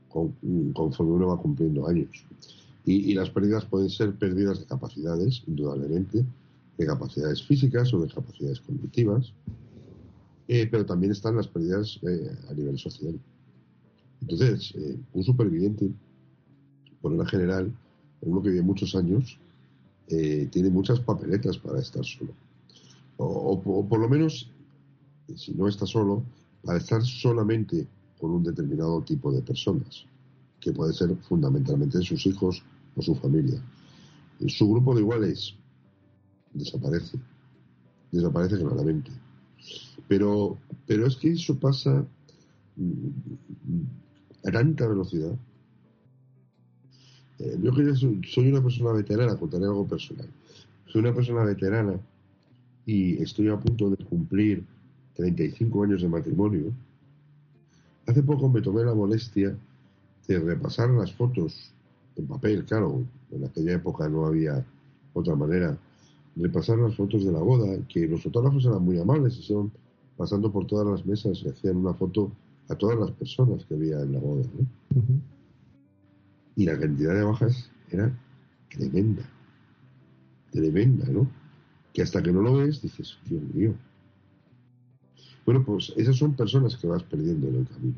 con- 0.07 0.31
conforme 0.71 1.11
uno 1.11 1.27
va 1.27 1.37
cumpliendo 1.37 1.85
años. 1.85 2.25
Y, 2.85 3.13
las 3.13 3.29
pérdidas 3.29 3.65
pueden 3.65 3.89
ser 3.89 4.13
pérdidas 4.15 4.61
de 4.61 4.67
capacidades, 4.67 5.43
indudablemente, 5.47 6.23
de 6.77 6.85
capacidades 6.85 7.43
físicas 7.43 7.93
o 7.93 7.99
de 7.99 8.07
capacidades 8.07 8.61
cognitivas, 8.61 9.33
eh, 10.47 10.65
pero 10.71 10.85
también 10.85 11.11
están 11.11 11.35
las 11.35 11.49
pérdidas 11.49 11.99
eh, 12.03 12.31
a 12.49 12.53
nivel 12.53 12.79
social. 12.79 13.19
Entonces, 14.21 14.73
un 15.11 15.23
superviviente, 15.25 15.89
por 17.01 17.11
lo 17.11 17.25
general, 17.25 17.69
uno 18.21 18.41
que 18.41 18.49
vive 18.49 18.61
muchos 18.61 18.95
años, 18.95 19.37
tiene 20.07 20.69
muchas 20.69 21.01
papeletas 21.01 21.57
para 21.57 21.79
estar 21.79 22.05
solo. 22.05 22.31
O, 23.21 23.85
por 23.87 23.99
lo 23.99 24.07
menos 24.07 24.49
si 25.35 25.53
no 25.53 25.67
está 25.67 25.85
solo, 25.85 26.23
para 26.63 26.77
estar 26.77 27.01
solamente 27.03 27.87
con 28.19 28.31
un 28.31 28.43
determinado 28.43 29.01
tipo 29.01 29.31
de 29.31 29.41
personas, 29.41 30.05
que 30.59 30.73
puede 30.73 30.93
ser 30.93 31.15
fundamentalmente 31.27 32.01
sus 32.01 32.25
hijos 32.25 32.63
o 32.95 33.01
su 33.01 33.15
familia. 33.15 33.61
Su 34.47 34.69
grupo 34.69 34.93
de 34.93 35.01
iguales 35.01 35.55
desaparece, 36.53 37.19
desaparece 38.11 38.57
claramente. 38.57 39.11
Pero, 40.07 40.57
pero 40.85 41.07
es 41.07 41.15
que 41.17 41.31
eso 41.31 41.57
pasa 41.59 42.05
mm, 42.75 44.47
a 44.47 44.51
tanta 44.51 44.87
velocidad. 44.87 45.37
Eh, 47.39 47.57
yo 47.61 47.73
que 47.73 47.95
soy 47.95 48.49
una 48.49 48.61
persona 48.61 48.91
veterana, 48.93 49.37
contaré 49.37 49.65
algo 49.65 49.87
personal. 49.87 50.29
Soy 50.87 51.01
una 51.01 51.13
persona 51.13 51.43
veterana 51.43 51.99
y 52.89 53.21
estoy 53.21 53.49
a 53.49 53.59
punto 53.59 53.91
de 53.91 54.03
cumplir 54.03 54.65
35 55.13 55.83
años 55.83 56.01
de 56.01 56.07
matrimonio. 56.07 56.73
Hace 58.07 58.23
poco 58.23 58.49
me 58.49 58.61
tomé 58.61 58.83
la 58.83 58.95
molestia 58.95 59.55
de 60.27 60.39
repasar 60.39 60.89
las 60.89 61.13
fotos 61.13 61.71
en 62.15 62.25
papel, 62.25 62.65
claro, 62.65 63.03
en 63.29 63.45
aquella 63.45 63.73
época 63.73 64.09
no 64.09 64.25
había 64.25 64.65
otra 65.13 65.35
manera, 65.35 65.77
repasar 66.35 66.79
las 66.79 66.95
fotos 66.95 67.23
de 67.23 67.31
la 67.31 67.39
boda, 67.39 67.77
que 67.87 68.07
los 68.07 68.23
fotógrafos 68.23 68.65
eran 68.65 68.81
muy 68.81 68.97
amables 68.97 69.37
y 69.37 69.43
se 69.43 69.53
iban 69.53 69.71
pasando 70.17 70.51
por 70.51 70.65
todas 70.65 70.87
las 70.87 71.05
mesas 71.05 71.43
y 71.43 71.49
hacían 71.49 71.77
una 71.77 71.93
foto 71.93 72.31
a 72.69 72.75
todas 72.75 72.97
las 72.97 73.11
personas 73.11 73.65
que 73.65 73.75
había 73.75 74.01
en 74.01 74.13
la 74.13 74.19
boda. 74.19 74.43
¿no? 74.57 74.65
Y 76.55 76.65
la 76.65 76.79
cantidad 76.79 77.13
de 77.13 77.21
bajas 77.21 77.69
era 77.91 78.11
tremenda, 78.69 79.29
tremenda, 80.51 81.07
¿no? 81.07 81.38
Que 81.99 82.03
hasta 82.03 82.23
que 82.23 82.31
no 82.31 82.41
lo 82.41 82.53
ves 82.53 82.81
dices, 82.81 83.17
Dios 83.25 83.43
mío. 83.53 83.73
Bueno, 85.45 85.65
pues 85.65 85.91
esas 85.97 86.15
son 86.15 86.33
personas 86.33 86.77
que 86.77 86.87
vas 86.87 87.03
perdiendo 87.03 87.49
en 87.49 87.55
el 87.57 87.67
camino. 87.67 87.95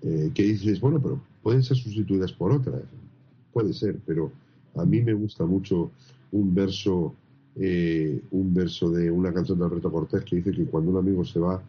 Eh, 0.00 0.30
que 0.32 0.44
dices, 0.44 0.80
bueno, 0.80 0.98
pero 0.98 1.20
pueden 1.42 1.62
ser 1.62 1.76
sustituidas 1.76 2.32
por 2.32 2.52
otras. 2.52 2.80
Puede 3.52 3.74
ser, 3.74 3.98
pero 4.06 4.32
a 4.76 4.86
mí 4.86 5.02
me 5.02 5.12
gusta 5.12 5.44
mucho 5.44 5.90
un 6.32 6.54
verso, 6.54 7.14
eh, 7.56 8.18
un 8.30 8.54
verso 8.54 8.90
de 8.90 9.10
una 9.10 9.30
canción 9.30 9.58
de 9.58 9.66
Alberto 9.66 9.92
Cortés 9.92 10.24
que 10.24 10.36
dice 10.36 10.50
que 10.50 10.64
cuando 10.64 10.92
un 10.92 10.96
amigo 10.96 11.22
se 11.22 11.38
va, 11.38 11.62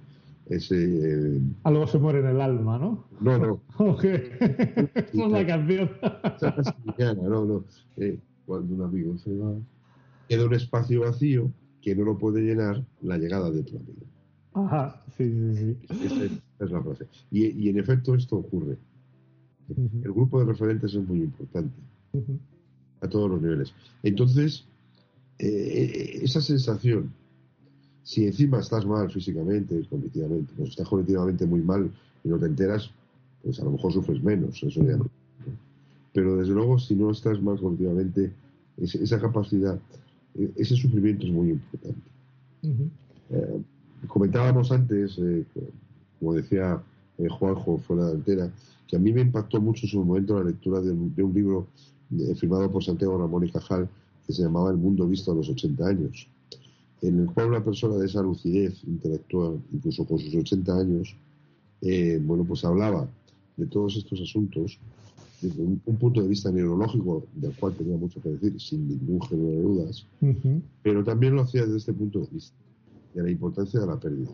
ese 0.46 0.78
eh, 0.78 1.42
Algo 1.64 1.88
se 1.88 2.00
muere 2.00 2.20
en 2.20 2.28
el 2.28 2.40
alma, 2.40 2.80
¿no? 2.80 3.04
no, 3.20 3.38
no, 3.38 3.62
Ok. 3.80 4.04
Esa 4.06 5.02
es 5.10 5.30
la 5.30 5.46
canción. 5.46 5.92
no, 7.22 7.44
no. 7.44 7.64
Eh, 7.98 8.18
cuando 8.46 8.76
un 8.76 8.82
amigo 8.84 9.18
se 9.18 9.36
va, 9.36 9.52
queda 10.32 10.46
un 10.46 10.54
espacio 10.54 11.02
vacío 11.02 11.52
que 11.82 11.94
no 11.94 12.06
lo 12.06 12.18
puede 12.18 12.42
llenar 12.42 12.82
la 13.02 13.18
llegada 13.18 13.52
de 13.52 13.60
otro 13.60 13.78
amigo. 13.80 14.06
Ajá, 14.54 15.02
sí, 15.18 15.30
sí, 15.30 15.56
sí. 15.58 15.78
Esa 16.06 16.24
es, 16.24 16.32
esa 16.32 16.66
es 16.66 16.72
la 16.72 16.82
frase. 16.82 17.06
Y, 17.32 17.48
y 17.48 17.68
en 17.70 17.80
efecto 17.80 18.16
esto 18.16 18.38
ocurre. 18.38 18.78
El 20.04 20.12
grupo 20.14 20.40
de 20.40 20.46
referentes 20.46 20.94
es 20.94 21.06
muy 21.06 21.20
importante 21.20 21.76
a 23.02 23.08
todos 23.10 23.30
los 23.30 23.42
niveles. 23.42 23.74
Entonces, 24.04 24.64
eh, 25.40 26.20
esa 26.24 26.40
sensación, 26.40 27.12
si 28.04 28.26
encima 28.26 28.60
estás 28.60 28.86
mal 28.86 29.12
físicamente, 29.12 29.86
cognitivamente, 29.90 30.54
pues 30.56 30.70
estás 30.70 30.88
cognitivamente 30.88 31.46
muy 31.46 31.60
mal 31.62 31.92
y 32.24 32.30
no 32.30 32.38
te 32.40 32.46
enteras, 32.46 32.90
pues 33.44 33.60
a 33.60 33.66
lo 33.66 33.72
mejor 33.72 33.92
sufres 33.92 34.24
menos, 34.24 34.64
eso 34.64 34.82
ya 34.82 34.96
no. 34.96 35.10
Pero 36.14 36.38
desde 36.38 36.54
luego, 36.54 36.80
si 36.80 36.96
no 36.96 37.12
estás 37.12 37.42
mal 37.42 37.60
cognitivamente, 37.60 38.32
es- 38.78 38.96
esa 38.96 39.20
capacidad, 39.20 39.76
eh, 39.76 39.80
ese 40.56 40.76
sufrimiento 40.76 41.26
es 41.26 41.32
muy 41.32 41.50
importante. 41.50 42.02
Eh, 43.32 43.62
comentábamos 44.08 44.72
antes, 44.72 45.18
eh, 45.18 45.46
como 46.20 46.34
decía 46.34 46.82
eh, 47.18 47.28
Juanjo 47.30 47.78
fuera 47.80 48.08
de 48.08 48.14
antena, 48.14 48.52
que 48.88 48.96
a 48.96 49.00
mí 49.00 49.12
me 49.14 49.22
impactó 49.22 49.62
mucho 49.62 49.86
en 49.86 49.92
su 49.92 50.04
momento 50.04 50.38
la 50.38 50.50
lectura 50.50 50.82
de 50.82 50.92
un, 50.92 51.14
de 51.16 51.24
un 51.24 51.34
libro 51.34 51.68
firmado 52.36 52.70
por 52.70 52.84
Santiago 52.84 53.18
Ramón 53.18 53.46
y 53.46 53.52
Cajal 53.52 53.88
que 54.28 54.34
se 54.34 54.44
llamaba 54.44 54.70
El 54.70 54.78
mundo 54.78 55.08
visto 55.08 55.32
a 55.32 55.36
los 55.36 55.48
80 55.48 55.88
años, 55.88 56.28
en 57.02 57.20
el 57.22 57.32
cual 57.32 57.48
una 57.48 57.64
persona 57.64 57.96
de 57.96 58.06
esa 58.06 58.22
lucidez 58.22 58.84
intelectual, 58.84 59.62
incluso 59.72 60.06
con 60.06 60.20
sus 60.20 60.36
80 60.36 60.78
años, 60.78 61.16
bueno, 62.26 62.44
pues 62.44 62.66
hablaba 62.66 63.08
de 63.56 63.66
todos 63.66 63.96
estos 63.96 64.20
asuntos 64.20 64.78
desde 65.42 65.62
un, 65.64 65.82
un 65.86 65.96
punto 65.98 66.22
de 66.22 66.28
vista 66.28 66.52
neurológico, 66.52 67.26
del 67.36 67.54
cual 67.56 67.74
tenía 67.76 67.98
mucho 67.98 68.22
que 68.22 68.30
decir, 68.30 68.60
sin 68.62 68.88
ningún 68.88 69.22
género 69.24 69.50
de 69.52 69.62
dudas, 69.62 70.06
pero 70.84 71.04
también 71.04 71.36
lo 71.36 71.42
hacía 71.42 71.64
desde 71.64 71.78
este 71.78 71.94
punto 71.94 72.20
de 72.20 72.28
vista, 72.32 72.56
de 73.16 73.24
la 73.24 73.30
importancia 73.32 73.80
de 73.80 73.88
la 73.88 74.00
pérdida, 74.00 74.30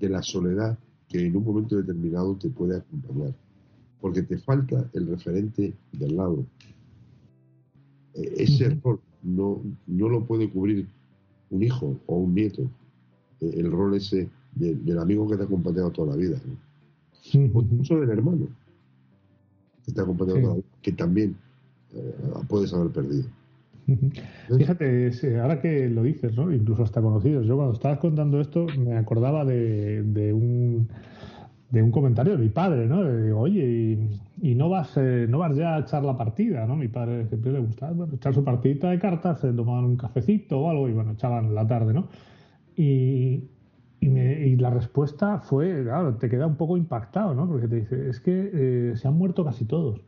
de 0.00 0.08
la 0.08 0.22
soledad 0.22 0.78
que 1.08 1.24
en 1.26 1.36
un 1.36 1.44
momento 1.44 1.76
determinado 1.76 2.34
te 2.36 2.48
puede 2.50 2.76
acompañar, 2.76 3.34
porque 4.00 4.22
te 4.22 4.38
falta 4.38 4.88
el 4.92 5.06
referente 5.06 5.72
del 5.92 6.16
lado. 6.16 6.44
Eh, 8.14 8.34
Ese 8.38 8.70
rol 8.82 9.00
no, 9.22 9.62
no 9.86 10.08
lo 10.08 10.24
puede 10.24 10.50
cubrir 10.50 10.86
un 11.50 11.62
hijo 11.62 11.98
o 12.06 12.16
un 12.16 12.34
nieto, 12.34 12.62
eh, 13.40 13.52
el 13.56 13.70
rol 13.70 13.94
ese 13.94 14.28
de- 14.54 14.74
del 14.74 14.98
amigo 14.98 15.28
que 15.28 15.36
te 15.36 15.42
ha 15.42 15.46
acompañado 15.46 15.90
toda 15.90 16.10
la 16.14 16.16
vida, 16.16 16.40
¿no? 16.46 16.54
o 17.54 17.62
incluso 17.62 17.98
del 18.00 18.10
hermano 18.10 18.46
ha 19.96 20.02
acompañado 20.02 20.56
Sí. 20.56 20.64
que 20.82 20.92
también 20.92 21.36
eh, 21.94 22.14
puedes 22.48 22.72
haber 22.74 22.90
perdido. 22.90 23.24
Fíjate, 24.58 25.08
eh, 25.08 25.40
ahora 25.40 25.60
que 25.60 25.88
lo 25.88 26.02
dices, 26.02 26.36
¿no? 26.36 26.52
Incluso 26.52 26.82
hasta 26.82 27.00
conocidos. 27.00 27.46
Yo 27.46 27.54
cuando 27.56 27.74
estabas 27.74 27.98
contando 27.98 28.40
esto 28.40 28.66
me 28.78 28.96
acordaba 28.96 29.44
de, 29.44 30.02
de 30.02 30.32
un 30.32 30.88
de 31.70 31.82
un 31.82 31.90
comentario 31.90 32.36
de 32.36 32.38
mi 32.44 32.48
padre, 32.48 32.86
¿no? 32.86 33.04
Digo, 33.04 33.40
oye, 33.40 33.64
y, 34.40 34.50
y 34.50 34.54
no 34.54 34.68
vas 34.68 34.92
eh, 34.96 35.26
no 35.28 35.38
vas 35.38 35.56
ya 35.56 35.76
a 35.76 35.80
echar 35.80 36.02
la 36.04 36.16
partida, 36.16 36.66
¿no? 36.66 36.76
Mi 36.76 36.88
padre 36.88 37.26
siempre 37.28 37.52
le 37.52 37.60
gustaba 37.60 37.92
bueno, 37.92 38.14
echar 38.14 38.34
su 38.34 38.42
partidita 38.44 38.90
de 38.90 38.98
cartas, 38.98 39.40
se 39.40 39.52
tomaban 39.52 39.84
un 39.84 39.96
cafecito 39.96 40.60
o 40.60 40.70
algo 40.70 40.88
y 40.88 40.92
bueno, 40.92 41.12
echaban 41.12 41.54
la 41.54 41.66
tarde, 41.66 41.92
¿no? 41.94 42.08
Y, 42.76 43.44
y, 44.06 44.08
me- 44.10 44.46
y 44.46 44.56
la 44.56 44.70
respuesta 44.70 45.38
fue, 45.40 45.82
claro, 45.84 46.14
te 46.16 46.28
queda 46.28 46.46
un 46.46 46.56
poco 46.56 46.76
impactado, 46.76 47.34
¿no? 47.34 47.46
Porque 47.48 47.68
te 47.68 47.76
dice, 47.76 48.08
es 48.08 48.20
que 48.20 48.50
eh, 48.52 48.96
se 48.96 49.08
han 49.08 49.14
muerto 49.14 49.44
casi 49.44 49.64
todos. 49.64 50.00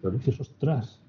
Claro. 0.00 0.16
Y 0.16 0.18
dices, 0.18 0.40
ostras. 0.40 1.00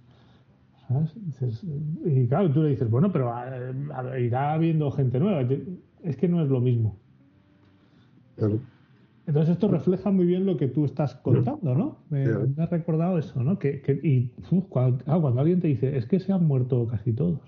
¿sabes? 0.87 1.13
Dices, 1.25 1.65
y 2.05 2.27
claro, 2.27 2.51
tú 2.51 2.61
le 2.61 2.69
dices, 2.69 2.89
bueno, 2.89 3.11
pero 3.11 3.29
eh, 3.29 3.73
a 3.93 4.01
ver, 4.03 4.21
irá 4.21 4.53
habiendo 4.53 4.91
gente 4.91 5.19
nueva. 5.19 5.41
Y 5.43 5.79
Es 6.03 6.15
que 6.17 6.27
no 6.27 6.43
es 6.43 6.49
lo 6.49 6.61
mismo. 6.61 6.95
Claro. 8.37 8.59
Entonces 9.27 9.53
esto 9.53 9.67
refleja 9.67 10.11
muy 10.11 10.25
bien 10.25 10.45
lo 10.45 10.55
que 10.57 10.67
tú 10.67 10.85
estás 10.85 11.15
contando, 11.15 11.73
¿no? 11.73 11.97
Me, 12.11 12.25
me 12.27 12.63
has 12.63 12.69
recordado 12.69 13.17
eso, 13.17 13.43
¿no? 13.43 13.57
Que, 13.57 13.81
que- 13.81 13.99
y 14.03 14.31
uf, 14.51 14.65
cuando, 14.69 15.03
claro, 15.03 15.21
cuando 15.21 15.41
alguien 15.41 15.59
te 15.61 15.67
dice, 15.67 15.97
es 15.97 16.05
que 16.05 16.19
se 16.19 16.31
han 16.31 16.45
muerto 16.45 16.85
casi 16.87 17.11
todos. 17.13 17.39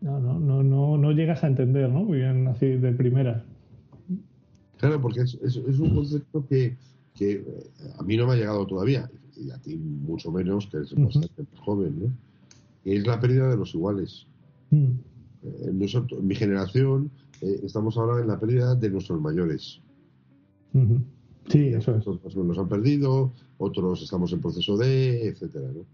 No, 0.00 0.20
no, 0.20 0.38
no, 0.38 0.62
no, 0.62 0.98
no 0.98 1.12
llegas 1.12 1.42
a 1.42 1.46
entender, 1.48 1.88
¿no? 1.90 2.04
Muy 2.04 2.18
bien, 2.18 2.46
así 2.48 2.66
de 2.66 2.92
primeras. 2.92 3.42
Claro, 4.78 5.00
porque 5.00 5.20
es, 5.22 5.34
es- 5.42 5.56
es 5.56 5.78
un 5.78 5.94
concepto 5.94 6.46
que, 6.46 6.76
que, 7.14 7.32
eh, 7.32 7.44
a 7.98 8.02
mí 8.02 8.16
no 8.16 8.26
me 8.26 8.34
ha 8.34 8.36
llegado 8.36 8.66
todavía, 8.66 9.10
y 9.36 9.50
a 9.50 9.58
ti 9.58 9.76
mucho 9.76 10.30
menos, 10.30 10.66
que 10.66 10.76
eres 10.78 10.94
bastante 10.94 11.44
joven, 11.64 11.98
¿no? 11.98 12.12
Que 12.84 12.96
es 12.96 13.06
la 13.06 13.18
pérdida 13.20 13.48
de 13.48 13.56
los 13.56 13.74
iguales. 13.74 14.26
Mm, 14.70 14.90
Eh, 15.42 15.70
nosotros, 15.72 16.22
mi 16.22 16.34
generación, 16.34 17.10
eh, 17.40 17.60
estamos 17.62 17.96
ahora 17.96 18.20
en 18.20 18.26
la 18.28 18.38
pérdida 18.40 18.74
de 18.74 18.90
nuestros 18.90 19.20
mayores. 19.20 19.80
ujú. 20.74 21.00
Sí, 21.48 21.68
eso 21.68 21.94
es. 21.96 22.06
Otros 22.06 22.34
los 22.34 22.58
han 22.58 22.68
perdido, 22.68 23.32
otros 23.58 24.02
estamos 24.02 24.32
en 24.32 24.40
proceso 24.40 24.76
de, 24.76 25.28
etcétera, 25.28 25.68
¿no? 25.72 25.84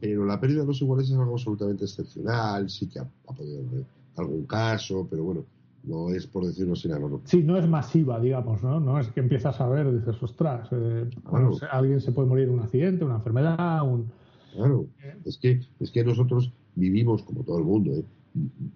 Pero 0.00 0.24
la 0.26 0.40
pérdida 0.40 0.62
de 0.62 0.66
los 0.66 0.82
iguales 0.82 1.08
es 1.08 1.16
algo 1.16 1.32
absolutamente 1.34 1.84
excepcional, 1.84 2.68
sí 2.68 2.88
que 2.88 2.98
ha, 2.98 3.02
ha 3.28 3.32
podido 3.32 3.60
haber 3.68 3.84
algún 4.16 4.46
caso, 4.46 5.06
pero 5.08 5.22
bueno, 5.24 5.44
no 5.84 6.10
es 6.10 6.26
por 6.26 6.44
decirlo 6.46 6.74
sin 6.74 6.92
algo. 6.92 7.20
Sí, 7.24 7.42
no 7.44 7.56
es 7.56 7.68
masiva, 7.68 8.18
digamos, 8.20 8.62
¿no? 8.64 8.80
No 8.80 8.98
es 8.98 9.08
que 9.08 9.20
empiezas 9.20 9.60
a 9.60 9.68
ver, 9.68 9.92
dices, 9.96 10.20
ostras, 10.22 10.68
eh, 10.72 11.08
bueno, 11.30 11.50
Claro. 11.50 11.52
se- 11.54 11.66
alguien 11.66 12.00
se 12.00 12.10
puede 12.12 12.28
morir 12.28 12.48
en 12.48 12.54
un 12.54 12.60
accidente, 12.60 13.04
una 13.04 13.16
enfermedad, 13.16 13.82
un... 13.86 14.10
Claro, 14.54 14.86
es 15.24 15.36
que, 15.38 15.60
es 15.80 15.90
que 15.90 16.04
nosotros 16.04 16.52
vivimos 16.74 17.22
como 17.22 17.42
todo 17.44 17.58
el 17.58 17.64
mundo, 17.64 17.92
¿eh? 17.92 18.04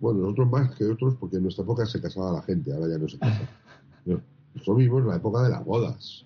Bueno, 0.01 0.21
nosotros 0.21 0.51
más 0.51 0.75
que 0.77 0.85
otros, 0.85 1.17
porque 1.17 1.37
en 1.39 1.43
nuestra 1.43 1.65
época 1.65 1.85
se 1.87 2.01
casaba 2.01 2.33
la 2.33 2.43
gente, 2.43 2.73
ahora 2.73 2.89
ya 2.89 2.99
no 2.99 3.09
se 3.09 3.19
casa. 3.19 3.49
Nosotros 4.55 4.77
vivimos 4.77 5.05
la 5.07 5.17
época 5.17 5.43
de 5.43 5.51
las 5.51 5.65
bodas, 5.65 6.25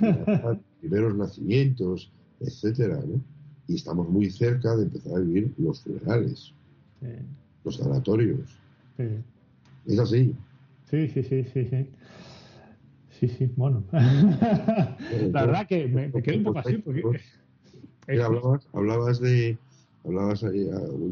de 0.00 0.12
los 0.12 0.58
primeros 0.80 1.14
nacimientos, 1.14 2.10
etcétera, 2.40 3.00
¿no? 3.06 3.20
Y 3.68 3.76
estamos 3.76 4.08
muy 4.08 4.30
cerca 4.30 4.76
de 4.76 4.84
empezar 4.84 5.16
a 5.16 5.20
vivir 5.20 5.52
los 5.58 5.82
funerales, 5.82 6.52
Sí, 7.00 7.08
los 7.64 7.76
sanatorios. 7.76 8.48
sí. 8.96 9.04
Es 9.86 9.98
así. 9.98 10.34
Sí, 10.90 11.08
sí, 11.08 11.22
sí, 11.22 11.44
sí, 11.44 11.64
sí. 11.64 11.86
Sí, 13.10 13.28
sí, 13.28 13.50
bueno. 13.56 13.82
La 13.92 15.46
verdad 15.46 15.66
que 15.66 15.86
me, 15.88 16.08
me 16.08 16.22
quedé 16.22 16.38
un 16.38 16.44
poco 16.44 16.58
así 16.60 16.78
porque... 16.78 17.02
Mira, 18.08 18.26
hablabas, 18.26 18.68
hablabas 18.72 19.20
de 19.20 19.56
hablabas 20.04 20.42
eh, 20.42 20.70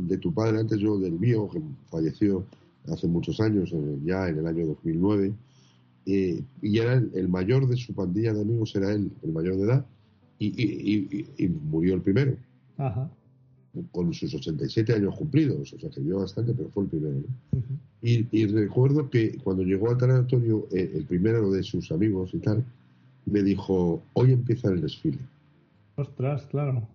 de 0.08 0.18
tu 0.18 0.32
padre 0.34 0.60
antes, 0.60 0.78
yo 0.78 0.98
del 0.98 1.12
mío, 1.18 1.48
que 1.48 1.60
falleció 1.90 2.44
hace 2.92 3.06
muchos 3.06 3.40
años, 3.40 3.72
eh, 3.72 3.98
ya 4.04 4.28
en 4.28 4.38
el 4.38 4.46
año 4.46 4.66
2009, 4.66 5.32
eh, 6.06 6.42
y 6.62 6.78
era 6.78 6.94
el, 6.94 7.10
el 7.14 7.28
mayor 7.28 7.68
de 7.68 7.76
su 7.76 7.94
pandilla 7.94 8.32
de 8.34 8.42
amigos, 8.42 8.74
era 8.74 8.92
él, 8.92 9.10
el 9.22 9.32
mayor 9.32 9.56
de 9.56 9.62
edad, 9.64 9.86
y, 10.40 10.46
y- 10.46 11.08
y- 11.38 11.44
y 11.44 11.48
murió 11.48 11.94
el 11.94 12.00
primero, 12.02 12.34
Ajá. 12.78 13.08
con 13.92 14.12
sus 14.12 14.34
87 14.34 14.92
años 14.94 15.14
cumplidos, 15.16 15.72
o 15.72 15.78
sea 15.78 15.88
que 15.90 16.00
vivió 16.00 16.18
bastante, 16.18 16.52
pero 16.54 16.68
fue 16.70 16.82
el 16.84 16.88
primero. 16.88 17.20
Y, 18.02 18.26
y 18.36 18.46
recuerdo 18.46 19.08
que 19.10 19.36
cuando 19.44 19.62
llegó 19.62 19.90
al 19.90 19.98
tanatorio, 19.98 20.66
eh, 20.72 20.90
el 20.94 21.04
primero 21.04 21.50
de 21.52 21.62
sus 21.62 21.92
amigos 21.92 22.30
y 22.34 22.38
tal, 22.38 22.64
me 23.26 23.42
dijo, 23.42 24.02
hoy 24.14 24.32
empieza 24.32 24.68
el 24.70 24.80
desfile. 24.80 25.18
Ostras, 25.96 26.46
claro. 26.46 26.88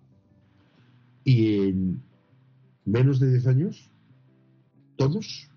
Y 1.24 1.68
en 1.68 2.02
menos 2.84 3.20
de 3.20 3.30
10 3.30 3.46
años, 3.46 3.88
todos, 4.96 5.48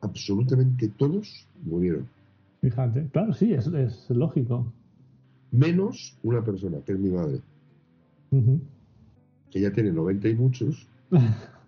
absolutamente 0.00 0.88
todos, 0.88 1.46
murieron. 1.64 2.06
Fíjate. 2.60 3.08
Claro, 3.12 3.34
sí, 3.34 3.52
es, 3.52 3.66
es 3.66 4.06
lógico. 4.10 4.72
Menos 5.54 6.18
una 6.24 6.44
persona, 6.44 6.80
que 6.84 6.92
es 6.92 6.98
mi 6.98 7.10
madre, 7.10 7.40
que 9.50 9.60
ya 9.60 9.72
tiene 9.72 9.92
90 9.92 10.28
y 10.28 10.34
muchos, 10.34 10.88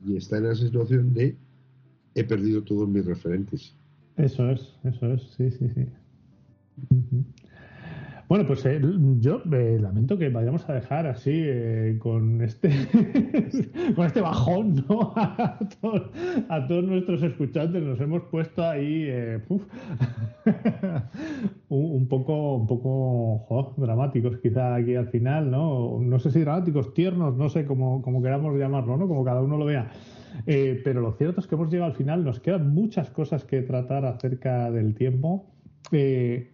y 0.05 0.17
está 0.17 0.39
en 0.39 0.45
la 0.49 0.55
situación 0.57 1.15
de 1.15 1.37
he 2.17 2.25
perdido 2.25 2.63
todos 2.63 2.89
mis 2.89 3.05
referentes. 3.07 3.75
Eso 4.17 4.51
es, 4.51 4.75
eso 4.83 5.13
es, 5.13 5.23
sí, 5.37 5.51
sí, 5.51 5.69
sí. 5.73 5.87
Ujú. 6.91 7.25
Bueno, 8.29 8.45
pues 8.47 8.67
eh, 8.67 8.81
yo 9.21 9.41
eh, 9.53 9.79
lamento 9.81 10.19
que 10.19 10.29
vayamos 10.31 10.69
a 10.69 10.75
dejar 10.75 11.07
así 11.07 11.31
eh, 11.33 11.97
con 12.01 12.43
este 12.43 12.71
con 13.95 14.07
este 14.07 14.21
bajón, 14.21 14.85
¿no? 14.89 15.15
A, 15.17 15.59
a 16.49 16.67
todos 16.67 16.85
nuestros 16.85 17.23
escuchantes 17.23 17.83
nos 17.83 18.01
hemos 18.01 18.23
puesto 18.25 18.65
ahí 18.65 19.05
eh, 19.07 19.41
uf, 19.49 19.63
un, 21.69 22.09
poco 22.09 22.57
un 22.57 22.67
poco 22.67 23.75
dramáticos 23.77 24.39
quizá 24.39 24.75
aquí 24.75 24.95
al 24.95 25.09
final, 25.09 25.51
¿no? 25.51 25.99
No 26.01 26.19
sé 26.19 26.31
si 26.31 26.41
dramáticos, 26.41 26.95
tiernos, 26.95 27.37
no 27.37 27.49
sé 27.49 27.65
cómo, 27.65 28.03
cómo 28.03 28.23
queramos 28.23 28.59
llamarlo, 28.59 28.97
¿no? 28.97 29.09
Como 29.09 29.25
cada 29.25 29.43
uno 29.43 29.57
lo 29.57 29.65
vea. 29.65 29.91
Eh, 30.47 30.81
pero 30.85 31.01
lo 31.01 31.13
cierto 31.13 31.41
es 31.41 31.47
que 31.47 31.55
hemos 31.55 31.71
llegado 31.71 31.91
al 31.91 31.97
final, 31.97 32.25
nos 32.25 32.41
quedan 32.41 32.75
muchas 32.75 33.11
cosas 33.11 33.45
que 33.45 33.63
tratar 33.63 34.05
acerca 34.05 34.71
del 34.71 34.95
tiempo 34.95 35.47
eh, 35.93 36.53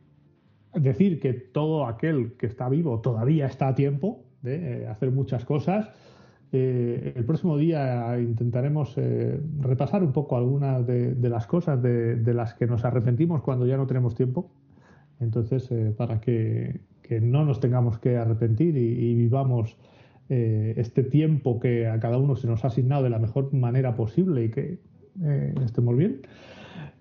decir 0.74 1.20
que 1.20 1.32
todo 1.32 1.86
aquel 1.86 2.32
que 2.38 2.46
está 2.46 2.68
vivo 2.68 3.00
todavía 3.00 3.46
está 3.46 3.68
a 3.68 3.74
tiempo 3.74 4.24
de 4.42 4.86
hacer 4.86 5.10
muchas 5.10 5.44
cosas. 5.44 5.90
el 6.52 7.24
próximo 7.24 7.56
día 7.56 8.18
intentaremos 8.18 8.96
repasar 9.60 10.02
un 10.02 10.12
poco 10.12 10.36
algunas 10.36 10.86
de, 10.86 11.14
las 11.28 11.46
cosas 11.46 11.80
de, 11.82 12.34
las 12.34 12.54
que 12.54 12.66
nos 12.66 12.84
arrepentimos 12.84 13.42
cuando 13.42 13.66
ya 13.66 13.76
no 13.76 13.86
tenemos 13.86 14.14
tiempo. 14.14 14.50
Entonces, 15.20 15.70
para 15.96 16.20
que, 16.20 16.80
no 17.20 17.44
nos 17.44 17.60
tengamos 17.60 17.98
que 17.98 18.16
arrepentir 18.16 18.76
y 18.76 19.14
vivamos 19.14 19.76
eh, 20.34 20.72
este 20.78 21.02
tiempo 21.02 21.60
que 21.60 21.86
a 21.86 22.00
cada 22.00 22.16
uno 22.16 22.36
se 22.36 22.46
nos 22.46 22.64
ha 22.64 22.68
asignado 22.68 23.02
de 23.02 23.10
la 23.10 23.18
mejor 23.18 23.52
manera 23.52 23.94
posible 23.94 24.44
y 24.44 24.48
que 24.50 24.78
eh, 25.22 25.54
estemos 25.62 25.94
bien. 25.94 26.22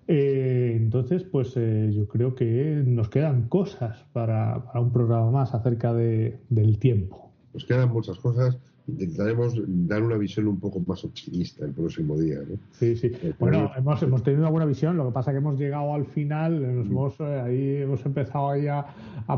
Eh, 0.08 0.74
entonces, 0.76 1.22
pues 1.24 1.54
yo 1.54 2.08
creo 2.08 2.34
que 2.34 2.82
nos 2.84 3.08
quedan 3.08 3.48
cosas 3.48 4.04
para, 4.12 4.64
para 4.64 4.80
un 4.80 4.92
programa 4.92 5.30
más 5.30 5.54
acerca 5.54 5.92
de, 5.94 6.40
del 6.48 6.78
tiempo. 6.78 7.32
Nos 7.54 7.64
quedan 7.64 7.90
muchas 7.90 8.18
cosas 8.18 8.58
intentaremos 8.88 9.54
dar 9.66 10.02
una 10.02 10.16
visión 10.16 10.48
un 10.48 10.58
poco 10.58 10.80
más 10.86 11.04
optimista 11.04 11.64
el 11.64 11.72
próximo 11.72 12.18
día. 12.18 12.38
¿no? 12.48 12.56
Sí, 12.72 12.96
sí. 12.96 13.10
Eh, 13.22 13.32
bueno, 13.38 13.70
hemos, 13.76 14.02
hemos 14.02 14.22
tenido 14.22 14.42
una 14.42 14.50
buena 14.50 14.66
visión, 14.66 14.96
lo 14.96 15.06
que 15.06 15.12
pasa 15.12 15.30
es 15.30 15.34
que 15.34 15.38
hemos 15.38 15.58
llegado 15.58 15.94
al 15.94 16.06
final, 16.06 16.76
nos 16.76 16.86
mm. 16.86 16.90
hemos, 16.90 17.20
eh, 17.20 17.40
ahí 17.40 17.76
hemos 17.82 18.04
empezado 18.04 18.50
ahí 18.50 18.66
a, 18.66 18.86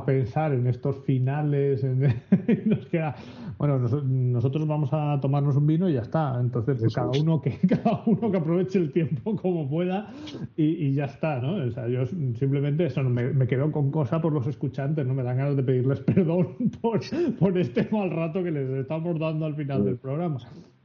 pensar 0.07 0.53
en 0.53 0.67
estos 0.67 0.97
finales, 1.05 1.85
nos 2.65 2.87
queda, 2.87 3.15
bueno, 3.59 3.79
nosotros 3.79 4.67
vamos 4.67 4.91
a 4.93 5.19
tomarnos 5.21 5.57
un 5.57 5.67
vino 5.67 5.89
y 5.89 5.95
ya 5.95 6.01
está, 6.01 6.37
entonces 6.41 6.79
pues 6.81 6.93
cada 6.93 7.11
uno 7.11 7.41
que 7.41 7.59
cada 7.69 8.03
uno 8.07 8.31
que 8.31 8.37
aproveche 8.37 8.79
el 8.79 8.93
tiempo 8.93 9.37
como 9.37 9.69
pueda 9.69 10.13
y, 10.57 10.93
ya 10.95 11.05
está, 11.05 11.39
¿no? 11.41 11.65
O 11.65 11.71
sea, 11.71 11.89
yo 11.89 12.07
simplemente 12.07 12.87
eso, 12.87 13.03
me, 13.05 13.33
me 13.33 13.47
quedo 13.47 13.71
con 13.71 13.91
cosa 13.91 14.21
por 14.21 14.33
los 14.33 14.47
escuchantes, 14.47 15.07
no 15.07 15.15
me 15.15 15.23
dan 15.23 15.37
ganas 15.37 15.57
de 15.57 15.63
pedirles 15.63 16.01
perdón 16.15 16.57
por, 16.81 17.01
por 17.39 17.57
este 17.57 17.89
mal 17.91 18.11
rato 18.11 18.43
que 18.43 18.51
les 18.51 18.69
estamos 18.71 19.19
dando 19.19 19.34
al 19.43 19.55
final 19.55 19.85
del 19.85 19.97
programa. 19.97 20.39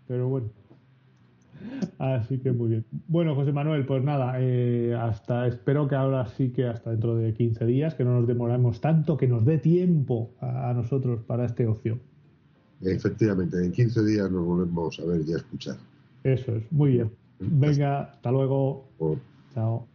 Pero 0.08 0.28
bueno. 0.28 0.50
Así 1.98 2.40
que 2.40 2.52
muy 2.52 2.70
bien. 2.70 2.86
Bueno, 3.08 3.36
José 3.36 3.52
Manuel, 3.52 3.86
pues 3.86 4.04
nada, 4.04 4.36
eh, 4.38 4.96
hasta 4.98 5.48
espero 5.48 5.88
que 5.88 5.96
ahora 5.96 6.26
sí 6.26 6.50
que 6.50 6.66
hasta 6.66 6.92
dentro 6.92 7.16
de 7.16 7.34
15 7.34 7.66
días, 7.66 7.96
que 7.96 8.04
no 8.04 8.14
nos 8.14 8.28
demoramos 8.28 8.80
tanto, 8.82 9.18
que 9.18 9.28
nos 9.28 9.46
dé 9.46 9.58
tiempo 9.58 10.32
a, 10.40 10.74
nosotros 10.74 11.22
para 11.24 11.46
este 11.46 11.68
ocio. 11.68 12.00
Efectivamente, 12.82 13.58
en 13.64 13.72
15 13.72 14.06
días 14.06 14.32
nos 14.32 14.46
volvemos 14.46 15.00
a 15.00 15.06
ver 15.06 15.22
y 15.28 15.34
a 15.34 15.38
escuchar. 15.38 15.76
Eso 16.24 16.56
es, 16.56 16.72
muy 16.72 16.92
bien. 16.92 17.12
Venga, 17.40 18.04
hasta 18.04 18.32
luego. 18.32 18.88
Chao. 19.54 19.88